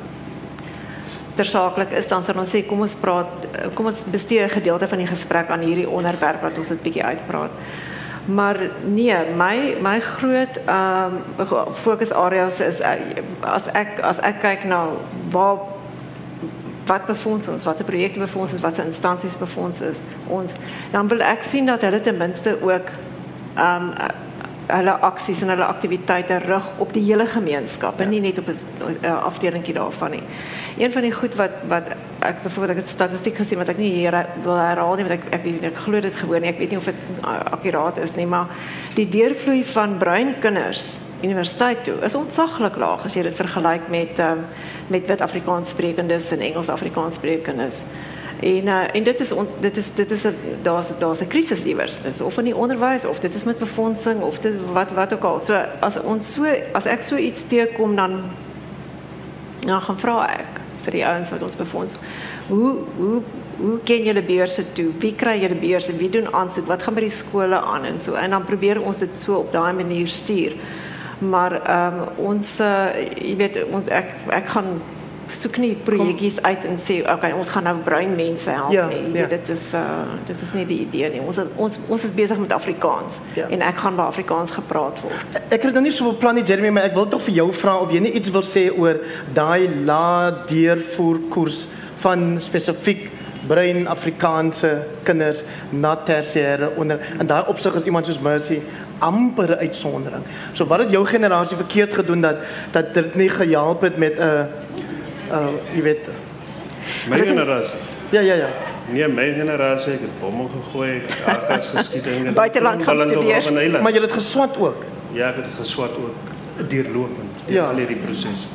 tersaaklik 1.36 1.92
is 1.96 2.08
dan 2.08 2.24
sal 2.24 2.38
ons 2.42 2.50
sê 2.54 2.64
kom 2.66 2.80
ons 2.80 2.94
praat 3.00 3.46
kom 3.74 3.86
ons 3.86 4.02
bestee 4.12 4.44
'n 4.44 4.48
gedeelte 4.48 4.88
van 4.88 4.98
die 4.98 5.06
gesprek 5.06 5.48
aan 5.50 5.60
hierdie 5.60 5.88
onderwerp 5.88 6.42
wat 6.42 6.58
ons 6.58 6.68
net 6.68 6.82
bietjie 6.82 7.04
uitpraat. 7.04 7.50
Maar 8.26 8.56
nee, 8.84 9.16
my 9.36 9.76
my 9.80 10.00
groot 10.00 10.60
ehm 10.66 11.18
um, 11.38 11.74
fokusareas 11.74 12.60
is 12.60 12.80
uh, 12.80 12.94
as 13.40 13.66
ek 13.72 13.98
as 14.00 14.18
ek 14.18 14.40
kyk 14.40 14.64
na 14.64 14.86
waar 15.30 15.58
wat 16.86 17.06
befonds 17.06 17.48
ons, 17.48 17.64
wat 17.64 17.76
se 17.76 17.84
projekte 17.84 18.18
befonds 18.18 18.52
ons, 18.52 18.62
wat 18.62 18.74
se 18.74 18.84
instansies 18.84 19.36
befonds 19.38 19.80
is 19.80 19.98
ons, 20.26 20.54
dan 20.90 21.08
wil 21.08 21.20
ek 21.20 21.42
sien 21.42 21.66
dat 21.66 21.82
hulle 21.82 22.00
ten 22.00 22.16
minste 22.16 22.58
ook 22.60 22.92
ehm 23.56 23.88
um, 23.88 23.94
hulle 24.72 24.92
aksies 25.04 25.42
en 25.42 25.50
hulle 25.52 25.66
aktiwiteite 25.66 26.38
rig 26.46 26.68
op 26.80 26.92
die 26.94 27.02
hele 27.04 27.26
gemeenskap 27.26 28.00
en 28.00 28.04
ja. 28.04 28.10
nie 28.10 28.20
net 28.20 28.38
op 28.38 28.48
'n 28.48 29.06
afdelingkie 29.06 29.74
daarvan 29.74 30.10
nie. 30.10 30.22
Een 30.78 30.92
van 30.92 31.02
die 31.02 31.12
goed 31.12 31.34
wat 31.34 31.50
wat 31.68 31.92
ek 32.22 32.42
byvoorbeeld 32.42 32.76
ek 32.76 32.82
het 32.84 32.88
statistiek 32.88 33.36
gesien 33.36 33.58
wat 33.58 33.68
ek 33.68 33.78
nie 33.78 33.90
hier 33.92 34.14
wil 34.44 34.56
herhaal 34.56 34.94
nie 34.96 35.04
want 35.04 35.18
ek 35.18 35.24
ek, 35.34 35.46
ek, 35.46 35.62
ek 35.72 35.80
glo 35.84 36.00
dit 36.00 36.16
gewoon 36.16 36.40
nie. 36.40 36.52
Ek 36.52 36.58
weet 36.58 36.70
nie 36.70 36.80
of 36.80 36.88
dit 36.88 37.00
akkuraat 37.26 37.98
is 37.98 38.14
nie, 38.16 38.26
maar 38.26 38.48
die 38.94 39.08
deurvloei 39.08 39.64
van 39.64 39.98
bruin 39.98 40.38
kinders 40.40 40.94
universiteit 41.22 41.84
toe 41.84 41.98
is 42.02 42.14
ontsaglik 42.18 42.76
laag 42.76 43.04
as 43.06 43.14
jy 43.14 43.26
dit 43.26 43.36
vergelyk 43.36 43.90
met 43.92 44.22
um, 44.22 44.46
met 44.90 45.06
wit 45.06 45.20
Afrikaans 45.20 45.74
sprekendes 45.74 46.32
en 46.34 46.40
Engels 46.40 46.68
Afrikaans 46.72 47.20
sprekendes. 47.20 47.82
En 48.42 48.66
uh, 48.66 48.94
en 48.94 49.04
dit 49.06 49.20
is 49.20 49.32
on, 49.32 49.48
dit 49.60 49.76
is 49.76 49.92
dit 49.94 50.10
is 50.10 50.24
daar's 50.62 50.90
daar's 50.98 51.20
'n 51.20 51.28
krisis 51.28 51.62
iewers. 51.64 52.00
Dit 52.02 52.14
is 52.14 52.20
of 52.20 52.38
in 52.38 52.44
die 52.50 52.56
onderwys 52.56 53.04
of 53.04 53.20
dit 53.20 53.34
is 53.34 53.44
met 53.44 53.58
befondsing 53.58 54.22
of 54.22 54.38
dit 54.38 54.54
wat 54.72 54.92
wat 54.92 55.12
ook 55.12 55.24
al. 55.24 55.40
So 55.40 55.54
as 55.80 56.00
ons 56.00 56.32
so 56.34 56.46
as 56.72 56.86
ek 56.86 57.02
so 57.02 57.16
iets 57.16 57.46
teekom 57.46 57.96
dan 57.96 58.22
nou 59.66 59.80
gaan 59.80 59.98
vra 59.98 60.26
ek 60.26 60.61
vir 60.86 60.98
die 60.98 61.04
ouens 61.06 61.32
wat 61.34 61.42
ons 61.42 61.56
befonds. 61.58 61.96
Hoe 62.48 62.76
hoe 62.98 63.22
hoe 63.58 63.78
ken 63.86 64.06
julle 64.06 64.22
beurse 64.26 64.64
toe? 64.76 64.90
Wie 64.98 65.14
kry 65.14 65.36
julle 65.42 65.58
beurse? 65.60 65.94
Wie 65.96 66.10
doen 66.10 66.30
aansoek? 66.34 66.66
Wat 66.66 66.82
gaan 66.82 66.96
by 66.96 67.04
die 67.06 67.14
skole 67.14 67.60
aan 67.60 67.84
en 67.84 68.00
so 68.00 68.16
en 68.18 68.34
dan 68.34 68.48
probeer 68.48 68.80
ons 68.82 68.98
dit 68.98 69.20
so 69.20 69.42
op 69.42 69.52
daai 69.52 69.72
manier 69.72 70.08
stuur. 70.08 70.56
Maar 71.18 71.60
ehm 71.60 72.00
um, 72.00 72.08
ons 72.32 72.56
uh, 72.60 72.90
jy 73.14 73.36
weet 73.38 73.62
ons 73.70 73.88
ek 73.88 74.14
ek 74.34 74.50
gaan 74.56 74.74
soek 75.28 75.56
nie 75.62 75.72
projekkies 75.86 76.40
uit 76.42 76.64
en 76.64 76.78
sê 76.80 76.98
okay 77.06 77.32
ons 77.36 77.48
gaan 77.52 77.66
nou 77.68 77.74
bruin 77.84 78.14
mense 78.16 78.50
help 78.50 78.72
ja, 78.74 78.86
nie 78.90 79.20
ja. 79.20 79.28
dit 79.30 79.52
is 79.54 79.68
uh, 79.78 79.84
dit 80.26 80.42
is 80.46 80.52
nie 80.56 80.66
die 80.68 80.80
idee 80.86 81.10
nie 81.14 81.22
ons 81.22 81.38
ons 81.56 81.78
ons 81.88 82.04
is 82.08 82.14
besig 82.16 82.40
met 82.42 82.52
Afrikaans 82.52 83.20
ja. 83.38 83.48
en 83.48 83.62
ek 83.62 83.80
gaan 83.84 83.96
by 83.98 84.08
Afrikaans 84.10 84.54
gepraat 84.56 85.02
word 85.04 85.40
ek 85.42 85.68
het 85.68 85.74
nog 85.74 85.86
nie 85.86 85.94
so 85.94 86.12
beplan 86.12 86.40
nie 86.40 86.46
Jeremy 86.48 86.74
maar 86.74 86.90
ek 86.90 86.98
wil 86.98 87.08
tog 87.14 87.24
vir 87.28 87.38
jou 87.42 87.48
vra 87.62 87.78
of 87.84 87.94
jy 87.94 88.02
nie 88.06 88.14
iets 88.18 88.32
wil 88.34 88.46
sê 88.46 88.68
oor 88.72 89.00
daai 89.34 89.68
la 89.88 90.30
deurvoer 90.50 91.22
koers 91.32 91.66
van 92.02 92.36
spesifiek 92.42 93.10
bruin 93.46 93.88
Afrikaanse 93.90 94.70
kinders 95.06 95.42
na 95.70 95.96
tersiêre 96.06 96.72
onder 96.78 97.02
en 97.18 97.26
daai 97.26 97.42
opsig 97.50 97.74
is 97.80 97.88
iemand 97.90 98.06
soos 98.06 98.22
Mercy 98.22 98.60
amper 99.02 99.56
uitsondering. 99.58 100.22
So 100.52 100.66
wat 100.70 100.84
het 100.84 100.92
jou 100.94 101.06
generasie 101.06 101.56
verkeerd 101.56 101.94
gedoen 101.94 102.20
dat 102.20 102.36
dat 102.70 102.94
dit 102.94 103.14
nie 103.14 103.28
gehelp 103.28 103.80
het 103.82 103.96
met 103.96 104.18
'n 104.18 104.22
uh, 104.22 104.44
uh 105.32 105.48
jy 105.74 105.82
weet 105.82 106.08
my 107.08 107.18
generasie. 107.18 107.78
Ja 108.10 108.20
ja 108.20 108.34
ja. 108.34 108.48
Nee, 108.92 109.08
my 109.08 109.32
generasie 109.32 109.92
het 109.92 110.18
bomme 110.20 110.48
gegooi, 110.52 111.02
AKs 111.26 111.70
geskiet 111.74 112.06
en 112.06 112.34
buiteland 112.34 112.82
gestudeer. 112.82 113.80
Maar 113.82 113.92
jy 113.92 114.00
het 114.00 114.12
geswat 114.12 114.56
ook. 114.58 114.84
Ja, 115.12 115.30
ek 115.30 115.44
het 115.44 115.54
geswat 115.60 115.96
ook 115.96 116.68
deurlopend 116.68 117.46
ja. 117.46 117.68
al 117.70 117.80
hierdie 117.80 117.96
proses. 117.96 118.46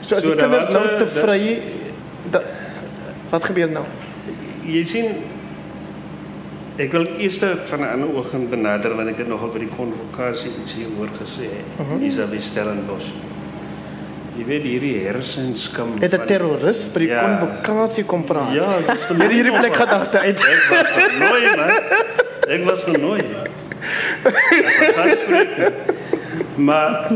So 0.00 0.16
as 0.16 0.24
so, 0.24 0.34
die 0.34 0.42
kinders 0.42 0.70
nou 0.72 0.84
te 0.98 1.06
vry 1.06 1.40
wat 3.30 3.44
gebeur 3.44 3.72
nou? 3.72 3.84
Jy 4.68 4.84
sien 4.88 5.18
ek 6.78 6.92
wil 6.94 7.08
eers 7.18 7.38
van 7.40 7.80
'n 7.80 7.88
ander 7.92 8.12
oog 8.14 8.30
benader 8.50 8.94
want 8.96 9.08
ek 9.08 9.18
het 9.24 9.28
nogal 9.28 9.50
vir 9.50 9.66
die 9.66 9.74
konvokasie 9.76 10.50
iets 10.62 10.74
hier 10.74 10.88
oor 10.98 11.10
gesê. 11.20 11.50
Uh 11.78 11.88
-huh. 11.88 12.02
Isabel 12.02 12.40
Stellenbosch. 12.40 13.10
Jy 14.38 14.44
weet 14.46 14.66
hierdie 14.68 14.96
hersenskam 15.02 15.96
Het 15.98 16.12
'n 16.14 16.26
terrorist 16.30 16.92
by 16.94 17.00
die 17.02 17.08
ja. 17.10 17.24
konvokasie 17.26 18.04
kom 18.06 18.22
praat. 18.24 18.52
Ja, 18.54 18.68
dis 18.86 19.06
vir 19.10 19.32
hierdie 19.34 19.54
plek 19.56 19.74
gedagte 19.74 20.18
uit. 20.22 20.38
Ek 20.38 20.62
was 20.70 20.86
genooi 21.08 21.42
man. 21.58 21.72
Ek 22.48 22.62
was 22.68 22.84
genooi. 22.86 23.24
maar 26.68 27.10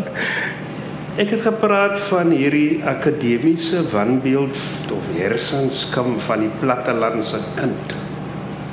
ek 1.16 1.30
het 1.36 1.46
gepraat 1.46 1.98
van 2.10 2.34
hierdie 2.34 2.82
akademiese 2.84 3.86
wanbeeld 3.94 4.58
of 4.90 5.14
hersenskam 5.14 6.18
van 6.26 6.46
die 6.48 6.52
plattelandse 6.58 7.38
kind. 7.54 7.94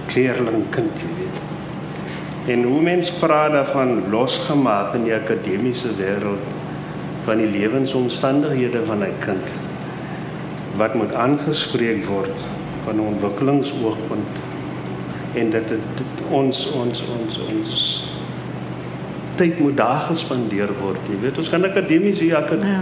Kleerling 0.10 0.66
kind, 0.74 0.94
jy 0.98 1.12
weet. 1.22 1.38
En 2.50 2.64
hoe 2.66 2.82
mens 2.82 3.12
praat 3.12 3.54
daarvan 3.54 4.10
losgemaak 4.10 4.96
in 4.98 5.06
die 5.06 5.14
akademiese 5.14 5.94
wêreld 6.02 6.58
van 7.30 7.38
die 7.38 7.50
lewensomstandighede 7.54 8.82
van 8.90 9.04
'n 9.06 9.18
kind 9.22 9.50
wat 10.82 10.94
moet 10.98 11.14
aangespreek 11.14 12.06
word 12.06 12.38
van 12.86 12.96
'n 12.96 13.10
ontwikkelingsoogpunt 13.14 14.34
en 15.34 15.50
dat 15.50 15.68
dit 15.68 15.84
ons 16.30 16.72
ons 16.72 17.04
ons 17.20 17.40
ons 17.54 17.84
tyd 19.36 19.60
moet 19.60 19.78
daar 19.78 20.02
gespandeer 20.10 20.72
word 20.82 21.12
jy 21.12 21.20
weet 21.22 21.38
ons 21.38 21.50
kan 21.54 21.66
akademies 21.70 22.20
hier 22.20 22.38
ek 22.42 22.50
ja. 22.58 22.82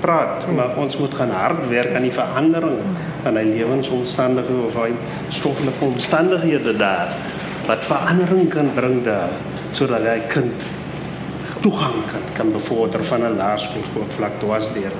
praat 0.00 0.46
maar 0.54 0.76
ons 0.76 0.98
moet 0.98 1.14
gaan 1.14 1.34
hard 1.34 1.68
werk 1.68 1.94
aan 1.96 2.06
die 2.06 2.18
verandering 2.22 2.78
van 3.22 3.36
hy 3.36 3.46
lewensomstandighede 3.50 4.62
of 4.70 4.78
hy 4.78 4.92
stoffelike 5.28 5.84
omstandighede 5.84 6.76
daar 6.76 7.10
wat 7.66 7.84
verandering 7.84 8.48
kan 8.48 8.70
bring 8.74 9.02
daar 9.04 9.34
sodat 9.72 10.06
hy 10.06 10.20
kind 10.32 10.77
toegang 11.60 12.02
kan, 12.10 12.24
kan 12.36 12.52
bevorder 12.52 13.04
van 13.04 13.22
'n 13.22 13.36
laerskool 13.36 13.82
tot 13.92 14.14
vlak 14.16 14.40
dwars 14.40 14.72
deur. 14.72 14.94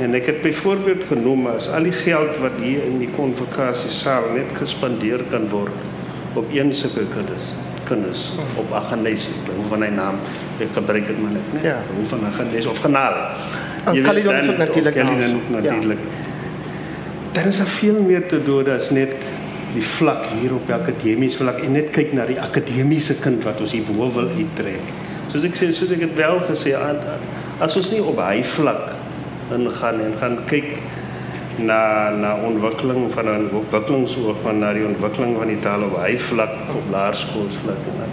En 0.00 0.14
ek 0.14 0.26
het 0.26 0.42
byvoorbeeld 0.42 1.04
genoem 1.08 1.46
as 1.46 1.68
al 1.70 1.82
die 1.82 1.92
geld 1.92 2.38
wat 2.40 2.56
hier 2.60 2.84
in 2.84 2.98
die 2.98 3.10
konvokasie 3.16 3.90
saal 3.90 4.32
net 4.34 4.56
gespandeer 4.56 5.22
kan 5.30 5.48
word 5.48 5.76
op 6.34 6.46
een 6.52 6.74
sulke 6.74 7.04
kinders 7.14 7.52
kinders 7.84 8.32
op 8.56 8.72
Agnes 8.72 9.28
hoe 9.56 9.66
van 9.68 9.82
hy 9.82 9.88
naam 9.88 10.20
ek 10.62 10.72
gebruik 10.72 11.06
dit 11.06 11.18
maar 11.22 11.34
net 11.36 11.52
nee 11.52 11.62
ja. 11.62 11.78
hoe 11.96 12.04
van 12.04 12.24
Agnes 12.30 12.66
of 12.66 12.78
Genaal 12.78 13.18
jy 13.92 14.02
weet 14.02 14.24
dan 14.24 14.56
natuurlik 14.56 14.96
natuurlik 15.50 15.98
ja. 15.98 17.32
dan 17.32 17.44
is 17.52 17.58
daar 17.58 17.66
veel 17.66 18.02
meer 18.02 18.26
te 18.28 18.42
doen 18.44 18.70
as 18.70 18.90
net 18.90 19.14
die 19.72 19.84
vlak 19.84 20.26
hier 20.36 20.54
op 20.54 20.66
die 20.68 20.74
akademiese 20.76 21.40
vlak 21.40 21.62
en 21.64 21.76
net 21.76 21.90
kyk 21.94 22.12
na 22.16 22.26
die 22.28 22.40
akademiese 22.40 23.16
kind 23.20 23.44
wat 23.48 23.60
ons 23.64 23.72
hier 23.72 23.86
bo 23.88 24.10
wil 24.12 24.28
uittrek. 24.36 24.90
Soos 25.32 25.46
ek 25.48 25.56
sê, 25.56 25.70
soos 25.72 25.92
ek 25.94 26.02
dit 26.04 26.16
wel 26.18 26.40
gesê 26.44 26.74
het, 26.76 27.06
as 27.64 27.76
ons 27.76 27.90
nie 27.94 28.02
op 28.04 28.18
hy 28.20 28.42
vlak 28.44 28.90
ingaan 29.52 30.00
en 30.00 30.18
gaan 30.20 30.36
kyk 30.48 30.74
na 31.58 32.10
na 32.10 32.34
ontwikkeling 32.44 33.12
van 33.12 33.26
'n 33.28 33.48
ontwikkelingsoog 33.52 34.36
van 34.42 34.58
na 34.58 34.72
die 34.72 34.84
ontwikkeling 34.86 35.36
van 35.38 35.48
die 35.48 35.58
taal 35.58 35.82
op 35.82 35.96
hy 36.00 36.18
vlak 36.18 36.54
op 36.76 36.90
laerskoolvlak 36.90 37.82
en 37.92 37.98
dan 38.00 38.12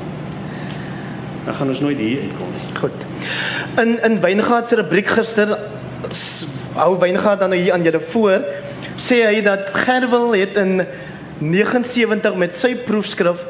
dan 1.45 1.55
gaan 1.55 1.67
ons 1.67 1.79
nooit 1.79 1.97
hier 1.97 2.21
uitkom 2.21 2.51
nie. 2.53 2.79
Goed. 2.79 2.99
In 3.77 4.03
in 4.03 4.21
Wyngaard 4.21 4.69
se 4.69 4.75
rubriek 4.75 5.07
gister 5.07 5.59
hou 6.73 6.99
Wyngaard 6.99 7.39
dan 7.39 7.49
nou 7.49 7.61
hier 7.61 7.73
aan 7.73 7.83
julle 7.83 7.99
voor 7.99 8.43
sê 8.95 9.23
hy 9.25 9.41
dat 9.41 9.69
Gerwel 9.73 10.35
het 10.35 10.55
in 10.55 10.85
79 11.37 12.35
met 12.35 12.55
sy 12.55 12.75
proefskrif 12.75 13.45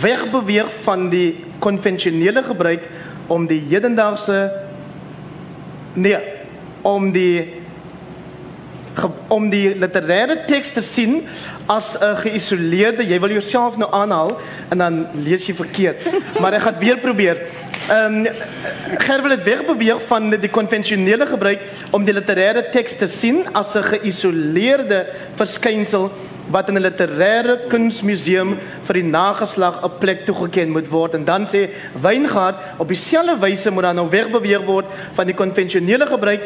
wegbeweeg 0.00 0.70
van 0.82 1.08
die 1.12 1.44
konvensionele 1.58 2.42
gebruik 2.42 2.86
om 3.26 3.46
die 3.46 3.62
hedendaagse 3.68 4.50
nee 5.94 6.18
om 6.82 7.10
die 7.12 7.58
om 9.28 9.46
die 9.50 9.70
literêre 9.78 10.40
teks 10.48 10.72
te 10.74 10.82
sien 10.82 11.20
as 11.66 11.96
'n 11.96 12.16
geïsoleerde 12.24 13.06
jy 13.06 13.20
wil 13.20 13.30
jouself 13.30 13.76
nou 13.76 13.90
aanhaal 13.92 14.40
en 14.68 14.78
dan 14.78 15.06
lees 15.24 15.46
jy 15.46 15.54
verkeerd 15.54 15.96
maar 16.40 16.52
ek 16.52 16.62
gaan 16.62 16.78
weer 16.78 16.98
probeer. 16.98 17.38
Ehm 17.88 18.26
um, 18.26 18.26
Gerwel 18.98 19.30
het 19.30 19.44
wegbeweeg 19.44 20.02
van 20.06 20.30
die 20.30 20.50
konvensionele 20.50 21.26
gebruik 21.26 21.60
om 21.90 22.04
die 22.04 22.14
literêre 22.14 22.70
teks 22.70 22.96
te 22.96 23.06
sien 23.06 23.46
as 23.52 23.74
'n 23.74 23.82
geïsoleerde 23.82 25.06
verskynsel 25.34 26.10
wat 26.50 26.68
in 26.68 26.76
'n 26.76 26.82
literêre 26.82 27.68
kunsmuseum 27.68 28.58
vir 28.86 28.94
die 28.94 29.04
nageslag 29.04 29.82
'n 29.82 29.98
plek 29.98 30.26
toegeken 30.26 30.70
moet 30.70 30.88
word. 30.88 31.14
En 31.14 31.24
dan 31.24 31.46
sê 31.46 31.70
Wyngaard 31.94 32.56
op 32.78 32.88
dieselfde 32.88 33.38
wyse 33.38 33.70
moet 33.70 33.82
dan 33.82 33.94
nou 33.94 34.08
wegbeweeg 34.10 34.64
word 34.64 34.86
van 35.12 35.26
die 35.26 35.34
konvensionele 35.34 36.06
gebruik 36.06 36.42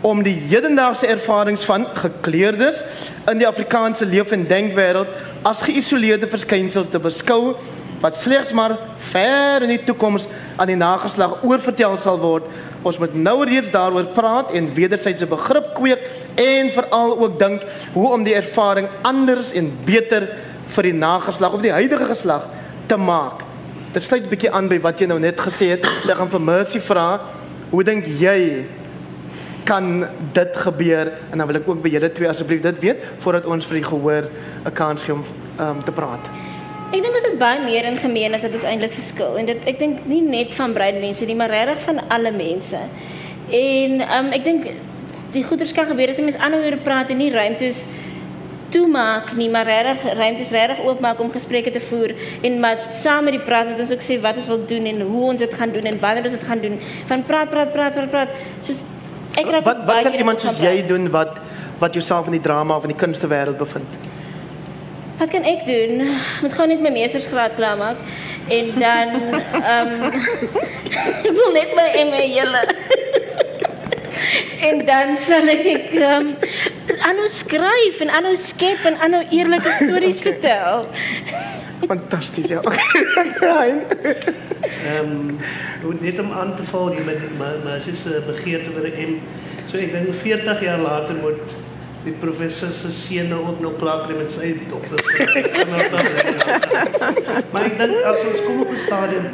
om 0.00 0.22
die 0.22 0.36
hedendaagse 0.48 1.06
ervarings 1.06 1.64
van 1.64 1.86
gekleurdes 1.94 2.82
in 3.30 3.38
die 3.38 3.48
Afrikaanse 3.48 4.06
leef 4.06 4.30
en 4.30 4.46
denkwêreld 4.46 5.08
as 5.42 5.62
geïsoleerde 5.62 6.28
verskynsels 6.28 6.88
te 6.88 6.98
beskou 6.98 7.56
wat 8.04 8.20
slegs 8.20 8.52
maar 8.52 8.76
ver 9.10 9.64
in 9.64 9.70
die 9.72 9.84
toekoms 9.86 10.26
aan 10.60 10.68
die 10.68 10.76
nageslag 10.76 11.38
oorvertel 11.46 11.96
sal 11.96 12.18
word. 12.20 12.44
Ons 12.84 12.98
moet 13.00 13.14
nou 13.16 13.38
reeds 13.48 13.72
daaroor 13.72 14.10
praat 14.12 14.52
en 14.52 14.68
wederwysige 14.76 15.30
begrip 15.30 15.70
kweek 15.78 16.04
en 16.40 16.68
veral 16.74 17.16
ook 17.16 17.38
dink 17.40 17.64
hoe 17.94 18.10
om 18.12 18.26
die 18.26 18.36
ervaring 18.36 18.90
anders 19.02 19.54
en 19.56 19.72
beter 19.88 20.28
vir 20.76 20.90
die 20.90 20.98
nageslag 20.98 21.56
of 21.56 21.64
die 21.64 21.72
huidige 21.72 22.10
geslag 22.12 22.44
te 22.90 23.00
maak. 23.00 23.40
Dit 23.96 24.04
sluit 24.04 24.24
'n 24.24 24.28
bietjie 24.28 24.52
aan 24.52 24.68
by 24.68 24.80
wat 24.80 25.00
jy 25.00 25.06
nou 25.06 25.18
net 25.18 25.40
gesê 25.40 25.70
het. 25.72 25.86
So 26.02 26.10
ek 26.10 26.18
gaan 26.18 26.30
vir 26.30 26.40
Mercy 26.40 26.80
vra, 26.80 27.20
hoe 27.70 27.84
dink 27.84 28.04
jy 28.06 28.66
kan 29.64 30.06
dit 30.32 30.56
gebeur 30.56 31.12
en 31.30 31.38
dan 31.38 31.46
wil 31.46 31.56
ek 31.56 31.68
ook 31.68 31.82
by 31.82 31.88
julle 31.88 32.12
twee 32.12 32.28
asseblief 32.28 32.60
dit 32.60 32.78
weet 32.80 32.98
voordat 33.18 33.46
ons 33.46 33.66
vir 33.66 33.80
die 33.80 33.88
gehoor 33.88 34.24
'n 34.64 34.72
kans 34.72 35.02
gee 35.02 35.14
om 35.14 35.24
um, 35.58 35.82
te 35.84 35.92
praat. 35.92 36.43
Ek 36.94 37.00
dink 37.02 37.16
ons 37.18 37.24
het 37.26 37.38
baie 37.40 37.58
meer 37.64 37.88
in 37.88 37.96
gemeen 37.98 38.36
as 38.36 38.44
wat 38.46 38.52
ons 38.54 38.64
eintlik 38.70 38.92
verskil 38.94 39.34
en 39.40 39.48
dit 39.48 39.64
ek 39.66 39.80
dink 39.80 40.04
nie 40.06 40.20
net 40.22 40.52
van 40.54 40.74
bruin 40.76 41.00
mense 41.02 41.26
nie, 41.26 41.34
maar 41.34 41.50
regtig 41.50 41.80
van 41.88 41.98
alle 42.14 42.30
mense. 42.30 42.78
En 43.58 44.04
um, 44.04 44.28
ek 44.36 44.44
dink 44.46 44.68
die 45.34 45.42
goeders 45.42 45.74
kan 45.74 45.88
gebeur 45.90 46.12
as 46.12 46.20
jy 46.20 46.28
mens 46.28 46.38
aanhou 46.38 46.60
oor 46.62 46.76
praat 46.86 47.10
en 47.10 47.18
nie 47.18 47.32
ruimtes 47.34 47.82
toemaak 48.74 49.32
nie, 49.38 49.50
maar 49.50 49.66
regtig 49.66 50.06
ruimtes 50.20 50.54
regtig 50.54 50.86
oopmaak 50.86 51.18
om 51.24 51.34
gesprekke 51.34 51.74
te 51.74 51.82
voer 51.82 52.14
en 52.46 52.62
maar 52.62 52.86
saam 53.02 53.26
met 53.26 53.40
die 53.40 53.42
praat 53.42 53.72
moet 53.72 53.84
ons 53.88 53.96
ook 53.96 54.06
sê 54.06 54.20
wat 54.22 54.38
ons 54.38 54.50
wil 54.54 54.64
doen 54.70 54.88
en 54.94 55.04
hoe 55.10 55.26
ons 55.32 55.44
dit 55.48 55.60
gaan 55.60 55.74
doen 55.74 55.90
en 55.90 56.00
wanneer 56.06 56.30
ons 56.30 56.38
dit 56.38 56.48
gaan 56.52 56.62
doen. 56.62 56.80
Van 57.10 57.26
praat 57.26 57.50
praat 57.50 57.74
praat 57.74 57.98
praat 57.98 58.10
praat. 58.14 58.40
Soos 58.62 58.86
ek 59.34 59.50
raak 59.50 59.66
Wat 59.66 59.86
wat 59.90 60.02
kan 60.12 60.22
iemand 60.22 60.46
soos 60.46 60.62
jy 60.62 60.78
doen 60.86 61.10
wat 61.10 61.42
wat 61.82 61.98
jouself 61.98 62.30
in 62.30 62.38
die 62.38 62.44
drama 62.50 62.78
of 62.78 62.86
in 62.86 62.94
die 62.94 63.02
kunstewêreld 63.02 63.58
bevind? 63.58 64.13
Wat 65.18 65.30
kan 65.30 65.42
ek 65.46 65.66
doen? 65.66 66.02
Moet 66.42 66.54
gou 66.56 66.66
net 66.66 66.80
my 66.82 66.90
meestersgraad 66.90 67.54
klaarmaak 67.54 67.96
en 68.48 68.66
dan 68.78 69.08
ehm 69.62 69.92
um, 69.92 70.10
ek 71.28 71.34
wil 71.38 71.52
net 71.54 71.74
my 71.78 71.86
MA 72.10 72.24
julle. 72.34 72.62
en 74.68 74.84
dan 74.86 75.16
sal 75.16 75.48
ek 75.52 75.68
ehm 75.94 76.32
um, 76.32 76.34
aanhou 77.08 77.28
skryf 77.30 78.00
en 78.04 78.10
aanhou 78.10 78.34
skep 78.40 78.84
en 78.90 78.98
aanhou 79.06 79.22
eerlike 79.30 79.76
stories 79.80 80.20
okay. 80.22 80.32
vertel. 80.32 80.88
Fantasties 81.86 82.48
ja. 82.48 82.60
Okay. 82.64 83.70
Ehm 84.90 85.38
um, 85.84 85.98
net 86.00 86.18
om 86.20 86.32
aan 86.32 86.56
te 86.56 86.66
val 86.72 86.90
hier 86.96 87.06
met 87.06 87.22
my 87.38 87.52
my 87.64 87.78
sis 87.80 88.02
se 88.02 88.22
begeerte 88.26 88.74
vir 88.74 88.90
'n 88.90 89.10
M. 89.10 89.14
So 89.70 89.78
ek 89.78 89.92
dink 89.92 90.14
40 90.14 90.62
jaar 90.62 90.82
later 90.82 91.22
moet 91.22 91.62
die 92.04 92.14
professor 92.20 92.72
se 92.76 92.90
seun 92.92 93.28
nou 93.32 93.40
ook 93.48 93.60
nog 93.64 93.78
klaar 93.80 94.04
kry 94.06 94.16
met 94.18 94.32
sy 94.32 94.54
doktersgraad. 94.68 95.30
maar 97.52 97.68
ek 97.70 97.78
dink 97.80 98.08
as 98.10 98.24
ons 98.30 98.42
kom 98.46 98.64
op 98.64 98.72
'n 98.72 98.82
stadium 98.86 99.26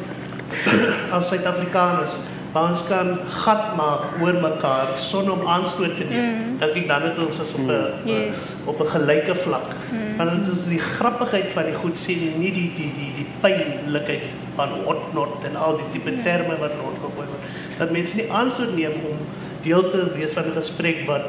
as 1.16 1.28
Suid-Afrikaners 1.30 2.14
waar 2.52 2.70
ons 2.72 2.82
kan 2.88 3.12
gat 3.30 3.76
maak 3.78 4.16
oor 4.22 4.38
mekaar 4.42 4.88
sonder 4.98 5.36
om 5.38 5.46
aanstoot 5.46 5.96
te 5.96 6.06
neem. 6.10 6.30
Mm. 6.34 6.56
Dink 6.58 6.78
ek 6.82 6.88
dan 6.90 7.04
het 7.06 7.18
ons 7.22 7.38
as 7.42 7.52
op 7.54 7.62
'n 7.62 8.08
Yes. 8.10 8.56
op 8.66 8.80
'n 8.80 8.90
gelyke 8.94 9.34
vlak. 9.34 9.70
Mm. 9.92 10.16
Want 10.16 10.30
dit 10.44 10.56
is 10.56 10.64
die 10.64 10.82
grappigheid 10.96 11.50
van 11.54 11.64
die 11.64 11.74
goed 11.74 11.98
sien 11.98 12.32
en 12.32 12.40
nie 12.40 12.52
die 12.52 12.70
die 12.76 12.92
die 12.98 13.12
die 13.20 13.28
pynlikheid 13.40 14.26
van 14.56 14.68
hotnot 14.84 15.44
en 15.46 15.56
al 15.56 15.76
die 15.76 15.88
tipe 15.92 16.22
terme 16.22 16.58
wat 16.58 16.74
rondgegooi 16.82 17.26
word. 17.30 17.44
Dat 17.78 17.90
mense 17.90 18.16
nie 18.16 18.30
aanstoot 18.32 18.74
neem 18.74 18.98
om 19.10 19.18
deel 19.62 19.90
te 19.90 20.12
wees 20.14 20.32
van 20.32 20.44
'n 20.44 20.58
gesprek 20.58 21.06
wat 21.06 21.24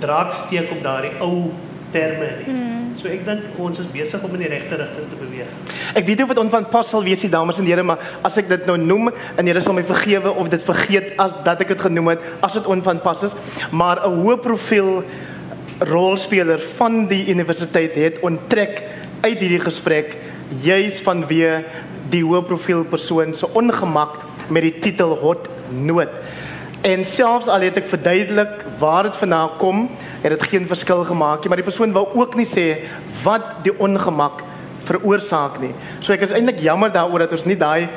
draak 0.00 0.32
steek 0.32 0.70
op 0.74 0.82
daardie 0.82 1.14
ou 1.24 1.50
terme 1.92 2.30
nie. 2.38 2.52
Mm. 2.52 2.78
So 2.98 3.06
ek 3.10 3.22
dink 3.26 3.58
ons 3.62 3.78
is 3.78 3.86
besig 3.92 4.22
om 4.26 4.32
in 4.34 4.42
die 4.42 4.50
regte 4.50 4.78
rigting 4.80 5.06
te 5.10 5.18
beweeg. 5.20 5.50
Ek 5.94 6.06
weet 6.08 6.18
nie 6.18 6.26
of 6.26 6.32
dit 6.32 6.40
onvanpas 6.42 6.90
sal 6.90 7.04
wees 7.06 7.22
nie 7.22 7.30
dames 7.30 7.60
en 7.60 7.68
here, 7.68 7.84
maar 7.86 8.02
as 8.26 8.38
ek 8.40 8.48
dit 8.50 8.66
nou 8.66 8.76
noem 8.80 9.12
en 9.12 9.50
julle 9.50 9.62
sal 9.62 9.76
my 9.76 9.84
vergewe 9.86 10.32
of 10.42 10.50
dit 10.50 10.64
vergeet 10.66 11.12
as 11.22 11.36
dat 11.46 11.62
ek 11.62 11.76
dit 11.76 11.84
genoem 11.86 12.14
het, 12.14 12.24
as 12.42 12.58
dit 12.58 12.70
onvanpas 12.74 13.28
is, 13.30 13.36
maar 13.70 14.02
'n 14.02 14.18
hoë 14.24 14.38
profiel 14.42 15.04
rolspeler 15.78 16.60
van 16.78 17.06
die 17.06 17.30
universiteit 17.30 17.94
het 17.94 18.18
onttrek 18.26 18.82
uit 19.22 19.38
hierdie 19.38 19.62
gesprek 19.62 20.16
juis 20.64 20.98
vanweë 21.06 21.62
die 22.10 22.24
hoë 22.24 22.42
profiel 22.48 22.84
persoon 22.84 23.34
se 23.34 23.46
ongemak 23.54 24.18
met 24.50 24.62
die 24.62 24.78
titel 24.80 25.14
hot 25.20 25.48
noot. 25.70 26.10
En 26.86 27.04
selfs 27.06 27.48
al 27.50 27.64
het 27.66 27.78
ek 27.80 27.88
verduidelik 27.90 28.62
waar 28.78 29.08
dit 29.08 29.16
vandaan 29.18 29.56
kom, 29.58 29.88
het 30.22 30.30
dit 30.30 30.44
geen 30.52 30.66
verskil 30.70 31.02
gemaak 31.04 31.42
nie, 31.42 31.50
maar 31.50 31.58
die 31.58 31.66
persoon 31.66 31.92
wou 31.92 32.06
ook 32.14 32.36
nie 32.38 32.46
sê 32.46 32.66
wat 33.24 33.58
die 33.64 33.74
ongemak 33.74 34.44
veroorsaak 34.88 35.58
nie. 35.62 35.72
So 36.00 36.14
ek 36.14 36.22
is 36.28 36.34
eintlik 36.36 36.62
jammer 36.62 36.92
daaroor 36.94 37.26
dat 37.26 37.34
ons 37.36 37.46
nie 37.48 37.58
daai 37.58 37.88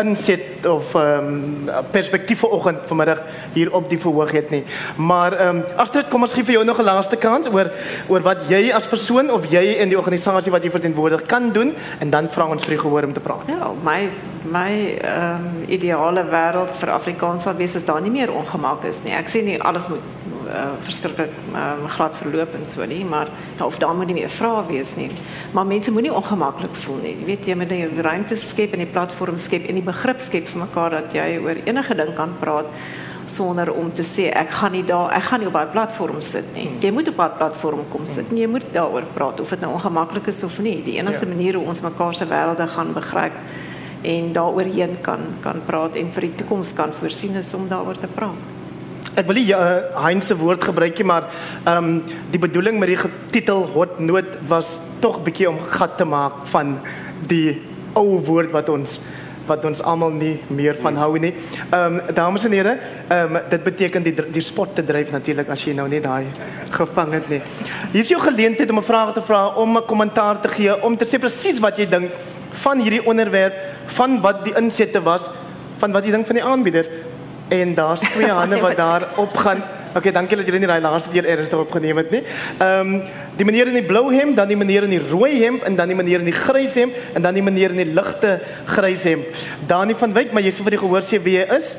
inset 0.00 0.66
of 0.66 0.94
ehm 0.94 1.26
um, 1.26 1.70
perspektief 1.90 2.38
vanoggend 2.38 2.78
vanmiddag 2.86 3.22
hier 3.52 3.72
op 3.72 3.88
die 3.88 3.98
verhoog 3.98 4.30
het 4.30 4.50
nie. 4.50 4.64
Maar 4.96 5.32
ehm 5.32 5.56
um, 5.56 5.64
Astrid, 5.76 6.08
kom 6.08 6.22
ons 6.22 6.32
gee 6.32 6.44
vir 6.44 6.52
jou 6.52 6.64
nog 6.64 6.78
'n 6.78 6.84
laaste 6.84 7.16
kans 7.16 7.48
oor 7.48 7.70
oor 8.08 8.20
wat 8.20 8.48
jy 8.48 8.72
as 8.72 8.86
persoon 8.86 9.30
of 9.30 9.50
jy 9.50 9.64
in 9.78 9.88
die 9.88 9.98
organisasie 9.98 10.52
wat 10.52 10.64
jy 10.64 10.70
verteenwoordig 10.70 11.26
kan 11.26 11.52
doen 11.52 11.74
en 11.98 12.10
dan 12.10 12.28
vra 12.30 12.46
ons 12.46 12.64
vir 12.64 12.76
die 12.76 12.82
gehoor 12.82 13.04
om 13.04 13.12
te 13.12 13.20
praat. 13.20 13.42
Ja, 13.46 13.70
my 13.82 14.08
my 14.42 14.98
ehm 15.00 15.34
um, 15.34 15.64
ideale 15.68 16.24
wêreld 16.24 16.76
vir 16.76 16.90
Afrikaans 16.90 17.42
sal 17.42 17.54
wees 17.54 17.76
as 17.76 17.84
daar 17.84 18.00
nie 18.00 18.10
meer 18.10 18.32
ongemak 18.32 18.84
is 18.84 19.02
nie. 19.04 19.12
Ek 19.12 19.28
sê 19.28 19.42
nie 19.44 19.62
alles 19.62 19.88
moet 19.88 20.00
uh, 20.52 20.72
verskriklik 20.84 21.32
um, 21.50 21.86
glad 21.96 22.16
verloop 22.20 22.54
en 22.58 22.66
so 22.68 22.84
nie, 22.88 23.02
maar 23.04 23.30
ja, 23.58 23.64
of 23.66 23.78
daar 23.82 23.94
moet 23.96 24.10
nie 24.12 24.20
meer 24.20 24.32
vrae 24.32 24.64
wees 24.68 24.94
nie. 24.96 25.10
Maar 25.52 25.66
mense 25.66 25.92
moenie 25.94 26.12
ongemaklik 26.14 26.74
voel 26.84 27.00
nie. 27.02 27.14
Jy 27.20 27.28
weet 27.30 27.48
jy 27.48 27.56
moet 27.58 27.72
die 27.72 28.02
ruimte 28.02 28.36
skep 28.40 28.76
en 28.76 28.84
die 28.84 28.90
platform 28.90 29.38
skep 29.40 29.68
en 29.68 29.80
die 29.80 29.86
begrip 29.86 30.20
skep 30.20 30.50
vir 30.52 30.64
mekaar 30.66 30.98
dat 31.00 31.16
jy 31.16 31.38
oor 31.42 31.62
enige 31.64 31.96
ding 31.98 32.14
kan 32.18 32.36
praat 32.40 32.70
sonder 33.26 33.70
om 33.70 33.90
te 33.94 34.04
sê 34.04 34.28
ek 34.34 34.50
gaan 34.58 34.74
nie 34.74 34.82
daar 34.86 35.12
ek 35.16 35.28
gaan 35.28 35.40
nie 35.40 35.48
op 35.48 35.56
daai 35.56 35.72
platform 35.74 36.20
sit 36.24 36.48
nie. 36.56 36.68
Jy 36.82 36.92
moet 36.94 37.10
op 37.12 37.20
daai 37.20 37.36
platform 37.38 37.84
kom 37.92 38.06
sit 38.06 38.30
en 38.30 38.40
jy 38.40 38.48
moet 38.50 38.66
daaroor 38.74 39.06
praat 39.16 39.40
of 39.40 39.52
dit 39.54 39.62
nou 39.64 39.74
ongemaklik 39.76 40.30
is 40.32 40.42
of 40.44 40.58
nie. 40.58 40.80
Die 40.84 40.98
enigste 40.98 41.28
ja. 41.28 41.34
manier 41.34 41.60
hoe 41.60 41.66
ons 41.72 41.84
mekaar 41.84 42.18
se 42.18 42.28
wêrelde 42.28 42.68
gaan 42.76 42.92
begryp 42.96 43.38
en 44.02 44.32
daaroorheen 44.34 44.98
kan 45.06 45.28
kan 45.44 45.62
praat 45.66 45.96
en 45.96 46.10
vir 46.12 46.28
die 46.28 46.34
toekoms 46.42 46.74
kan 46.74 46.92
voorsien 46.92 47.38
is 47.38 47.54
om 47.54 47.68
daaroor 47.70 48.00
te 48.02 48.10
praat. 48.10 48.51
Ek 49.12 49.26
wil 49.28 49.36
nie 49.36 49.50
uh, 49.52 49.92
Heinz 50.00 50.30
se 50.30 50.36
woord 50.40 50.62
gebruik 50.64 50.96
nie, 50.96 51.04
maar 51.04 51.26
ehm 51.66 51.76
um, 51.76 52.20
die 52.32 52.40
bedoeling 52.40 52.78
met 52.80 52.88
die 52.88 53.10
titel 53.34 53.66
hot 53.74 53.98
noot 54.00 54.38
was 54.48 54.78
tog 55.04 55.18
bietjie 55.26 55.50
om 55.50 55.58
gat 55.68 55.98
te 56.00 56.06
maak 56.08 56.46
van 56.52 56.78
die 57.28 57.60
ou 57.92 58.22
woord 58.24 58.54
wat 58.54 58.72
ons 58.72 58.96
wat 59.46 59.64
ons 59.68 59.82
almal 59.82 60.14
nie 60.14 60.36
meer 60.48 60.78
van 60.80 60.96
hou 60.96 61.10
nie. 61.20 61.34
Ehm 61.68 61.98
um, 61.98 62.14
dames 62.16 62.48
en 62.48 62.56
here, 62.56 62.78
ehm 63.08 63.36
um, 63.36 63.42
dit 63.52 63.68
beteken 63.68 64.08
die 64.08 64.14
die 64.38 64.46
spot 64.48 64.74
te 64.78 64.86
dryf 64.86 65.12
natuurlik 65.12 65.52
as 65.52 65.66
jy 65.66 65.76
nou 65.76 65.88
net 65.92 66.08
daai 66.08 66.32
gevang 66.72 67.12
het 67.18 67.28
nie. 67.28 67.42
Hier 67.92 68.00
is 68.00 68.08
jou 68.08 68.20
geleentheid 68.22 68.70
om 68.70 68.80
'n 68.80 68.90
vraag 68.90 69.12
te 69.12 69.20
vra, 69.20 69.46
om 69.60 69.76
'n 69.76 69.86
kommentaar 69.86 70.40
te 70.40 70.48
gee, 70.48 70.82
om 70.82 70.96
te 70.96 71.04
sê 71.04 71.20
presies 71.20 71.60
wat 71.60 71.76
jy 71.76 71.86
dink 71.86 72.10
van 72.64 72.80
hierdie 72.80 73.04
onderwerp, 73.06 73.54
van 73.86 74.20
wat 74.20 74.44
die 74.44 74.56
insette 74.56 75.02
was, 75.02 75.28
van 75.78 75.92
wat 75.92 76.04
jy 76.04 76.10
dink 76.10 76.26
van 76.26 76.36
die 76.36 76.44
aanbieder. 76.44 76.86
En 77.48 77.74
daar's 77.74 78.00
twee 78.00 78.30
hande 78.40 78.60
wat 78.60 78.76
daar 78.76 79.08
opgaan. 79.24 79.62
Oké, 79.92 79.98
okay, 79.98 80.12
dankie 80.12 80.36
dat 80.36 80.46
julle 80.46 80.58
nie 80.58 80.68
daai 80.70 80.80
laaste 80.80 81.10
keer 81.12 81.26
ernstig 81.28 81.58
opgeneem 81.58 81.98
het 82.00 82.10
nie. 82.10 82.22
Ehm 82.58 82.94
um, 82.94 83.02
die 83.36 83.44
meneer 83.44 83.68
in 83.68 83.76
die 83.76 83.84
blou 83.84 84.12
hemp, 84.12 84.36
dan 84.36 84.48
die 84.48 84.56
meneer 84.56 84.84
in 84.84 84.92
die 84.92 85.02
rooi 85.08 85.42
hemp 85.42 85.62
en 85.68 85.76
dan 85.76 85.88
die 85.88 85.96
meneer 85.96 86.20
in 86.20 86.28
die 86.28 86.36
grys 86.36 86.74
hemp 86.76 86.96
en 87.14 87.22
dan 87.22 87.34
die 87.34 87.42
meneer 87.42 87.72
in 87.72 87.80
die 87.80 87.94
ligte 87.94 88.38
grys 88.66 89.04
hemp. 89.08 89.36
Dani 89.66 89.96
van 90.00 90.12
Wyk, 90.16 90.32
maar 90.32 90.44
jy 90.44 90.52
sê 90.52 90.64
vir 90.64 90.76
die 90.76 90.80
gehoor 90.80 91.04
sê 91.04 91.20
wie 91.20 91.36
jy 91.36 91.44
is? 91.56 91.74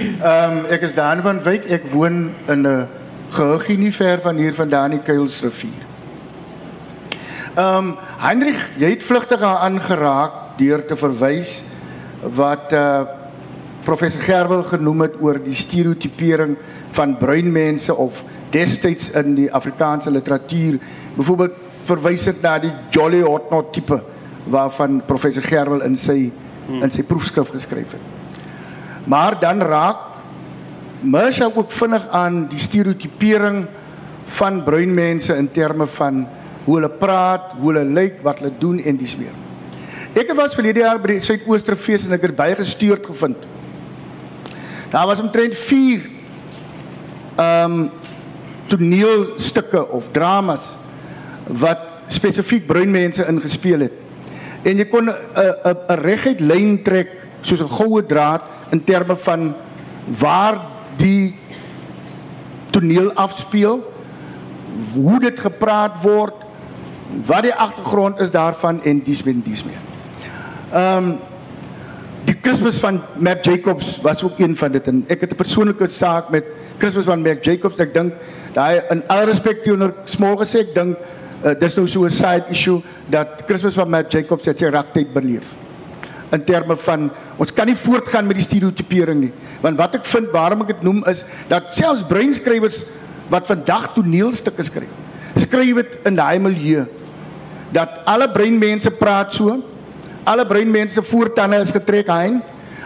Ehm 0.00 0.56
um, 0.56 0.64
ek 0.72 0.88
is 0.88 0.96
Dani 0.96 1.24
van 1.24 1.42
Wyk. 1.44 1.68
Ek 1.68 1.84
woon 1.92 2.34
in 2.48 2.66
'n 2.66 2.88
gehoogie 3.30 3.78
nie 3.78 3.92
ver 3.92 4.20
van 4.24 4.36
hier 4.36 4.54
vandaan 4.54 4.96
die 4.96 5.04
Kuilsrivier. 5.04 5.84
Ehm 7.56 7.76
um, 7.76 7.96
Hendrik, 8.24 8.56
jy 8.78 8.90
het 8.96 9.04
vlugtig 9.04 9.42
aangeraak 9.42 10.56
deur 10.56 10.84
te 10.84 10.96
verwys 10.96 11.62
wat 12.22 12.72
eh 12.72 12.78
uh, 12.78 13.19
professor 13.90 14.22
Gerwel 14.22 14.62
genoem 14.70 15.06
het 15.08 15.16
oor 15.18 15.40
die 15.42 15.56
stereotipering 15.58 16.54
van 16.94 17.16
bruin 17.18 17.50
mense 17.52 17.94
of 17.94 18.22
destyds 18.54 19.08
in 19.18 19.34
die 19.34 19.48
Afrikaanse 19.50 20.12
literatuur. 20.14 20.78
Byvoorbeeld 21.16 21.58
verwys 21.88 22.28
dit 22.28 22.38
na 22.44 22.54
die 22.62 22.70
Jolly 22.94 23.24
Hotnot 23.26 23.72
tipe 23.74 23.98
waarvan 24.50 25.00
professor 25.06 25.42
Gerwel 25.42 25.82
in 25.86 25.98
sy 25.98 26.30
hmm. 26.30 26.84
in 26.86 26.94
sy 26.94 27.02
proefskrif 27.06 27.50
geskryf 27.50 27.96
het. 27.96 28.06
Maar 29.10 29.40
dan 29.42 29.62
raak 29.66 30.06
Mersha 31.00 31.48
ook 31.48 31.72
vinnig 31.72 32.08
aan 32.12 32.42
die 32.50 32.60
stereotipering 32.60 33.62
van 34.36 34.60
bruin 34.64 34.92
mense 34.94 35.34
in 35.34 35.48
terme 35.50 35.86
van 35.96 36.26
hoe 36.66 36.74
hulle 36.76 36.90
praat, 36.92 37.54
hoe 37.56 37.72
hulle 37.72 37.86
lyk, 37.88 38.20
wat 38.22 38.42
hulle 38.42 38.52
doen 38.60 38.82
en 38.84 38.98
dis 39.00 39.16
meer. 39.16 39.32
Ek 40.12 40.30
was 40.36 40.54
verlede 40.54 40.84
jaar 40.84 41.00
by 41.00 41.16
die 41.16 41.24
Suidoosterfees 41.24 42.04
en 42.06 42.18
ek 42.18 42.28
het 42.28 42.36
baie 42.36 42.58
gestuurd 42.58 43.08
gevind. 43.08 43.48
Daar 44.90 45.06
was 45.06 45.20
omtrent 45.20 45.56
4 45.56 46.00
ehm 47.36 47.72
um, 47.72 47.90
toneelstukke 48.66 49.88
of 49.88 50.10
dramas 50.10 50.76
wat 51.46 51.78
spesifiek 52.06 52.66
bruin 52.66 52.90
mense 52.90 53.26
ingespeel 53.26 53.80
het. 53.80 53.92
En 54.62 54.76
jy 54.76 54.84
kon 54.84 55.08
'n 55.08 55.14
'n 55.14 55.76
'n 55.88 56.00
reguit 56.00 56.40
lyn 56.40 56.82
trek 56.82 57.08
soos 57.40 57.60
'n 57.60 57.68
goue 57.68 58.06
draad 58.06 58.42
in 58.70 58.84
terme 58.84 59.16
van 59.16 59.54
waar 60.04 60.60
die 60.96 61.34
toneel 62.70 63.12
afspeel, 63.12 63.92
hoe 64.94 65.20
dit 65.20 65.40
gepraat 65.40 66.02
word, 66.02 66.34
wat 67.26 67.42
die 67.42 67.54
agtergrond 67.54 68.20
is 68.20 68.30
daarvan 68.30 68.82
en 68.84 69.02
dis 69.04 69.22
met 69.22 69.44
dis 69.44 69.64
meer. 69.64 69.82
Ehm 70.72 70.96
um, 70.96 71.18
die 72.30 72.38
Kersfees 72.38 72.78
van 72.78 73.00
Mac 73.18 73.42
Jacobs 73.46 73.96
was 74.04 74.22
ook 74.22 74.38
een 74.38 74.54
van 74.56 74.72
dit 74.72 74.88
en 74.88 75.02
ek 75.08 75.24
het 75.24 75.32
'n 75.32 75.36
persoonlike 75.36 75.88
saak 75.88 76.30
met 76.30 76.44
Kersfees 76.78 77.04
van 77.04 77.22
Mac 77.22 77.44
Jacobs. 77.44 77.78
Ek 77.78 77.94
dink 77.94 78.14
daai 78.54 78.82
in 78.90 79.02
alle 79.08 79.24
respek 79.24 79.64
teenoor 79.64 79.94
smal 80.04 80.36
gesê 80.36 80.60
ek 80.60 80.74
dink 80.74 80.96
uh, 81.44 81.54
dis 81.58 81.76
nou 81.76 81.86
so 81.86 82.04
'n 82.04 82.10
side 82.10 82.44
issue 82.50 82.82
dat 83.08 83.42
Kersfees 83.46 83.74
van 83.74 83.90
Mac 83.90 84.12
Jacobs 84.12 84.46
het 84.46 84.58
sy 84.58 84.66
raktyd 84.66 85.12
beleef. 85.12 85.44
In 86.32 86.44
terme 86.44 86.76
van 86.76 87.10
ons 87.36 87.52
kan 87.52 87.66
nie 87.66 87.74
voortgaan 87.74 88.26
met 88.26 88.36
die 88.36 88.44
stereotipering 88.44 89.20
nie. 89.20 89.32
Want 89.60 89.76
wat 89.76 89.94
ek 89.94 90.04
vind 90.04 90.30
waarom 90.30 90.60
ek 90.60 90.66
dit 90.68 90.82
noem 90.82 91.02
is 91.06 91.24
dat 91.48 91.72
selfs 91.72 92.06
breinskrywers 92.06 92.84
wat 93.28 93.46
vandag 93.46 93.94
toneelstukke 93.94 94.62
skryf, 94.62 94.94
skryf 95.34 95.74
dit 95.74 95.98
in 96.04 96.14
daai 96.14 96.38
milieu 96.38 96.86
dat 97.72 97.88
alle 98.04 98.28
breinmense 98.28 98.90
praat 98.90 99.34
so 99.34 99.62
Alle 100.30 100.46
breinmense 100.46 101.02
voortande 101.02 101.58
is 101.64 101.72
getrek 101.74 102.10
hein. 102.12 102.40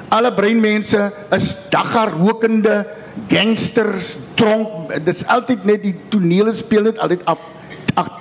Alle 0.09 0.31
breinmense 0.33 1.11
is 1.35 1.51
dagga 1.73 2.07
rokende 2.09 2.85
gangsters, 3.29 4.17
dronk. 4.39 4.95
Dit's 5.05 5.25
altyd 5.31 5.67
net 5.69 5.85
die 5.85 5.95
tonele 6.13 6.55
speel 6.57 6.89
dit 6.89 7.03
altyd 7.03 7.27
af 7.29 7.43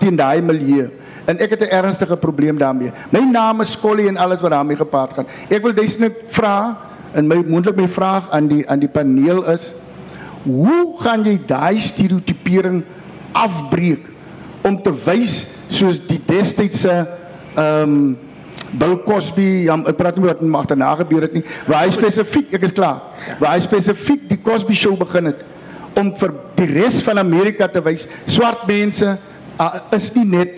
teen 0.01 0.19
daai 0.19 0.41
milieu. 0.45 0.89
En 1.25 1.39
ek 1.39 1.55
het 1.55 1.61
'n 1.61 1.71
ernstige 1.71 2.17
probleem 2.17 2.57
daarmee. 2.57 2.91
My 3.11 3.19
naam 3.19 3.61
is 3.61 3.71
Skolly 3.71 4.07
en 4.07 4.17
alles 4.17 4.41
wat 4.41 4.51
daarmee 4.51 4.77
gepaard 4.77 5.13
gaan. 5.13 5.27
Ek 5.49 5.63
wil 5.63 5.73
duisend 5.73 6.13
vra 6.27 6.77
en 7.13 7.27
my 7.27 7.43
moontlik 7.47 7.75
my 7.75 7.87
vraag 7.87 8.29
aan 8.31 8.47
die 8.47 8.69
aan 8.69 8.79
die 8.79 8.89
paneel 8.89 9.43
is 9.51 9.73
hoe 10.43 10.97
gaan 10.99 11.23
jy 11.23 11.39
daai 11.47 11.77
stereotipering 11.79 12.83
afbreek 13.31 14.05
om 14.61 14.81
te 14.83 14.91
wys 15.05 15.47
soos 15.69 16.01
die 16.07 16.21
destydse 16.25 17.07
ehm 17.55 17.83
um, 17.83 18.17
Bill 18.79 18.97
Cosby, 19.05 19.65
ja, 19.67 19.77
ek 19.89 19.97
praat 19.99 20.17
nie 20.17 20.25
oor 20.25 20.33
wat 20.33 20.45
mag 20.55 20.69
daarna 20.69 20.93
gebeur 21.03 21.27
het 21.27 21.35
nie, 21.37 21.43
waar 21.67 21.85
hy 21.85 21.93
spesifiek, 21.93 22.53
ek 22.57 22.67
is 22.69 22.75
klaar. 22.75 23.03
Waar 23.41 23.55
hy 23.55 23.63
spesifiek 23.65 24.25
die 24.31 24.39
Cosby 24.41 24.77
show 24.77 24.95
begin 24.99 25.31
het 25.31 25.43
om 25.99 26.09
vir 26.17 26.33
die 26.57 26.69
res 26.71 26.97
van 27.05 27.21
Amerika 27.21 27.67
te 27.69 27.81
wys 27.85 28.07
swart 28.25 28.63
mense 28.69 29.05
uh, 29.61 29.67
is 29.93 30.07
nie 30.15 30.25
net 30.25 30.57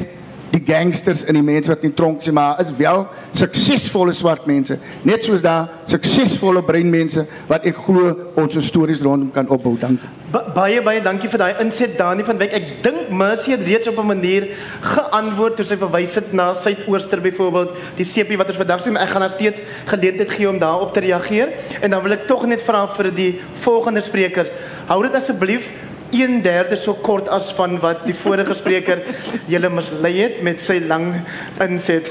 die 0.56 0.64
gangsters 0.64 1.26
en 1.28 1.38
die 1.38 1.45
mense 1.45 1.72
wat 1.72 1.84
in 1.84 1.93
tronk 1.93 2.24
is 2.24 2.34
maar 2.34 2.60
is 2.64 2.72
wel 2.78 3.06
suksesvolle 3.36 4.14
swart 4.16 4.45
mense. 4.47 4.78
Net 5.03 5.26
soos 5.28 5.43
daar 5.43 5.70
suksesvolle 5.91 6.64
brein 6.66 6.89
mense 6.91 7.26
wat 7.49 7.66
ek 7.68 7.82
glo 7.86 8.14
ons 8.39 8.60
stories 8.66 9.03
rondom 9.03 9.32
kan 9.36 9.49
opbou. 9.51 9.76
Dankie. 9.80 10.12
Ba 10.32 10.41
baie 10.56 10.82
baie 10.84 11.03
dankie 11.03 11.30
vir 11.32 11.41
daai 11.43 11.60
inset 11.64 11.93
Dani 11.99 12.24
van 12.28 12.39
Wyk. 12.41 12.56
Ek 12.58 12.66
dink 12.84 13.12
Mercy 13.14 13.53
het 13.53 13.64
reeds 13.68 13.88
op 13.91 13.99
'n 14.01 14.08
manier 14.08 14.47
geantwoord 14.82 15.56
toe 15.56 15.66
sy 15.66 15.78
verwys 15.78 16.16
het 16.16 16.34
na 16.34 16.53
Suidooster 16.53 17.22
byvoorbeeld 17.22 17.72
die 17.95 18.06
sepie 18.06 18.38
wat 18.38 18.47
ons 18.47 18.58
vandag 18.58 18.82
sien 18.82 18.97
ek 18.97 19.10
gaan 19.10 19.22
nou 19.22 19.32
steeds 19.32 19.62
geleentheid 19.86 20.30
gee 20.30 20.49
om 20.49 20.60
daarop 20.60 20.93
te 20.93 20.99
reageer. 20.99 21.49
En 21.82 21.89
dan 21.89 22.03
wil 22.03 22.12
ek 22.12 22.28
tog 22.28 22.45
net 22.45 22.62
vra 22.62 22.88
vir 22.88 23.12
die 23.12 23.39
volgende 23.53 24.01
sprekers. 24.01 24.49
Hou 24.88 25.01
dit 25.03 25.16
asseblief 25.16 25.70
1/3 26.12 26.76
so 26.78 26.93
kort 26.93 27.30
as 27.30 27.51
van 27.58 27.80
wat 27.80 28.06
die 28.06 28.14
vorige 28.14 28.56
spreker 28.56 29.01
julle 29.53 29.70
mislei 29.70 30.14
het 30.18 30.41
met 30.43 30.62
sy 30.62 30.80
lang 30.86 31.26
inset. 31.62 32.10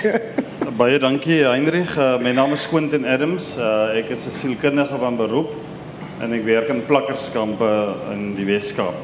Baie 0.80 0.98
dankie 0.98 1.42
Heinrich. 1.44 1.96
Uh, 1.98 2.16
my 2.22 2.32
naam 2.32 2.54
is 2.56 2.66
Quentin 2.70 3.04
Adams. 3.04 3.56
Uh, 3.58 3.98
ek 3.98 4.10
is 4.16 4.26
'n 4.26 4.32
sielkundige 4.32 4.98
van 4.98 5.16
beroep 5.16 5.52
en 6.20 6.32
ek 6.32 6.44
werk 6.44 6.68
in 6.68 6.84
plakkerskampe 6.86 7.70
in 8.12 8.34
die 8.36 8.46
Weskaap. 8.48 8.96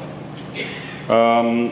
Ehm 1.08 1.46
um, 1.46 1.70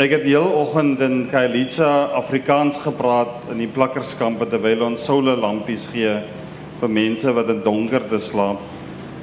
ek 0.00 0.10
het 0.10 0.22
heel 0.24 0.48
oggend 0.56 1.00
in 1.04 1.28
Kailicha 1.30 2.08
Afrikaans 2.16 2.78
gepraat 2.80 3.50
in 3.52 3.58
die 3.60 3.68
plakkerskampe 3.68 4.48
terwyl 4.48 4.86
ons 4.88 5.04
soule 5.04 5.36
lampies 5.36 5.90
gee 5.92 6.14
vir 6.80 6.90
mense 6.90 7.32
wat 7.36 7.50
in 7.52 7.60
donkerte 7.62 8.18
slaap. 8.18 8.60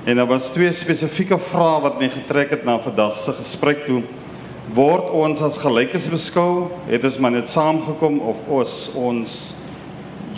En 0.05 0.15
daar 0.15 0.27
was 0.27 0.49
twee 0.55 0.71
spesifieke 0.71 1.37
vrae 1.39 1.81
wat 1.83 1.99
my 1.99 2.07
getrek 2.13 2.53
het 2.55 2.63
na 2.63 2.77
vandag 2.79 3.17
se 3.19 3.33
gesprek 3.35 3.83
toe. 3.85 4.01
Word 4.73 5.09
ons 5.11 5.41
as 5.43 5.57
gelykes 5.59 6.07
beskou? 6.11 6.69
Het 6.87 7.03
ons 7.09 7.17
maar 7.19 7.33
net 7.35 7.49
saamgekom 7.51 8.19
of 8.31 8.39
ons 8.47 8.73
ons 8.95 9.35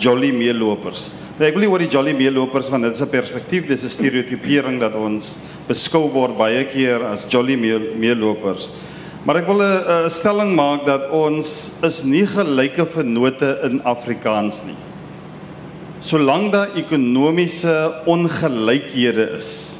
jolly 0.02 0.32
meelopers? 0.34 1.10
Nou 1.38 1.46
ek 1.46 1.54
wil 1.54 1.66
nie 1.66 1.70
oor 1.70 1.84
die 1.84 1.92
jolly 1.92 2.14
meelopers 2.16 2.70
want 2.72 2.88
dit 2.88 2.94
is 2.94 3.02
'n 3.02 3.10
perspektief, 3.12 3.66
dis 3.68 3.84
'n 3.84 3.88
stereotipering 3.88 4.80
dat 4.80 4.94
ons 4.94 5.36
beskou 5.68 6.10
word 6.10 6.36
baie 6.36 6.64
keer 6.64 7.04
as 7.04 7.24
jolly 7.28 7.56
meelopers. 7.56 8.68
Maar 9.24 9.36
ek 9.36 9.46
wil 9.46 9.62
'n 9.62 10.10
stelling 10.10 10.54
maak 10.54 10.86
dat 10.86 11.10
ons 11.10 11.70
is 11.82 12.02
nie 12.04 12.26
gelyke 12.26 12.86
vennote 12.86 13.60
in 13.64 13.80
Afrikaans 13.84 14.64
nie 14.64 14.91
solank 16.02 16.50
daar 16.52 16.74
ekonomiese 16.74 18.02
ongelykhede 18.10 19.28
is, 19.38 19.78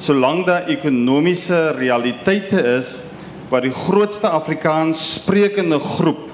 solank 0.00 0.46
daar 0.48 0.70
ekonomiese 0.72 1.74
realiteite 1.76 2.62
is 2.78 2.96
waar 3.50 3.66
die 3.66 3.74
grootste 3.74 4.30
Afrikaans 4.32 5.02
sprekende 5.18 5.78
groep 5.78 6.30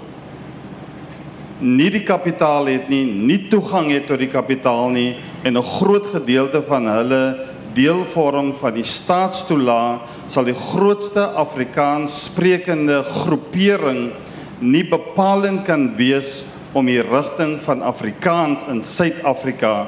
nie 1.59 1.89
die 1.89 2.05
kapitaal 2.05 2.69
het 2.69 2.91
nie, 2.93 3.05
nie 3.05 3.47
toegang 3.49 3.89
het 3.91 4.07
tot 4.11 4.21
die 4.21 4.29
kapitaal 4.29 4.91
nie 4.93 5.17
en 5.43 5.57
'n 5.57 5.63
groot 5.63 6.07
gedeelte 6.13 6.63
van 6.63 6.87
hulle 6.87 7.47
deel 7.75 8.05
vorm 8.05 8.53
van 8.61 8.75
die 8.75 8.85
staatstoela 8.85 10.01
sal 10.29 10.45
die 10.45 10.55
grootste 10.55 11.25
Afrikaans 11.35 12.25
sprekende 12.25 13.03
groepering 13.03 14.13
nie 14.61 14.85
bepalend 14.85 15.65
kan 15.65 15.97
wees 15.97 16.45
om 16.77 16.89
die 16.91 17.01
rigting 17.01 17.57
van 17.65 17.81
Afrikaans 17.81 18.67
in 18.69 18.83
Suid-Afrika 18.85 19.87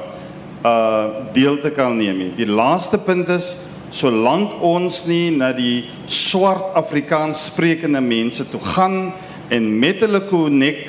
uh 0.65 1.27
deel 1.35 1.59
te 1.61 1.69
kan 1.71 1.93
neem. 1.95 2.33
Die 2.35 2.47
laaste 2.49 2.97
punt 2.97 3.29
is 3.31 3.53
solank 3.95 4.57
ons 4.65 5.03
nie 5.07 5.29
na 5.31 5.51
die 5.55 5.85
swart 6.09 6.73
Afrikaans 6.77 7.45
sprekende 7.51 8.01
mense 8.01 8.43
toe 8.49 8.61
gaan 8.73 9.13
en 9.53 9.69
met 9.79 10.01
hulle 10.03 10.23
konnek 10.29 10.81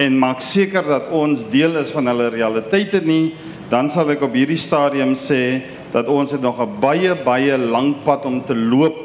en 0.00 0.18
maak 0.18 0.40
seker 0.40 0.88
dat 0.88 1.12
ons 1.12 1.44
deel 1.52 1.76
is 1.80 1.92
van 1.92 2.08
hulle 2.10 2.32
realiteite 2.32 3.02
nie, 3.04 3.34
dan 3.70 3.92
sal 3.92 4.10
ek 4.16 4.24
op 4.24 4.34
hierdie 4.36 4.60
stadium 4.60 5.14
sê 5.16 5.62
dat 5.92 6.08
ons 6.08 6.32
het 6.32 6.40
nog 6.40 6.60
'n 6.60 6.80
baie 6.80 7.14
baie 7.24 7.58
lang 7.58 7.94
pad 8.04 8.24
om 8.24 8.40
te 8.40 8.56
loop 8.56 8.96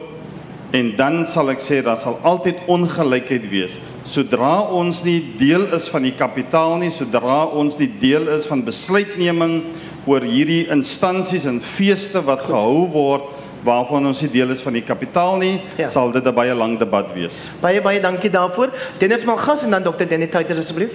en 0.73 0.95
dan 0.97 1.25
sal 1.27 1.49
ek 1.49 1.59
sê 1.63 1.81
daar 1.83 1.97
sal 1.97 2.19
altyd 2.27 2.55
ongelykheid 2.67 3.49
wees. 3.49 3.77
Sodra 4.05 4.61
ons 4.75 5.03
nie 5.03 5.21
deel 5.39 5.67
is 5.73 5.87
van 5.89 6.03
die 6.03 6.11
kapitaal 6.11 6.77
nie, 6.77 6.89
sodra 6.91 7.45
ons 7.47 7.77
nie 7.79 7.87
deel 8.01 8.27
is 8.35 8.45
van 8.45 8.61
besluitneming 8.65 9.61
oor 10.07 10.21
hierdie 10.21 10.67
instansies 10.71 11.45
en 11.45 11.59
feeste 11.59 12.21
wat 12.23 12.41
gehou 12.47 12.85
word 12.91 13.23
waarvan 13.63 14.05
ons 14.07 14.21
nie 14.21 14.29
deel 14.31 14.51
is 14.51 14.61
van 14.61 14.73
die 14.73 14.83
kapitaal 14.85 15.37
nie, 15.41 15.59
Ja. 15.77 15.87
sal 15.87 16.11
dit 16.11 16.25
'n 16.25 16.33
baie 16.35 16.53
lang 16.53 16.77
debat 16.79 17.13
wees. 17.13 17.49
Baie 17.61 17.81
baie 17.81 17.99
dankie 17.99 18.29
daarvoor. 18.29 18.69
Dennis 18.99 19.25
Malgas 19.25 19.63
en 19.63 19.71
dan 19.71 19.83
Dr. 19.83 20.05
Denny 20.05 20.27
Tuyter 20.27 20.57
asseblief. 20.57 20.91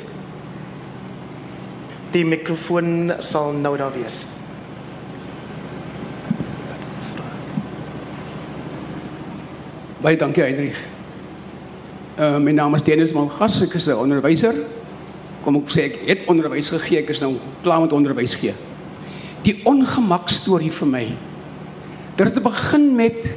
Die 2.13 2.25
mikrofoon 2.25 3.13
sal 3.21 3.53
nou 3.53 3.77
daar 3.77 3.93
wees. 3.93 4.25
Baie 10.03 10.19
dankie 10.19 10.43
Heinrich. 10.43 10.79
Uh 12.19 12.41
my 12.43 12.51
naam 12.51 12.75
is 12.75 12.83
Dennis 12.83 13.13
Malgas, 13.15 13.61
ek 13.63 13.77
is 13.79 13.87
'n 13.87 13.95
onderwyser. 13.95 14.67
Kom 15.45 15.55
ek 15.55 15.71
sê 15.71 15.81
ek 15.87 15.97
het 16.09 16.27
onderwys 16.27 16.71
gegee, 16.75 16.99
ek 16.99 17.11
is 17.11 17.21
nou 17.21 17.39
klaar 17.63 17.81
met 17.81 17.93
onderwys 17.93 18.35
gee. 18.35 18.53
Die 19.45 19.63
ongemak 19.65 20.29
storie 20.29 20.73
vir 20.73 20.89
my. 20.89 21.07
Dit 22.17 22.35
het 22.35 22.43
begin 22.43 22.97
met 22.97 23.31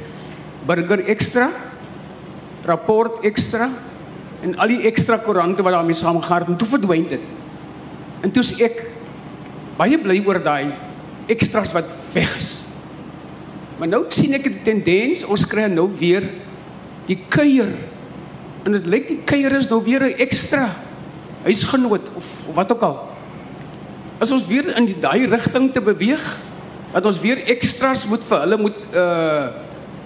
burger 0.66 1.06
ekstra, 1.06 1.52
rapport 2.66 3.22
ekstra 3.22 3.70
en 4.42 4.58
al 4.58 4.66
die 4.66 4.82
ekstra 4.90 5.18
koerante 5.18 5.62
wat 5.62 5.72
daarmee 5.72 5.94
saamgegaan 5.94 6.40
het 6.40 6.48
en 6.48 6.56
toe 6.56 6.68
verdwyn 6.68 7.08
dit. 7.08 7.22
En 8.22 8.30
toe 8.30 8.42
is 8.42 8.60
ek 8.60 8.90
baie 9.78 9.98
bly 9.98 10.18
oor 10.26 10.42
daai 10.42 10.74
ekstras 11.28 11.72
wat 11.72 11.86
weg 12.12 12.36
is. 12.36 12.60
Maar 13.78 13.88
nou 13.88 14.04
sien 14.08 14.34
ek 14.34 14.46
'n 14.46 14.64
tendens, 14.64 15.22
ons 15.22 15.46
kry 15.46 15.68
nou 15.70 15.88
weer 15.98 16.45
die 17.06 17.18
kuier. 17.28 17.70
En 18.66 18.72
dit 18.72 18.86
lyk 18.86 19.08
die 19.08 19.20
kuier 19.24 19.52
is 19.58 19.68
nou 19.70 19.82
weer 19.84 20.02
'n 20.02 20.18
ekstra 20.18 20.74
huisgenoot 21.46 22.08
of, 22.14 22.24
of 22.48 22.54
wat 22.54 22.72
ook 22.72 22.82
al. 22.82 22.98
As 24.18 24.30
ons 24.30 24.46
weer 24.46 24.76
in 24.76 24.94
daai 25.00 25.26
rigting 25.26 25.72
te 25.72 25.80
beweeg, 25.80 26.24
dat 26.92 27.06
ons 27.06 27.20
weer 27.20 27.42
ekstras 27.52 28.06
moet 28.06 28.24
vir 28.24 28.40
hulle 28.40 28.56
moet 28.56 28.78
uh 28.94 29.46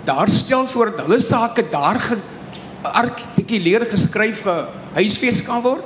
daar 0.05 0.31
stel 0.33 0.67
sodat 0.67 1.05
hulle 1.05 1.19
sake 1.21 1.67
daar 1.71 1.99
geartikuleer 2.01 3.85
geskryf 3.91 4.41
ge 4.43 4.55
huisves 4.95 5.43
kan 5.45 5.61
word. 5.63 5.85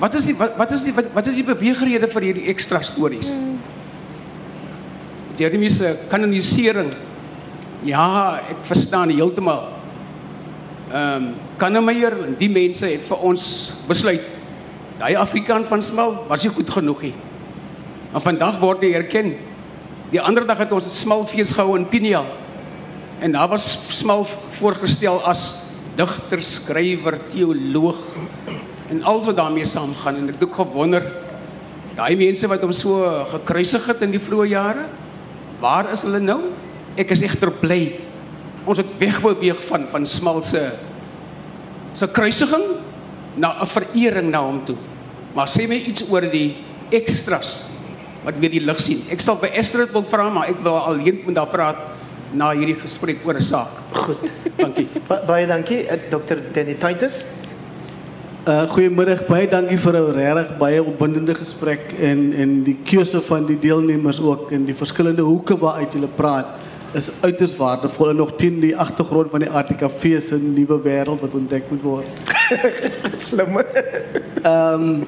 Wat 0.00 0.14
is 0.16 0.24
die 0.24 0.34
wat, 0.34 0.56
wat 0.56 0.70
is 0.72 0.82
die 0.82 0.94
wat, 0.96 1.10
wat 1.12 1.26
is 1.28 1.36
die 1.36 1.44
beweegrede 1.44 2.08
vir 2.08 2.22
hierdie 2.22 2.46
ekstra 2.48 2.80
stories? 2.80 3.34
Hmm. 3.36 3.60
Jeremy 5.36 5.68
se 5.68 5.92
kanonisering. 6.08 6.90
Ja, 7.86 8.40
ek 8.44 8.66
verstaan 8.68 9.08
heeltemal. 9.08 9.70
Ehm 10.90 11.14
um, 11.16 11.30
Kannemeyer 11.60 12.14
en 12.24 12.36
die 12.40 12.48
mense 12.48 12.86
het 12.88 13.02
vir 13.04 13.24
ons 13.28 13.42
besluit 13.84 14.24
daai 14.96 15.12
Afrikaans 15.20 15.68
van 15.68 15.82
Smal 15.84 16.14
was 16.28 16.44
nie 16.44 16.52
goed 16.52 16.70
genoeg 16.72 17.02
nie. 17.04 17.12
Maar 18.12 18.24
vandag 18.24 18.58
word 18.60 18.84
hy 18.84 18.94
erken. 18.96 19.34
Die 20.12 20.20
ander 20.20 20.46
dag 20.48 20.58
het 20.58 20.72
ons 20.72 20.88
'n 20.88 20.96
Smalfees 20.96 21.52
gehou 21.52 21.76
in 21.76 21.88
Pinia. 21.88 22.24
En 23.20 23.32
daar 23.32 23.48
was 23.48 23.78
Smal 23.88 24.24
voorgestel 24.24 25.20
as 25.24 25.64
digter, 25.96 26.42
skrywer, 26.42 27.18
teoloog 27.28 28.00
en 28.90 29.02
al 29.02 29.24
wat 29.24 29.36
daarmee 29.36 29.66
saamgaan 29.66 30.16
en 30.16 30.28
ek 30.28 30.34
het 30.34 30.48
ook 30.48 30.54
gewonder 30.54 31.04
daai 31.96 32.16
mense 32.16 32.48
wat 32.48 32.60
hom 32.60 32.72
so 32.72 33.24
gekruisig 33.30 33.86
het 33.86 34.02
in 34.02 34.10
die 34.10 34.20
vroeë 34.20 34.48
jare, 34.48 34.84
waar 35.60 35.92
is 35.92 36.02
hulle 36.02 36.20
nou? 36.20 36.40
Ek 36.96 37.10
is 37.10 37.22
egter 37.22 37.50
bly. 37.50 38.00
Ons 38.66 38.78
het 38.82 38.90
wegbeweeg 38.98 39.60
van 39.68 39.86
van 39.90 40.06
Smal 40.06 40.42
se 40.42 40.70
se 41.94 42.06
kruisiging 42.06 42.64
na 43.36 43.62
'n 43.62 43.66
verering 43.66 44.30
na 44.30 44.40
hom 44.42 44.64
toe. 44.64 44.76
Maar 45.34 45.48
sê 45.48 45.68
my 45.68 45.76
iets 45.76 46.10
oor 46.10 46.22
die 46.22 46.56
ekstras 46.90 47.66
wat 48.24 48.34
weer 48.38 48.50
die 48.50 48.64
lig 48.64 48.80
sien. 48.80 49.02
Ek 49.10 49.20
sal 49.20 49.36
by 49.36 49.50
Esther 49.54 49.86
wil 49.92 50.04
vra, 50.04 50.28
maar 50.30 50.48
ek 50.48 50.62
wil 50.62 50.76
alleen 50.76 51.22
met 51.26 51.36
haar 51.36 51.46
praat 51.46 51.76
na 52.32 52.52
hierdie 52.52 52.78
gesprek 52.78 53.24
oor 53.26 53.34
'n 53.34 53.42
saak. 53.42 53.68
Goed. 53.92 54.30
Dankie. 54.56 54.88
Ba 55.08 55.22
baie 55.26 55.46
dankie 55.46 55.86
eh, 55.86 55.98
Dr. 56.10 56.38
Denny 56.52 56.74
Tuyter. 56.74 57.10
Uh 58.46 58.64
goeiemiddag. 58.72 59.26
Baie 59.26 59.48
dankie 59.48 59.78
vir 59.78 59.94
'n 59.94 60.12
regtig 60.14 60.58
baie 60.58 60.82
opwindende 60.82 61.34
gesprek 61.34 61.92
en 61.98 62.32
en 62.32 62.62
die 62.64 62.76
keuse 62.84 63.20
van 63.20 63.46
die 63.46 63.58
deelnemers 63.58 64.20
ook 64.20 64.52
en 64.52 64.64
die 64.64 64.74
verskillende 64.74 65.22
hoeke 65.22 65.58
waaruit 65.58 65.92
julle 65.92 66.08
praat 66.08 66.46
is 66.92 67.10
uiters 67.20 67.56
waardevol 67.56 68.10
en 68.10 68.16
nog 68.16 68.32
teen 68.36 68.60
die 68.60 68.76
agtergrond 68.76 69.30
van 69.30 69.44
die 69.44 69.50
ATKV 69.50 70.20
se 70.22 70.38
nuwe 70.42 70.80
wêreld 70.82 71.22
wat 71.22 71.34
ontdek 71.38 71.70
moet 71.70 71.82
word. 71.82 72.06
Slim. 73.28 73.58
Ehm 73.60 74.86
um, 74.86 75.02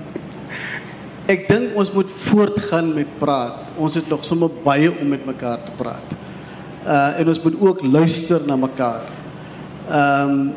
ek 1.30 1.46
dink 1.48 1.76
ons 1.78 1.92
moet 1.94 2.10
voortgaan 2.26 2.90
met 2.94 3.10
praat. 3.18 3.70
Ons 3.78 3.94
het 3.94 4.08
nog 4.10 4.24
sommer 4.26 4.50
baie 4.64 4.90
om 4.90 5.08
met 5.08 5.22
mekaar 5.26 5.62
te 5.64 5.74
praat. 5.78 6.14
Uh 6.82 7.20
en 7.22 7.28
ons 7.28 7.42
moet 7.42 7.60
ook 7.60 7.82
luister 7.82 8.42
na 8.46 8.56
mekaar. 8.56 9.08
Ehm 9.88 10.30
um, 10.30 10.52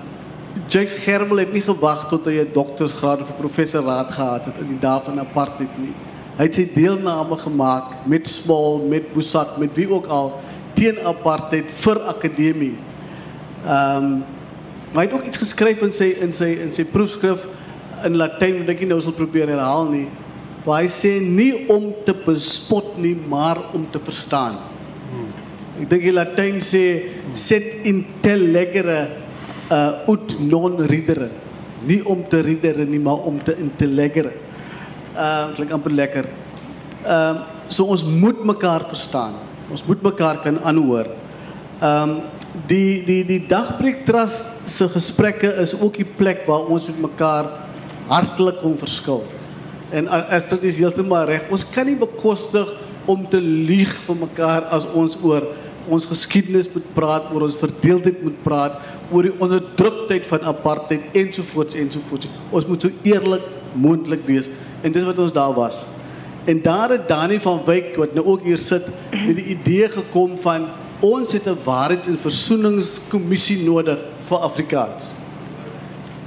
Jake 0.72 0.88
Germel 1.04 1.42
het 1.44 1.52
nie 1.54 1.62
gewag 1.62 2.08
tot 2.10 2.26
hy 2.26 2.40
'n 2.42 2.54
doktorsgraad 2.54 3.22
of 3.22 3.30
'n 3.30 3.42
professoraat 3.42 4.12
gehad 4.12 4.46
het 4.46 4.58
in 4.62 4.68
die 4.68 4.80
dae 4.80 5.02
van 5.06 5.20
apartheid 5.20 5.78
nie. 5.78 5.94
Hy 6.38 6.44
het 6.44 6.56
sy 6.56 6.68
deelname 6.74 7.36
gemaak 7.36 8.06
met 8.06 8.28
Small, 8.28 8.82
met 8.88 9.14
Boesak, 9.14 9.58
met 9.58 9.76
wie 9.76 9.90
ook 9.90 10.06
al 10.06 10.40
teen 10.76 11.02
apartheid 11.08 11.70
vir 11.84 12.02
akademie. 12.14 12.76
Ehm 13.66 14.04
um, 14.04 14.24
maar 14.94 15.04
hy 15.04 15.10
het 15.10 15.16
ook 15.18 15.26
iets 15.28 15.42
geskryf 15.42 15.82
in 15.84 15.92
sy 15.92 16.06
in 16.24 16.32
sy 16.32 16.54
in 16.64 16.70
sy 16.72 16.86
proefskrif 16.88 17.42
in 18.08 18.16
Latyn 18.16 18.62
wat 18.62 18.70
ek 18.72 18.84
nie 18.84 18.94
nou 18.94 19.02
sal 19.04 19.16
probeer 19.18 19.50
herhaal 19.52 19.90
nie. 19.92 20.06
Waar 20.64 20.86
hy 20.86 20.92
sê 20.94 21.18
nie 21.20 21.66
om 21.74 21.90
te 22.06 22.16
bespot 22.16 22.96
nie, 23.02 23.12
maar 23.28 23.60
om 23.76 23.84
te 23.92 24.00
verstaan. 24.00 24.56
Ek 25.76 25.90
dink 25.92 26.06
die 26.08 26.14
Latyn 26.16 26.62
sê 26.64 26.84
set 27.36 27.84
intellegere 27.84 29.00
uh 29.76 30.14
ut 30.14 30.38
non 30.40 30.80
ridere. 30.88 31.28
Nie 31.86 32.00
om 32.08 32.24
te 32.30 32.40
ridere 32.46 32.86
nie, 32.88 33.02
maar 33.02 33.28
om 33.28 33.42
te 33.44 33.58
intellegere. 33.60 34.32
Uh 35.12 35.52
klink 35.58 35.76
amper 35.76 35.92
lekker. 35.92 36.30
Ehm 37.04 37.42
uh, 37.42 37.52
so 37.68 37.90
ons 37.90 38.06
moet 38.06 38.46
mekaar 38.46 38.88
verstaan. 38.88 39.45
Ons 39.72 39.86
moet 39.88 40.02
mekaar 40.06 40.42
kan 40.46 40.60
aanhoor. 40.64 41.12
Ehm 41.82 42.10
um, 42.10 42.18
die 42.70 43.04
die 43.04 43.24
die 43.28 43.42
dagbreek 43.50 44.06
trust 44.08 44.70
se 44.72 44.88
gesprekke 44.88 45.50
is 45.60 45.74
ook 45.76 45.98
die 46.00 46.08
plek 46.08 46.46
waar 46.48 46.70
ons 46.72 46.88
met 46.88 47.02
mekaar 47.10 47.50
hartlik 48.08 48.62
kom 48.62 48.78
verskil. 48.80 49.26
En 49.92 50.08
as 50.08 50.48
dit 50.50 50.64
is 50.72 50.80
heeltemal 50.80 51.28
reg, 51.28 51.50
ons 51.52 51.66
kan 51.74 51.86
nie 51.86 51.98
bekostig 52.00 52.72
om 53.12 53.26
te 53.30 53.42
lieg 53.42 53.92
vir 54.08 54.18
mekaar 54.22 54.70
as 54.74 54.88
ons 54.98 55.18
oor 55.22 55.50
ons 55.92 56.08
geskiedenis 56.10 56.72
moet 56.74 56.88
praat, 56.96 57.28
oor 57.34 57.46
ons 57.46 57.60
verdeeldheid 57.60 58.24
moet 58.26 58.38
praat, 58.42 58.80
oor 59.12 59.28
die 59.28 59.36
onderdruktheid 59.44 60.26
van 60.32 60.48
apartheid 60.50 61.14
ensovoorts 61.14 61.78
ensovoorts. 61.78 62.32
Ons 62.50 62.66
moet 62.70 62.88
so 62.88 63.06
eerlik 63.06 63.46
moontlik 63.78 64.24
wees 64.26 64.50
en 64.82 64.96
dis 64.96 65.06
wat 65.06 65.20
ons 65.22 65.36
daar 65.36 65.54
was. 65.54 65.84
En 66.46 66.62
daar 66.62 66.90
het 66.90 67.08
Dani 67.08 67.40
van 67.40 67.62
Wyk 67.66 67.96
wat 67.96 68.14
nou 68.14 68.26
ook 68.26 68.44
hier 68.44 68.58
sit 68.58 68.86
met 69.28 69.36
die 69.36 69.46
idee 69.58 69.90
gekom 69.90 70.38
van 70.42 70.68
ons 71.00 71.34
het 71.34 71.46
'n 71.50 71.58
waarheid 71.64 72.08
en 72.08 72.18
versoeningskommissie 72.22 73.64
nodig 73.64 74.00
vir 74.28 74.38
Afrikaans. 74.38 75.12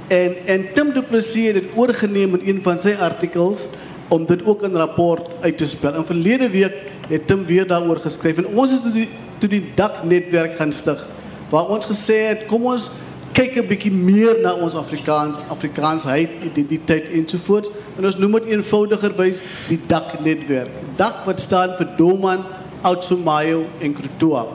En 0.07 0.35
en 0.45 0.73
Tim 0.73 0.91
Du 0.93 1.01
Plessis 1.01 1.45
het 1.45 1.53
dit 1.53 1.71
oorgeneem 1.75 2.35
in 2.35 2.55
een 2.55 2.61
van 2.63 2.79
sy 2.79 2.95
artikels 2.99 3.67
om 4.07 4.25
dit 4.25 4.45
ook 4.45 4.63
in 4.63 4.75
rapport 4.75 5.29
uit 5.39 5.57
te 5.57 5.65
spel. 5.65 5.93
En 5.93 6.05
verlede 6.05 6.49
week 6.49 6.75
het 7.07 7.27
Tim 7.27 7.45
weer 7.45 7.67
daaroor 7.67 7.99
geskryf 7.99 8.37
en 8.37 8.47
ons 8.47 8.71
het 8.71 8.81
toe 8.81 8.91
die 8.91 9.09
toe 9.39 9.49
die 9.49 9.71
dak 9.75 10.03
netwerk 10.03 10.55
gaan 10.55 10.73
stig 10.73 11.07
waar 11.49 11.69
ons 11.71 11.87
gesê 11.89 12.17
het 12.27 12.45
kom 12.49 12.65
ons 12.69 12.91
kyk 13.33 13.57
'n 13.57 13.67
bietjie 13.67 13.91
meer 13.91 14.41
na 14.41 14.53
ons 14.53 14.75
Afrikaans, 14.75 15.37
Afrikaansheid, 15.49 16.29
identiteit 16.43 17.09
ensovoorts. 17.11 17.69
En 17.97 18.05
ons 18.05 18.17
noem 18.17 18.31
dit 18.31 18.45
eenvoudiger 18.55 19.13
bys 19.13 19.41
die 19.67 19.79
dak 19.87 20.19
netwerk. 20.21 20.71
Dak 20.95 21.25
wat 21.25 21.39
staan 21.39 21.75
vir 21.77 21.87
Doman, 21.97 22.43
Outsumayo 22.81 23.65
en 23.79 23.93
Krutoa. 23.93 24.45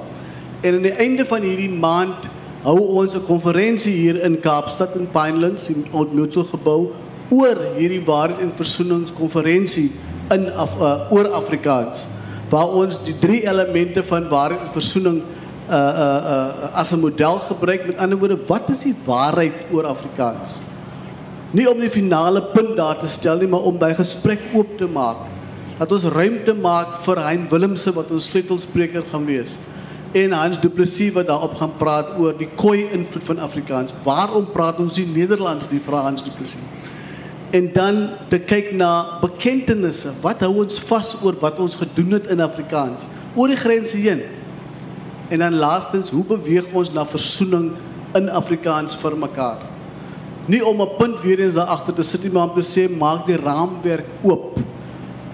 En 0.62 0.74
aan 0.74 0.82
die 0.82 0.96
einde 0.96 1.24
van 1.24 1.42
hierdie 1.42 1.70
maand 1.70 2.30
hou 2.62 2.78
ons 2.78 3.14
'n 3.14 3.24
konferensie 3.24 3.92
hier 3.92 4.22
in 4.22 4.40
Kaapstad 4.40 4.96
in 4.96 5.08
Pinelands 5.12 5.68
in 5.68 5.86
Oud 5.92 6.12
Mutual 6.12 6.44
gebou 6.44 6.92
oor 7.30 7.56
hierdie 7.76 8.04
waarheid 8.04 8.40
en 8.40 8.52
versoeningskonferensie 8.56 9.90
in 10.30 10.52
Af, 10.52 10.70
uh, 10.80 11.12
oor 11.12 11.28
Afrikaans 11.28 12.06
waar 12.48 12.68
ons 12.68 13.00
die 13.04 13.16
drie 13.18 13.42
elemente 13.48 14.02
van 14.06 14.28
waarheid 14.28 14.60
en 14.60 14.72
versoening 14.72 15.22
uh 15.68 15.74
uh 15.74 16.20
uh 16.34 16.70
as 16.80 16.92
'n 16.92 17.00
model 17.00 17.38
gebruik 17.48 17.86
met 17.86 17.96
ander 17.98 18.18
woorde 18.18 18.38
wat 18.46 18.68
is 18.70 18.82
die 18.82 18.96
waarheid 19.04 19.54
oor 19.72 19.86
Afrikaans 19.86 20.56
nie 21.50 21.70
om 21.70 21.80
die 21.80 21.90
finale 21.90 22.42
punt 22.42 22.76
daar 22.76 22.98
te 22.98 23.06
stel 23.06 23.38
nie 23.38 23.48
maar 23.48 23.64
om 23.64 23.78
daai 23.78 23.94
gesprek 23.94 24.40
oop 24.54 24.78
te 24.78 24.86
maak 24.86 25.16
dat 25.78 25.92
ons 25.92 26.04
ruimte 26.04 26.54
maak 26.54 27.00
vir 27.06 27.18
Hein 27.18 27.46
Willemse 27.50 27.92
wat 27.92 28.10
ons 28.10 28.26
sleutelspreker 28.30 29.02
gaan 29.10 29.26
wees 29.26 29.58
en 30.14 30.32
Hans 30.32 30.60
Du 30.62 30.68
Plessis 30.70 31.12
wat 31.14 31.26
daarop 31.26 31.56
gaan 31.58 31.72
praat 31.78 32.12
oor 32.22 32.36
die 32.38 32.48
koi 32.54 32.86
invloed 32.94 33.24
van 33.26 33.40
Afrikaans. 33.42 33.94
Waarom 34.06 34.46
praat 34.54 34.78
ons 34.78 34.98
nie 35.00 35.08
Nederlands 35.10 35.70
nie, 35.72 35.80
vra 35.82 36.04
Hans 36.06 36.22
Du 36.22 36.30
Plessis. 36.36 36.62
En 37.54 37.66
dan 37.74 37.98
te 38.30 38.38
kyk 38.38 38.70
na 38.78 39.18
bekentenisse. 39.22 40.14
Wat 40.22 40.42
hou 40.46 40.52
ons 40.62 40.78
vas 40.86 41.10
oor 41.22 41.34
wat 41.42 41.58
ons 41.62 41.74
gedoen 41.78 42.14
het 42.18 42.30
in 42.30 42.42
Afrikaans 42.42 43.08
oor 43.34 43.50
die 43.50 43.58
grense 43.58 43.98
heen? 43.98 44.22
En 45.34 45.40
dan 45.40 45.54
laastens, 45.54 46.10
hoe 46.10 46.24
beweeg 46.24 46.66
ons 46.72 46.92
na 46.94 47.02
versoening 47.10 47.72
in 48.14 48.28
Afrikaans 48.30 48.94
vir 49.02 49.16
mekaar? 49.18 49.64
Nie 50.46 50.60
om 50.62 50.82
'n 50.82 50.96
punt 50.98 51.20
weer 51.22 51.40
eens 51.40 51.54
daar 51.54 51.72
agter 51.74 51.94
te 51.94 52.02
sit 52.02 52.22
nie, 52.22 52.32
maar 52.32 52.48
om 52.48 52.62
te 52.62 52.62
sê 52.62 52.86
maak 52.98 53.26
die 53.26 53.36
raamwerk 53.36 54.06
oop. 54.22 54.58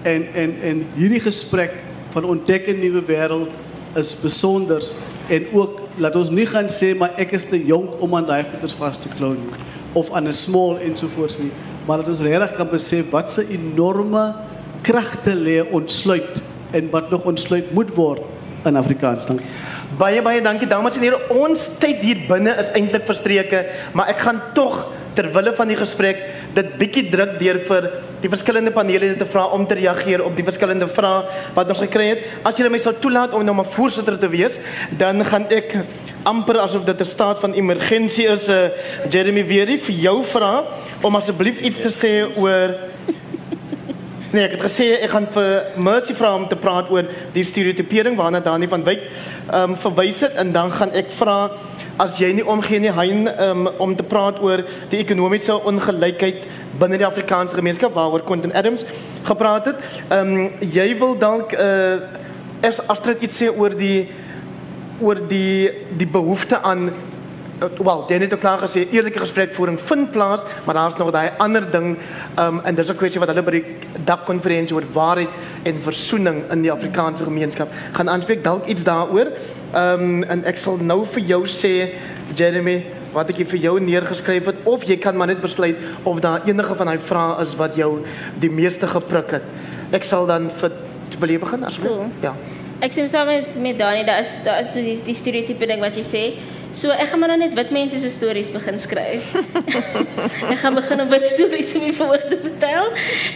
En 0.01 0.25
en 0.33 0.55
en 0.61 0.85
hierdie 0.95 1.19
gesprek 1.19 1.73
van 2.13 2.23
ontdek 2.23 2.67
'n 2.67 2.79
nuwe 2.79 3.01
wêreld 3.05 3.49
is 3.95 4.15
besonder 4.21 4.83
en 5.27 5.45
ook 5.53 5.79
laat 5.97 6.15
ons 6.15 6.29
nie 6.29 6.45
gaan 6.45 6.69
sê 6.69 6.97
maar 6.97 7.13
ek 7.17 7.31
is 7.31 7.43
te 7.43 7.65
jonk 7.65 7.89
om 7.99 8.15
aan 8.15 8.25
daai 8.25 8.45
goeders 8.51 8.73
vas 8.73 8.97
te 8.97 9.09
klou 9.17 9.33
nie 9.33 9.53
of 9.93 10.11
aan 10.11 10.27
'n 10.27 10.33
small 10.33 10.77
ensovoorts 10.77 11.37
nie, 11.37 11.51
maar 11.85 11.97
dat 11.97 12.07
ons 12.07 12.19
regtig 12.19 12.55
kan 12.55 12.69
besef 12.69 13.09
wat 13.09 13.29
se 13.29 13.47
enorme 13.49 14.33
kragte 14.81 15.35
lê 15.35 15.71
ontsluit 15.71 16.41
en 16.71 16.89
wat 16.89 17.09
nog 17.09 17.23
ontsluit 17.23 17.73
moet 17.73 17.95
word 17.95 18.21
in 18.65 18.75
Afrikaans. 18.75 19.25
Dankie. 19.25 19.70
Baie 19.99 20.21
baie 20.23 20.39
dankie 20.39 20.69
dames 20.71 20.95
en 20.95 21.03
here. 21.03 21.17
Ons 21.35 21.65
tyd 21.81 21.99
hier 21.99 22.19
binne 22.29 22.53
is 22.61 22.69
eintlik 22.77 23.03
verstreke, 23.09 23.65
maar 23.97 24.11
ek 24.13 24.21
gaan 24.23 24.39
tog 24.55 24.85
ter 25.17 25.27
wille 25.35 25.51
van 25.57 25.67
die 25.67 25.75
gesprek 25.75 26.21
dit 26.55 26.69
bietjie 26.79 27.09
druk 27.11 27.33
deur 27.41 27.59
vir 27.67 27.87
die 28.21 28.31
verskillende 28.31 28.71
panele 28.71 29.09
te 29.19 29.27
vra 29.27 29.49
om 29.51 29.65
te 29.67 29.75
reageer 29.75 30.23
op 30.23 30.37
die 30.37 30.45
verskillende 30.47 30.87
vrae 30.87 31.25
wat 31.57 31.73
ons 31.73 31.83
gekry 31.83 32.05
het. 32.13 32.23
As 32.47 32.55
julle 32.55 32.71
my 32.71 32.79
sal 32.79 32.95
toelaat 33.03 33.35
om 33.35 33.43
nou 33.43 33.57
maar 33.57 33.67
voorsitter 33.73 34.15
te 34.21 34.29
wees, 34.31 34.55
dan 34.95 35.25
gaan 35.27 35.49
ek 35.51 35.75
amper 36.23 36.61
asof 36.63 36.85
dit 36.87 37.01
'n 37.01 37.11
staat 37.11 37.39
van 37.43 37.51
emergensie 37.53 38.27
is, 38.31 38.47
uh, 38.47 38.69
Jeremy 39.09 39.43
Weerie 39.43 39.79
vir 39.79 39.95
jou 39.95 40.23
vra 40.23 40.63
om 41.01 41.15
asseblief 41.15 41.59
iets 41.59 41.81
te 41.81 41.91
sê 41.91 42.13
oor 42.37 42.90
Nee, 44.31 44.45
ek 44.47 44.53
het 44.55 44.61
gesê 44.63 44.85
ek 45.03 45.11
gaan 45.11 45.25
vir 45.27 45.47
Mercy 45.83 46.13
vra 46.15 46.29
om 46.37 46.45
te 46.47 46.55
praat 46.55 46.87
oor 46.87 47.03
die 47.33 47.41
stereotipering 47.43 48.15
waarna 48.15 48.39
Dani 48.39 48.69
van 48.71 48.85
Wyk 48.87 49.01
ehm 49.03 49.73
um, 49.73 49.75
verwys 49.75 50.21
het 50.23 50.37
en 50.39 50.53
dan 50.55 50.71
gaan 50.71 50.93
ek 50.95 51.11
vra 51.11 51.35
as 51.99 52.15
jy 52.15 52.29
nie 52.37 52.45
omgee 52.47 52.79
nie 52.79 52.93
Hein 52.95 53.27
um, 53.27 53.67
om 53.83 53.95
te 53.95 54.05
praat 54.07 54.39
oor 54.39 54.63
die 54.93 55.01
ekonomiese 55.03 55.57
ongelykheid 55.59 56.47
binne 56.79 57.01
die 57.01 57.09
Afrikaanse 57.09 57.59
gemeenskap 57.59 57.91
waaroor 57.91 58.23
Quentin 58.23 58.55
Adams 58.55 58.85
gepraat 59.27 59.67
het. 59.73 59.83
Ehm 60.07 60.31
um, 60.37 60.49
jy 60.79 60.87
wil 61.03 61.17
dalk 61.19 61.51
eh 61.51 61.67
uh, 61.67 62.69
as 62.71 62.79
Astrid 62.87 63.27
iets 63.27 63.43
sê 63.43 63.51
oor 63.51 63.75
die 63.75 64.07
oor 65.01 65.19
die 65.27 65.71
die 65.91 66.07
behoefte 66.07 66.61
aan 66.61 66.93
wel, 67.61 68.05
jy 68.09 68.17
het 68.23 68.33
ook 68.33 68.41
klaar 68.41 68.61
gesê 68.63 68.87
eerlike 68.89 69.19
gesprekvoering 69.21 69.79
vind 69.79 70.11
plaas, 70.11 70.41
maar 70.65 70.75
daar's 70.75 70.97
nog 70.97 71.11
daai 71.13 71.31
ander 71.37 71.65
ding 71.71 71.97
um 72.39 72.61
en 72.65 72.75
dis 72.75 72.89
'n 72.89 72.95
kwessie 72.95 73.19
wat 73.19 73.29
hulle 73.29 73.43
by 73.43 73.51
die 73.51 73.65
dakkonferensie 74.05 74.75
oor 74.75 74.85
waarheid 74.93 75.29
en 75.63 75.81
versoening 75.81 76.51
in 76.51 76.61
die 76.61 76.71
Afrikaanse 76.71 77.23
gemeenskap 77.23 77.69
gaan 77.91 78.09
aanspreek. 78.09 78.43
Dalk 78.43 78.65
iets 78.65 78.83
daaroor. 78.83 79.27
Um 79.75 80.23
en 80.23 80.43
ek 80.45 80.57
sal 80.57 80.77
nou 80.77 81.05
vir 81.05 81.23
jou 81.23 81.45
sê 81.45 81.93
Jeremy 82.35 82.83
wat 83.13 83.29
ek 83.29 83.47
vir 83.47 83.59
jou 83.59 83.79
neergeskryf 83.79 84.45
het 84.45 84.57
of 84.63 84.83
jy 84.83 84.97
kan 84.97 85.17
maar 85.17 85.27
net 85.27 85.41
besluit 85.41 85.75
of 86.03 86.19
daar 86.19 86.41
enige 86.45 86.75
van 86.75 86.85
daai 86.87 86.99
vrae 86.99 87.41
is 87.41 87.55
wat 87.55 87.75
jou 87.75 88.05
die 88.39 88.49
meeste 88.49 88.87
gepruk 88.87 89.31
het. 89.31 89.43
Ek 89.91 90.03
sal 90.03 90.25
dan 90.25 90.49
vir 90.49 90.71
wil 91.19 91.29
jy 91.29 91.39
begin 91.39 91.63
asseblief? 91.63 91.91
Cool. 91.91 92.09
Ja. 92.21 92.33
Ek 92.81 92.91
sê 92.91 93.05
saam 93.07 93.27
met 93.27 93.55
met 93.55 93.77
Dani, 93.77 94.03
daar 94.05 94.19
is 94.19 94.29
daar 94.43 94.61
is 94.61 94.71
soos 94.73 94.83
die, 94.83 94.97
die 95.05 95.15
stereotipe 95.15 95.67
ding 95.67 95.79
wat 95.79 95.95
jy 95.95 96.03
sê. 96.03 96.23
So 96.71 96.89
ek 96.89 97.09
gaan 97.11 97.19
maar 97.19 97.33
nou 97.33 97.39
net 97.41 97.53
wit 97.53 97.71
mense 97.75 97.99
se 97.99 98.09
stories 98.09 98.51
begin 98.51 98.79
skryf. 98.79 99.33
ek 100.53 100.59
gaan 100.61 100.77
begin 100.77 101.01
om 101.03 101.09
wit 101.11 101.25
stories 101.33 101.73
om 101.75 101.83
die 101.83 101.95
volk 101.95 102.27
te 102.31 102.37
vertel. 102.39 102.91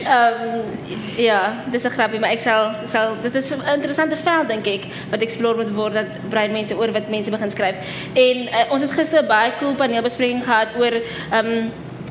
Ehm 0.05 0.43
um, 0.55 1.01
ja, 1.19 1.41
dis 1.71 1.83
'n 1.83 1.95
grappie, 1.97 2.19
maar 2.19 2.31
ek 2.31 2.39
sal 2.39 2.71
ek 2.87 3.23
dit 3.27 3.35
is 3.35 3.51
'n 3.51 3.63
interessante 3.75 4.15
veld 4.15 4.47
dink 4.47 4.67
ek 4.67 4.87
wat 5.11 5.21
explore 5.21 5.57
moet 5.57 5.73
word 5.75 5.93
dat 5.93 6.29
brein 6.29 6.51
mense 6.51 6.75
oor 6.75 6.91
wit 6.91 7.09
mense 7.09 7.29
begin 7.29 7.51
skryf. 7.51 7.75
En 8.13 8.37
uh, 8.47 8.71
ons 8.71 8.81
het 8.81 8.91
gister 8.91 9.25
baie 9.25 9.51
cool 9.59 9.75
paneelbespreking 9.75 10.43
gehad 10.43 10.67
oor 10.79 10.93
ehm 11.31 11.47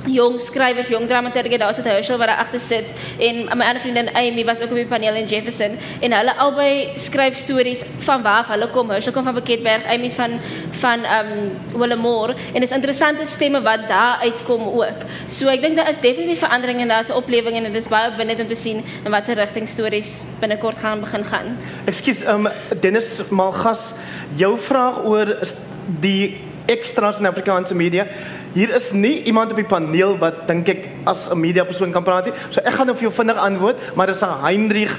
jong 0.06 0.38
skrywers, 0.40 0.88
jong 0.88 1.06
dramaturge, 1.08 1.58
daar 1.58 1.74
sit 1.74 1.84
Herschel 1.88 2.18
wat 2.18 2.28
daar 2.28 2.42
agter 2.44 2.60
sit 2.60 2.90
en 3.18 3.44
my 3.56 3.64
ander 3.64 3.80
vriendin 3.80 4.10
Amy 4.14 4.44
was 4.44 4.60
ook 4.60 4.70
op 4.70 4.76
die 4.76 4.86
paneel 4.86 5.14
in 5.14 5.26
Jefferson 5.26 5.78
en 6.00 6.12
hulle 6.12 6.34
albei 6.36 6.92
skryf 7.00 7.36
stories 7.36 7.84
van 8.04 8.22
waar 8.22 8.44
hulle 8.48 8.68
kom. 8.74 8.90
Herschel 8.90 9.12
kom 9.12 9.24
van 9.24 9.34
Beketberg, 9.34 9.86
Amy's 9.88 10.14
van 10.14 10.38
van 10.80 11.04
um 11.18 11.32
Willemore 11.78 12.34
en 12.52 12.60
dit 12.60 12.68
is 12.68 12.76
interessante 12.76 13.26
stemme 13.26 13.62
wat 13.62 13.88
daar 13.88 14.20
uitkom 14.22 14.68
ook. 14.68 15.04
So 15.28 15.48
ek 15.48 15.62
dink 15.64 15.76
daar 15.76 15.88
is 15.88 16.00
definitief 16.00 16.44
verandering 16.44 16.80
en 16.80 16.88
daar's 16.88 17.08
'n 17.08 17.18
oplewing 17.20 17.56
en 17.56 17.72
dit 17.72 17.76
is 17.76 17.88
baie 17.88 18.10
opwindend 18.10 18.40
om 18.40 18.48
te 18.48 18.56
sien 18.56 18.84
in 19.04 19.10
watter 19.10 19.34
rigting 19.34 19.68
stories 19.68 20.20
binnekort 20.40 20.76
gaan 20.78 21.00
begin 21.00 21.24
gaan. 21.24 21.56
Ekskuus, 21.84 22.24
um 22.26 22.48
Dennis 22.80 23.22
Malgas, 23.30 23.94
jou 24.36 24.58
vraag 24.58 25.04
oor 25.04 25.38
die 26.00 26.40
ekstra's 26.66 27.18
in 27.18 27.26
Afrikaanse 27.26 27.74
media. 27.74 28.06
Hier 28.54 28.70
is 28.70 28.92
nie 28.94 29.24
iemand 29.26 29.50
op 29.50 29.58
die 29.58 29.66
paneel 29.66 30.14
wat 30.20 30.44
dink 30.46 30.68
ek 30.70 30.88
as 31.10 31.28
'n 31.30 31.40
media 31.40 31.64
persoon 31.64 31.90
kan 31.92 32.04
praat 32.04 32.26
nie. 32.26 32.34
So 32.50 32.60
ek 32.60 32.74
gaan 32.74 32.86
nou 32.86 32.96
vir 32.96 33.10
jou 33.10 33.12
vinnig 33.12 33.36
antwoord, 33.36 33.96
maar 33.96 34.06
dis 34.06 34.22
'n 34.22 34.42
Heinrich 34.42 34.98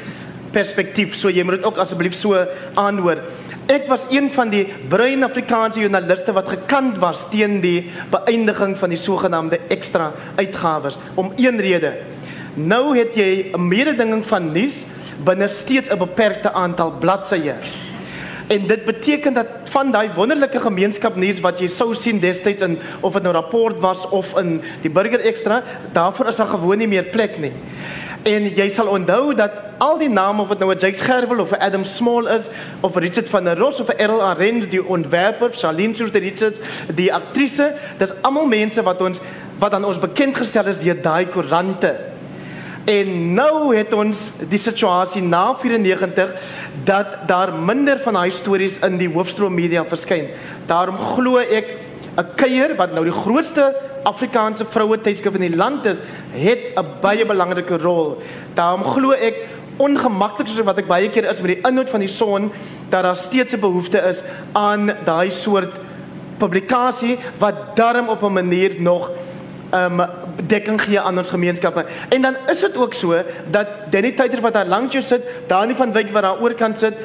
perspektief. 0.51 1.15
So 1.15 1.29
jy 1.29 1.43
moet 1.43 1.55
dit 1.55 1.65
ook 1.65 1.77
asseblief 1.77 2.13
so 2.13 2.35
aanhoor. 2.75 3.17
Ek 3.67 3.87
was 3.87 4.05
een 4.09 4.31
van 4.31 4.49
die 4.49 4.67
bruin 4.87 5.23
Afrikaanse 5.23 5.79
joernaliste 5.79 6.33
wat 6.33 6.49
gekant 6.49 6.97
was 6.97 7.25
teen 7.29 7.61
die 7.61 7.91
beëindiging 8.11 8.77
van 8.77 8.89
die 8.89 8.97
sogenaamde 8.97 9.59
ekstra 9.69 10.11
uitgawes 10.35 10.97
om 11.15 11.31
een 11.35 11.59
rede. 11.59 11.93
Nou 12.55 12.97
het 12.97 13.15
jy 13.15 13.51
'n 13.53 13.67
mededinging 13.67 14.25
van 14.25 14.51
nuus 14.51 14.85
binne 15.23 15.47
steeds 15.47 15.89
'n 15.89 15.97
beperkte 15.97 16.53
aantal 16.53 16.91
bladsye. 16.99 17.55
En 18.47 18.67
dit 18.67 18.85
beteken 18.85 19.33
dat 19.33 19.47
van 19.63 19.91
daai 19.91 20.09
wonderlike 20.15 20.59
gemeenskap 20.59 21.15
nuus 21.15 21.39
wat 21.41 21.59
jy 21.59 21.67
sou 21.67 21.95
sien 21.97 22.19
destyds 22.21 22.61
in 22.61 22.77
of 23.01 23.13
dit 23.17 23.25
nou 23.25 23.33
rapport 23.33 23.79
was 23.81 24.05
of 24.13 24.35
in 24.37 24.59
die 24.83 24.89
Burger 24.89 25.19
Extra, 25.19 25.63
daarvoor 25.93 26.29
is 26.29 26.35
daar 26.35 26.53
gewoon 26.53 26.77
nie 26.77 26.87
meer 26.87 27.03
plek 27.09 27.39
nie. 27.41 27.53
En 28.25 28.45
jy 28.45 28.69
sal 28.69 28.87
onthou 28.93 29.33
dat 29.37 29.51
al 29.81 29.97
die 29.97 30.09
name 30.09 30.41
of 30.41 30.53
dit 30.53 30.59
nou 30.59 30.71
'n 30.73 30.77
Jake 30.77 30.97
Scherwel 30.97 31.39
of 31.39 31.51
'n 31.51 31.61
Adam 31.61 31.85
Small 31.85 32.27
is 32.27 32.49
of 32.81 32.95
Richard 32.95 33.29
van 33.29 33.43
der 33.43 33.57
Ros 33.57 33.79
of 33.79 33.89
'n 33.89 33.97
Errol 33.97 34.21
Arends 34.21 34.69
die 34.69 34.85
ontwerper, 34.85 35.51
Charlene 35.51 35.95
Soos 35.95 36.11
die 36.11 36.21
Richards, 36.21 36.59
die 36.93 37.13
aktrise, 37.13 37.73
dis 37.97 38.13
almal 38.21 38.45
mense 38.45 38.83
wat 38.83 39.01
ons 39.01 39.19
wat 39.57 39.73
aan 39.73 39.85
ons 39.85 39.99
bekend 39.99 40.35
gestel 40.35 40.65
is 40.65 40.79
deur 40.79 41.01
daai 41.01 41.27
koerante. 41.27 42.14
En 42.85 43.33
nou 43.33 43.73
het 43.73 43.93
ons 43.97 44.27
die 44.45 44.59
situasie 44.61 45.21
na 45.25 45.55
94 45.57 46.35
dat 46.85 47.15
daar 47.25 47.53
minder 47.57 47.97
van 48.03 48.13
daai 48.19 48.29
stories 48.31 48.77
in 48.85 48.99
die 49.01 49.09
hoofstroom 49.09 49.55
media 49.57 49.81
verskyn. 49.89 50.27
Daarom 50.69 50.99
glo 51.15 51.41
ek 51.41 51.71
'n 52.15 52.35
kuier 52.35 52.75
wat 52.75 52.93
nou 52.93 53.03
die 53.03 53.19
grootste 53.23 53.73
Afrikaanse 54.03 54.65
vroue 54.69 55.01
tydskrif 55.01 55.33
in 55.33 55.51
die 55.51 55.57
land 55.57 55.85
is, 55.85 55.97
het 56.31 56.77
'n 56.77 56.85
baie 57.01 57.25
belangrike 57.25 57.77
rol. 57.77 58.21
Daarom 58.53 58.83
glo 58.83 59.11
ek 59.11 59.35
ongemaklik 59.77 60.47
soos 60.47 60.63
wat 60.63 60.77
ek 60.77 60.87
baie 60.87 61.09
keer 61.09 61.25
is 61.25 61.41
met 61.41 61.55
die 61.55 61.67
inhoud 61.67 61.89
van 61.89 61.99
die 61.99 62.07
son 62.07 62.51
dat 62.89 63.03
daar 63.03 63.17
steeds 63.17 63.53
'n 63.53 63.59
behoefte 63.59 63.97
is 63.97 64.21
aan 64.53 64.93
daai 65.05 65.31
soort 65.31 65.73
publikasie 66.37 67.17
wat 67.39 67.75
darm 67.75 68.09
op 68.09 68.21
'n 68.23 68.33
manier 68.33 68.75
nog 68.77 69.09
um 69.75 70.01
dekking 70.47 70.79
gee 70.81 70.99
aan 70.99 71.17
ons 71.17 71.29
gemeenskappe. 71.33 71.85
En 72.09 72.21
dan 72.21 72.37
is 72.51 72.59
dit 72.59 72.77
ook 72.77 72.93
so 72.93 73.21
dat 73.51 73.67
Danny 73.89 74.11
Tyter 74.11 74.41
wat 74.41 74.53
daar 74.53 74.71
langs 74.71 74.93
jou 74.93 75.03
sit, 75.03 75.23
Dani 75.47 75.75
van 75.75 75.93
Wyk 75.93 76.11
wat 76.13 76.27
daar 76.27 76.41
oorkant 76.41 76.79
sit, 76.79 76.97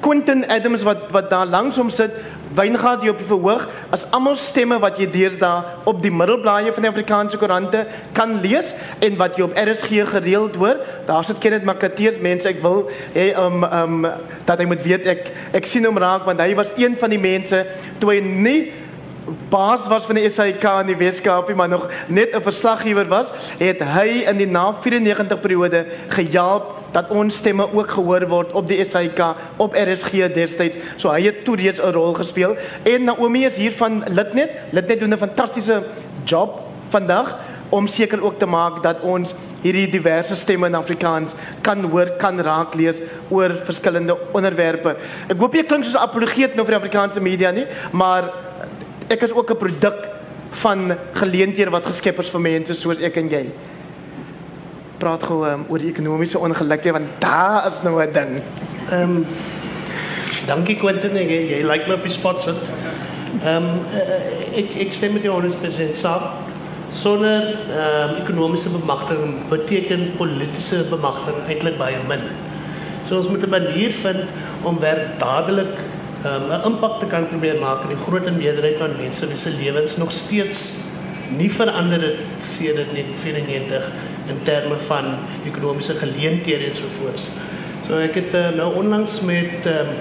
Quentin 0.00 0.44
Adams 0.48 0.82
wat 0.86 1.08
wat 1.10 1.30
daar 1.30 1.46
langs 1.46 1.76
hom 1.76 1.90
sit, 1.90 2.14
Wyngaard 2.54 3.02
hier 3.04 3.12
op 3.12 3.18
die 3.20 3.26
verhoog, 3.28 3.66
as 3.92 4.06
almal 4.16 4.36
stemme 4.40 4.78
wat 4.80 4.96
jy 5.00 5.04
deesdae 5.12 5.82
op 5.90 5.98
die 6.02 6.12
middelblaaie 6.14 6.72
van 6.72 6.86
die 6.86 6.90
Afrikaanse 6.90 7.36
koerante 7.40 7.82
kan 8.16 8.38
lees 8.40 8.72
en 9.04 9.18
wat 9.20 9.36
jy 9.36 9.44
op 9.44 9.58
RSG 9.58 10.06
gereeld 10.14 10.56
hoor. 10.56 10.80
Daar 11.06 11.26
sit 11.28 11.42
Kenneth 11.42 11.66
Makateers 11.68 12.16
mense 12.24 12.48
ek 12.48 12.62
wil 12.64 12.86
hê 13.16 13.30
um 13.36 13.66
um 13.68 14.08
dat 14.48 14.62
hy 14.62 14.68
moet 14.70 14.84
weet 14.86 15.06
ek 15.12 15.32
ek 15.60 15.68
sien 15.68 15.84
hom 15.84 16.00
raak 16.00 16.24
want 16.28 16.40
hy 16.40 16.54
was 16.56 16.72
een 16.80 16.96
van 16.96 17.12
die 17.12 17.20
mense 17.20 17.64
toe 18.00 18.14
hy 18.14 18.20
nie 18.24 18.60
baas 19.48 19.86
was 19.86 20.06
van 20.06 20.14
die 20.14 20.30
SAK 20.30 20.64
in 20.80 20.92
die 20.92 20.96
Weskaap, 20.96 21.54
maar 21.54 21.68
nog 21.68 21.88
net 22.06 22.34
'n 22.34 22.42
verslaggewer 22.42 23.08
was, 23.08 23.28
het 23.58 23.80
hy 23.82 24.24
in 24.26 24.36
die 24.36 24.46
na 24.46 24.72
94 24.80 25.40
periode 25.40 25.86
gehelp 26.08 26.74
dat 26.92 27.10
ons 27.10 27.36
stemme 27.36 27.72
ook 27.72 27.90
gehoor 27.90 28.26
word 28.28 28.52
op 28.52 28.68
die 28.68 28.84
SAK 28.84 29.34
op 29.56 29.74
RSG 29.74 30.32
destyds. 30.32 30.76
So 30.96 31.10
hy 31.10 31.22
het 31.22 31.44
toe 31.44 31.56
reeds 31.56 31.80
'n 31.80 31.92
rol 31.92 32.14
gespeel 32.14 32.56
en 32.82 33.04
Naomi 33.04 33.44
is 33.44 33.56
hier 33.56 33.72
van 33.72 34.04
Litnet. 34.08 34.50
Litnet 34.70 35.00
doen 35.00 35.12
'n 35.12 35.18
fantastiese 35.18 35.84
job 36.24 36.60
vandag 36.88 37.38
om 37.68 37.86
seker 37.86 38.22
ook 38.24 38.38
te 38.38 38.46
maak 38.46 38.82
dat 38.82 39.00
ons 39.00 39.34
hierdie 39.60 39.88
diverse 39.90 40.36
stemme 40.36 40.66
in 40.66 40.74
Afrikaans 40.74 41.34
kan 41.60 41.82
hoor, 41.90 42.12
kan 42.20 42.40
raak 42.40 42.74
lees 42.74 43.00
oor 43.28 43.56
verskillende 43.64 44.16
onderwerpe. 44.32 44.96
Ek 45.28 45.38
hoop 45.38 45.54
jy 45.54 45.64
klink 45.64 45.84
soos 45.84 45.94
'n 45.94 46.06
apologeet 46.06 46.54
nou 46.54 46.64
vir 46.64 46.78
die 46.78 46.80
Afrikaanse 46.80 47.20
media 47.20 47.50
nie, 47.50 47.66
maar 47.92 48.30
ek 49.08 49.22
is 49.22 49.32
ook 49.32 49.50
'n 49.50 49.56
produk 49.56 49.98
van 50.50 50.96
geleenthede 51.12 51.70
wat 51.70 51.86
geskep 51.86 52.18
is 52.18 52.30
vir 52.30 52.40
mense 52.40 52.74
soos 52.74 53.00
ek 53.00 53.16
en 53.16 53.28
jy. 53.28 53.44
Praat 54.98 55.22
gou 55.22 55.44
um, 55.46 55.64
oor 55.68 55.78
die 55.78 55.90
ekonomiese 55.92 56.38
ongelukke 56.38 56.92
want 56.92 57.20
daar 57.20 57.66
is 57.68 57.82
nou 57.82 58.02
'n 58.02 58.12
ding. 58.12 58.42
Ehm 58.90 59.16
um, 59.16 59.26
dankie 60.46 60.76
Quentin, 60.76 61.14
jy, 61.14 61.40
jy 61.52 61.62
like 61.62 61.86
my 61.88 61.94
op 61.94 62.02
die 62.02 62.12
spot 62.12 62.42
sit. 62.42 62.56
Ehm 63.44 63.56
um, 63.56 63.84
ek 64.54 64.76
ek 64.86 64.92
stem 64.92 65.12
met 65.12 65.22
jou 65.22 65.42
100% 65.42 65.94
saam. 65.94 66.22
Sonder 66.92 67.58
ehm 67.70 68.10
um, 68.10 68.16
ekonomiese 68.24 68.70
bemagtiging 68.70 69.48
beteken 69.48 70.12
politieke 70.16 70.84
bemagtiging 70.90 71.46
eintlik 71.48 71.78
baie 71.78 71.98
min. 72.08 72.22
So 73.08 73.16
ons 73.16 73.28
moet 73.28 73.44
'n 73.44 73.50
manier 73.50 73.92
vind 73.92 74.24
om 74.62 74.78
werk 74.80 75.18
dadelik 75.18 75.74
ehm, 76.24 76.48
'n 76.48 76.52
um, 76.52 76.72
impak 76.72 77.00
te 77.00 77.06
kan 77.06 77.28
probeer 77.28 77.58
maak 77.60 77.82
in 77.82 77.88
die 77.88 78.04
groot 78.06 78.30
meerderheid 78.36 78.78
van 78.78 78.96
mense 78.96 79.26
se 79.36 79.50
lewens 79.50 79.96
nog 79.96 80.10
steeds 80.10 80.78
nie 81.28 81.50
verander 81.50 82.00
het 82.00 82.44
sedert 82.56 82.90
1994 82.92 83.90
in 84.26 84.42
terme 84.42 84.76
van 84.86 85.04
ekonomiese 85.44 85.94
geleenthede 85.94 86.64
en 86.64 86.76
so 86.76 86.84
voort. 86.98 87.28
So 87.86 87.96
ek 87.96 88.14
het 88.14 88.34
uh, 88.34 88.48
nou 88.56 88.74
onlangs 88.74 89.20
met 89.20 89.66
um, 89.66 89.92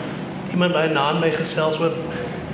iemand 0.51 0.73
by 0.73 0.87
naam 0.93 1.19
my 1.19 1.31
gesels 1.31 1.79
oor 1.79 1.93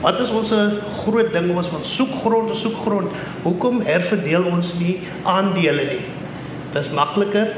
Wat 0.03 0.19
is 0.19 0.31
ons 0.35 0.51
groot 0.99 1.29
ding 1.31 1.45
ons 1.55 1.69
van 1.71 1.83
soek 1.87 2.09
grond, 2.25 2.49
soek 2.59 2.75
grond. 2.83 3.11
Hoekom 3.45 3.79
herverdeel 3.87 4.43
ons 4.43 4.73
nie 4.81 4.97
aandele 5.23 5.85
nie? 5.93 6.01
Dis 6.75 6.89
makliker 6.91 7.53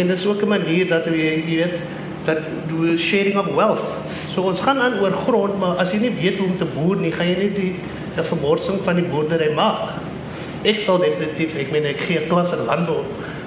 en 0.00 0.08
dis 0.08 0.24
ook 0.26 0.40
'n 0.42 0.48
manier 0.48 0.88
dat 0.88 1.04
jy 1.04 1.44
weet 1.44 1.76
dat 2.24 2.38
do 2.68 2.96
sharing 2.96 3.36
of 3.36 3.52
wealth. 3.54 3.99
So 4.30 4.46
ons 4.46 4.60
gaan 4.62 4.78
aan 4.78 5.00
oor 5.02 5.14
grond, 5.26 5.58
maar 5.58 5.80
as 5.82 5.90
jy 5.90 6.04
nie 6.04 6.12
weet 6.14 6.38
hoe 6.38 6.46
om 6.52 6.58
te 6.58 6.68
boer 6.70 7.00
nie, 7.02 7.10
gaan 7.14 7.26
jy 7.32 7.38
nie 7.40 7.50
die 7.56 7.72
die 8.14 8.24
vermorsing 8.26 8.80
van 8.84 8.98
die 8.98 9.06
boerdery 9.06 9.52
maak. 9.54 9.96
Ek 10.66 10.80
sal 10.82 10.98
definitief, 11.02 11.54
ek 11.58 11.70
meen 11.74 11.86
ek 11.88 12.02
gee 12.08 12.24
klas 12.28 12.52
in 12.54 12.64
landbou, 12.66 13.04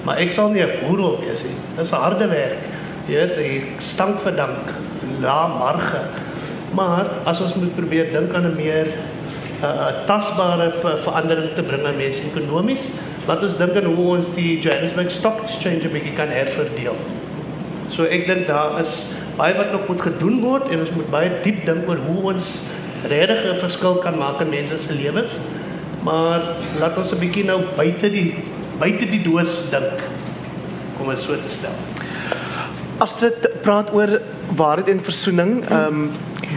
maar 0.08 0.20
ek 0.24 0.32
sal 0.36 0.50
nie 0.52 0.64
'n 0.64 0.80
boer 0.82 0.98
wil 0.98 1.18
wees 1.22 1.44
nie. 1.44 1.56
Dis 1.78 1.92
harde 1.92 2.28
werk. 2.28 2.64
Jy 3.08 3.16
weet, 3.16 3.38
ek 3.38 3.82
stank 3.82 4.20
vir 4.24 4.32
dank, 4.32 4.74
lae 5.22 5.48
marge. 5.60 6.04
Maar 6.74 7.06
as 7.26 7.42
ons 7.42 7.56
moet 7.56 7.76
probeer 7.76 8.12
dink 8.12 8.34
aan 8.34 8.48
'n 8.48 8.56
meer 8.56 8.88
'n 8.88 9.66
uh, 9.66 10.06
tasbare 10.08 10.72
verandering 11.04 11.54
te 11.56 11.64
bring 11.64 11.86
aan 11.86 11.98
mense 11.98 12.24
ekonomies, 12.24 12.92
laat 13.28 13.44
ons 13.44 13.58
dink 13.58 13.76
aan 13.76 13.94
hoe 13.96 14.18
ons 14.18 14.28
die 14.36 14.60
Johannesburg 14.60 15.12
Stock 15.12 15.44
Exchange 15.44 15.84
'n 15.84 15.92
bietjie 15.92 16.16
kan 16.16 16.28
herverdeel. 16.28 16.96
So 17.90 18.04
ek 18.04 18.28
dink 18.28 18.48
daar 18.48 18.82
is 18.82 19.14
baie 19.38 19.56
wat 19.58 19.72
nog 19.72 19.88
moet 19.88 20.02
gedoen 20.02 20.40
word 20.42 20.70
en 20.70 20.80
ons 20.80 20.94
moet 20.96 21.10
baie 21.14 21.32
diep 21.44 21.66
dink 21.66 21.90
oor 21.90 22.02
hoe 22.08 22.34
ons 22.34 22.62
regtig 23.10 23.44
'n 23.54 23.60
verskil 23.60 23.96
kan 24.04 24.18
maak 24.18 24.42
in 24.42 24.50
mense 24.50 24.78
se 24.78 24.94
lewens. 24.94 25.32
Maar 26.04 26.42
laat 26.80 26.98
ons 26.98 27.12
'n 27.12 27.20
bietjie 27.20 27.46
nou 27.46 27.62
buite 27.76 28.10
die 28.10 28.36
buite 28.80 29.10
die 29.10 29.22
doos 29.22 29.70
dink. 29.70 30.04
Kom 30.98 31.10
ons 31.10 31.24
so 31.24 31.36
te 31.36 31.50
stel. 31.50 31.76
As 32.98 33.16
dit 33.16 33.62
praat 33.62 33.94
oor 33.94 34.22
waarheid 34.56 34.88
en 34.88 35.04
versoening, 35.04 35.64
ehm 35.70 35.88
um, 35.88 36.12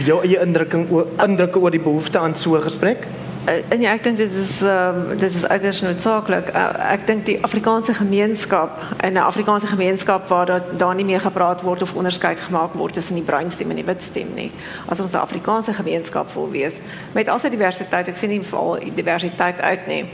jou 0.05 0.21
eie 0.23 0.39
indrukking 0.39 0.91
oor 0.91 1.07
indrukke 1.23 1.59
oor 1.59 1.71
die 1.71 1.81
behoefte 1.81 2.19
aan 2.19 2.35
so 2.35 2.55
'n 2.55 2.61
gesprek? 2.61 3.07
En 3.47 3.79
ja, 3.79 3.93
ek 3.95 4.03
dink 4.03 4.17
dit 4.19 4.31
is 4.31 4.57
um, 4.67 4.97
dit 5.15 5.33
is 5.33 5.45
uiters 5.47 5.79
noodsaaklik. 5.81 6.49
Uh, 6.51 6.63
ek 6.91 7.05
dink 7.07 7.23
die 7.29 7.37
Afrikaanse 7.47 7.93
gemeenskap 7.95 8.81
en 8.97 9.13
'n 9.13 9.23
Afrikaanse 9.23 9.67
gemeenskap 9.71 10.27
waar 10.27 10.45
daar 10.45 10.63
daar 10.77 10.95
nie 10.95 11.05
meer 11.05 11.23
gepraat 11.23 11.61
word 11.61 11.81
of 11.81 11.93
onderskeid 11.93 12.39
gemaak 12.39 12.73
word 12.73 12.93
tussen 12.93 13.15
die 13.15 13.23
bruin 13.23 13.51
stem 13.51 13.69
en 13.69 13.79
die 13.79 13.85
wit 13.87 14.01
stem 14.01 14.33
nie. 14.35 14.51
As 14.87 14.99
ons 14.99 15.13
'n 15.13 15.23
Afrikaanse 15.23 15.73
gemeenskap 15.73 16.33
wil 16.33 16.51
wees 16.51 16.75
met 17.13 17.27
al 17.27 17.39
sy 17.39 17.49
diversiteit, 17.49 18.07
ek 18.07 18.15
sien 18.15 18.29
nie 18.29 18.43
val 18.43 18.79
diversiteit 18.95 19.61
uit 19.61 19.87
nie. 19.87 20.05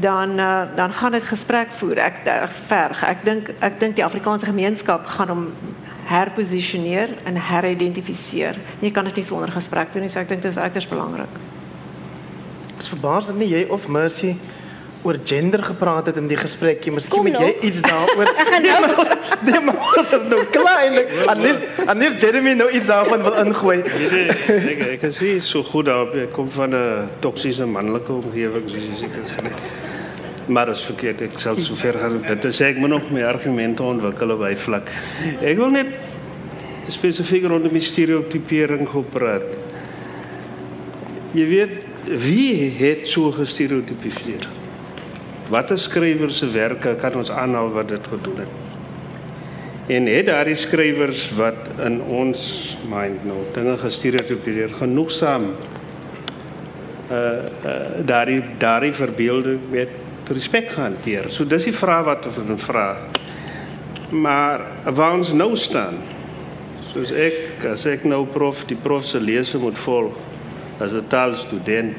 Dan 0.00 0.38
uh, 0.40 0.62
dan 0.76 0.92
gaan 0.92 1.12
dit 1.12 1.24
gesprek 1.24 1.70
voer. 1.70 1.98
Ek 1.98 2.14
verg. 2.66 3.04
Ek 3.04 3.24
dink 3.24 3.54
ek 3.60 3.80
dink 3.80 3.96
die 3.96 4.04
Afrikaanse 4.04 4.46
gemeenskap 4.46 5.06
gaan 5.06 5.30
om 5.30 5.52
herposisioneer 6.04 7.08
en 7.24 7.36
heridentifiseer. 7.36 8.56
Jy 8.80 8.90
kan 8.90 9.04
dit 9.04 9.16
nie 9.16 9.24
sonder 9.24 9.50
gesprek 9.50 9.92
doen 9.92 10.02
nie, 10.02 10.10
so 10.10 10.20
ek 10.20 10.28
dink 10.28 10.42
dit 10.42 10.50
is 10.50 10.58
uiters 10.58 10.88
belangrik. 10.88 11.55
Ek 12.76 12.84
is 12.84 12.92
verbaas 12.92 13.30
dat 13.30 13.38
nie 13.40 13.48
jy 13.48 13.62
of 13.72 13.88
Mercy 13.88 14.34
oor 15.06 15.16
gender 15.24 15.62
gepraat 15.62 16.10
het 16.10 16.18
in 16.20 16.26
die 16.28 16.36
gesprekkie. 16.36 16.92
Miskien 16.92 17.24
moet 17.24 17.38
jy 17.40 17.52
iets 17.64 17.80
daaroor. 17.80 18.28
nee, 18.64 18.74
maar, 18.84 19.12
nee, 19.46 19.60
maar 19.64 19.78
ons 19.96 20.12
is 20.12 20.26
nou 20.28 20.42
eintlik. 20.42 21.14
Anders 21.32 21.62
anders 21.86 22.18
Jeremy 22.20 22.52
nou 22.58 22.68
iets 22.68 22.90
daarvan 22.90 23.24
wil 23.24 23.38
ingooi. 23.44 23.78
Nee, 24.66 24.76
ek 24.92 25.06
ek 25.08 25.16
sê 25.16 25.36
so 25.40 25.64
goed 25.64 25.88
daar. 25.88 26.12
Ek 26.26 26.34
kom 26.36 26.50
van 26.52 26.76
'n 26.76 27.08
toksiese 27.24 27.64
manlike 27.70 28.12
omgewing 28.12 28.68
soos 28.68 28.84
jy 28.90 29.00
seker 29.06 29.24
sê. 29.30 29.54
Maar 30.52 30.74
as 30.76 30.84
verkeerd 30.84 31.24
ek 31.30 31.40
sal 31.40 31.56
so 31.58 31.80
ver 31.80 31.96
gaan. 32.02 32.20
Dit 32.26 32.44
is 32.44 32.60
ek 32.60 32.76
moet 32.76 32.92
nog 32.98 33.10
my 33.10 33.24
argumente 33.24 33.82
ontwikkel 33.82 34.36
op 34.36 34.44
hy 34.44 34.54
vlak. 34.68 34.92
Ek 35.40 35.56
wil 35.56 35.72
net 35.80 35.96
spesifiek 36.92 37.48
rondom 37.48 37.72
die 37.72 37.82
stereotipering 37.82 38.84
gepraat. 38.90 39.56
Jy 41.32 41.46
weet 41.50 41.95
wie 42.06 42.70
het 42.78 43.08
so 43.08 43.30
gestereotipiseer? 43.34 44.46
Watter 45.50 45.78
skrywer 45.78 46.30
se 46.30 46.48
werke 46.50 46.94
kan 46.98 47.14
ons 47.18 47.30
aanhaal 47.30 47.70
wat 47.74 47.88
dit 47.88 48.06
gedoen 48.10 48.42
het? 48.44 48.64
En 49.86 50.06
het 50.10 50.26
daardie 50.26 50.56
skrywers 50.58 51.28
wat 51.38 51.68
in 51.82 52.00
ons 52.02 52.40
mind 52.90 53.22
nou 53.26 53.44
dinge 53.54 53.76
gestereotipiseer 53.78 54.74
genoegsaam 54.74 55.50
uh 57.06 57.16
uh 57.16 58.02
daardie 58.06 58.42
daardie 58.58 58.92
verbeelding 58.92 59.60
met 59.70 59.88
respek 60.34 60.72
hanteer. 60.74 61.30
So 61.30 61.46
dis 61.46 61.68
die 61.70 61.74
vraag 61.74 62.04
wat 62.04 62.26
ons 62.26 62.62
vra. 62.66 62.88
Maar 64.10 64.64
waar 64.94 65.14
ons 65.14 65.32
nou 65.32 65.54
staan, 65.56 66.00
soos 66.90 67.12
ek 67.14 67.62
as 67.70 67.86
ek 67.86 68.06
nou 68.06 68.24
prof 68.26 68.64
die 68.66 68.78
prof 68.78 69.06
se 69.06 69.20
lese 69.22 69.58
moet 69.58 69.78
volg 69.78 70.18
as 70.80 70.92
'n 70.92 71.06
taalstudent 71.08 71.96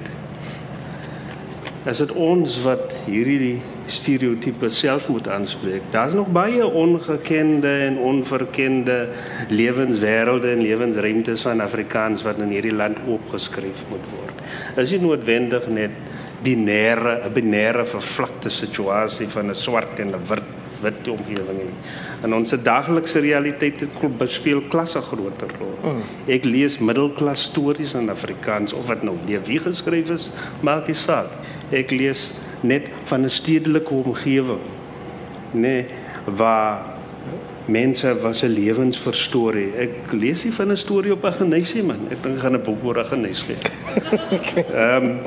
as 1.88 2.02
dit 2.04 2.12
ons 2.20 2.58
wat 2.66 2.92
hierdie 3.06 3.62
stereotipe 3.88 4.68
self 4.70 5.08
moet 5.08 5.28
aanspreek. 5.32 5.86
Daar's 5.94 6.14
nog 6.18 6.28
baie 6.36 6.66
ongekende 6.68 7.72
en 7.86 7.98
onverkende 8.04 9.08
lewenswêrelde 9.48 10.52
en 10.52 10.62
lewensruimtes 10.62 11.46
van 11.48 11.64
Afrikaans 11.64 12.26
wat 12.28 12.42
in 12.44 12.52
hierdie 12.52 12.76
land 12.76 13.00
opgeskryf 13.08 13.86
moet 13.90 14.04
word. 14.12 14.44
Is 14.76 14.92
nie 14.92 15.00
noodwendig 15.00 15.68
net 15.72 15.96
binêre 16.44 17.24
'n 17.24 17.34
binêre 17.34 17.86
vervlakte 17.86 18.50
situasie 18.50 19.30
van 19.30 19.50
'n 19.50 19.56
swart 19.56 20.00
en 20.00 20.12
'n 20.12 20.28
wit 20.28 20.57
wit 20.82 21.08
omgewing 21.08 21.62
nie. 21.62 21.74
In 22.24 22.34
ons 22.34 22.56
daglikse 22.64 23.20
realiteit 23.20 23.80
het 23.80 23.90
klop 24.00 24.18
bespeel 24.18 24.62
klasse 24.72 25.02
groter 25.02 25.52
rol. 25.60 25.78
Mm. 25.84 26.02
Ek 26.28 26.46
lees 26.46 26.78
middelklas 26.80 27.48
stories 27.52 27.94
in 27.94 28.10
Afrikaans 28.10 28.74
of 28.74 28.88
wat 28.88 29.04
nou 29.04 29.16
weer 29.26 29.42
wie 29.48 29.60
geskryf 29.60 30.10
is, 30.10 30.30
maak 30.62 30.88
nie 30.88 30.98
saak. 30.98 31.32
Ek 31.72 31.92
lees 31.92 32.32
net 32.62 32.90
van 33.06 33.26
'n 33.26 33.30
stedelike 33.30 33.94
omgewing. 33.94 34.64
Nee, 35.52 35.86
waar 36.26 36.98
mense 37.68 38.18
was 38.22 38.40
se 38.40 38.50
lewens 38.50 39.00
verstorie. 39.00 39.72
Ek 39.78 40.12
lees 40.12 40.44
nie 40.44 40.54
van 40.54 40.72
'n 40.72 40.78
storie 40.78 41.12
op 41.12 41.24
'n 41.26 41.34
geneesieman. 41.34 42.08
Ek 42.10 42.24
dink 42.24 42.40
gaan 42.40 42.56
'n 42.56 42.64
boek 42.64 42.84
oor 42.84 43.00
'n 43.00 43.06
geneesieman. 43.06 43.62
Ehm 44.74 45.04
um, 45.04 45.20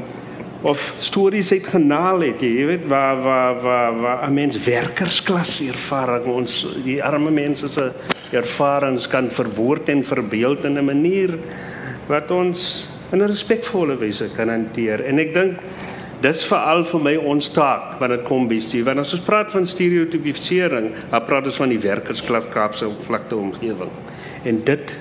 of 0.63 0.95
stories 0.99 1.53
uit 1.53 1.67
genaal 1.67 2.21
het 2.21 2.43
jy 2.45 2.67
weet 2.69 2.87
waar 2.89 3.21
waar 3.23 3.61
waar 3.63 4.01
waar 4.01 4.29
'n 4.29 4.35
mens 4.35 4.57
werkersklas 4.65 5.61
ervaring 5.61 6.27
ons 6.27 6.67
die 6.85 7.03
arme 7.03 7.31
mense 7.31 7.69
se 7.69 7.93
ervarings 8.31 9.07
kan 9.09 9.31
verwoord 9.31 9.89
en 9.89 10.05
verbeeld 10.05 10.65
in 10.65 10.79
'n 10.79 10.85
manier 10.85 11.39
wat 12.07 12.31
ons 12.31 12.91
in 13.13 13.23
'n 13.23 13.27
respekvolle 13.27 13.97
wyse 13.97 14.29
kan 14.37 14.49
hanteer. 14.49 15.05
En 15.05 15.19
ek 15.19 15.35
dink 15.35 15.59
dis 16.21 16.45
veral 16.45 16.85
vir 16.85 17.01
my 17.01 17.17
ons 17.17 17.49
taak 17.49 17.99
wanneer 17.99 18.19
dit 18.19 18.27
kom 18.27 18.49
bestuur 18.49 18.85
want 18.85 18.99
as 18.99 19.13
ons 19.13 19.25
praat 19.25 19.51
van 19.51 19.67
stereotipifisering 19.67 20.91
dan 21.11 21.25
praat 21.25 21.45
ons 21.45 21.57
van 21.57 21.69
die 21.69 21.81
werkersklas 21.81 22.51
Kaapse 22.53 22.91
vlakte 23.07 23.37
omgewing 23.37 23.91
en 24.45 24.61
dit 24.65 24.93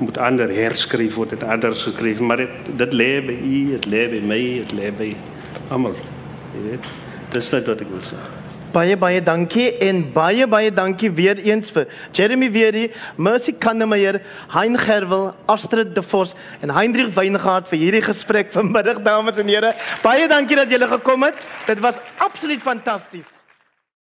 moet 0.00 0.18
ander 0.18 0.52
herskryf 0.54 1.14
word 1.20 1.36
dit 1.36 1.46
anders 1.46 1.86
geskryf 1.88 2.20
maar 2.20 2.42
dit 2.44 2.74
dit 2.82 2.98
lê 3.02 3.12
by 3.26 3.36
u 3.36 3.62
dit 3.76 3.88
lê 3.94 4.04
by 4.14 4.20
my 4.32 4.42
dit 4.60 4.76
lê 4.80 4.92
by 5.00 5.10
almal 5.70 5.96
jy 5.96 6.68
weet 6.68 6.92
dis 7.34 7.50
net 7.54 7.68
wat 7.72 7.84
ek 7.86 7.92
wil 7.94 8.06
sê 8.12 8.20
Baie 8.70 8.94
baie 8.94 9.18
dankie 9.18 9.66
en 9.82 10.04
baie 10.14 10.46
baie 10.46 10.70
dankie 10.70 11.08
weer 11.10 11.40
eens 11.42 11.72
vir 11.74 11.88
Jeremy 12.14 12.50
Weery, 12.54 12.84
Mercy 13.18 13.50
Kannemeyer, 13.50 14.20
Hein 14.54 14.78
Gerwel, 14.78 15.32
Astrid 15.50 15.90
De 15.96 16.04
Vos 16.06 16.36
en 16.62 16.70
Hendrik 16.76 17.10
Weingart 17.16 17.66
vir 17.72 17.82
hierdie 17.82 18.04
gesprek 18.06 18.54
vanmiddag 18.54 19.02
dames 19.02 19.42
en 19.42 19.50
here. 19.50 19.74
Baie 20.06 20.30
dankie 20.30 20.60
dat 20.62 20.70
julle 20.70 20.86
gekom 20.94 21.26
het. 21.26 21.42
Dit 21.66 21.82
was 21.82 21.98
absoluut 22.22 22.62
fantasties. 22.62 23.39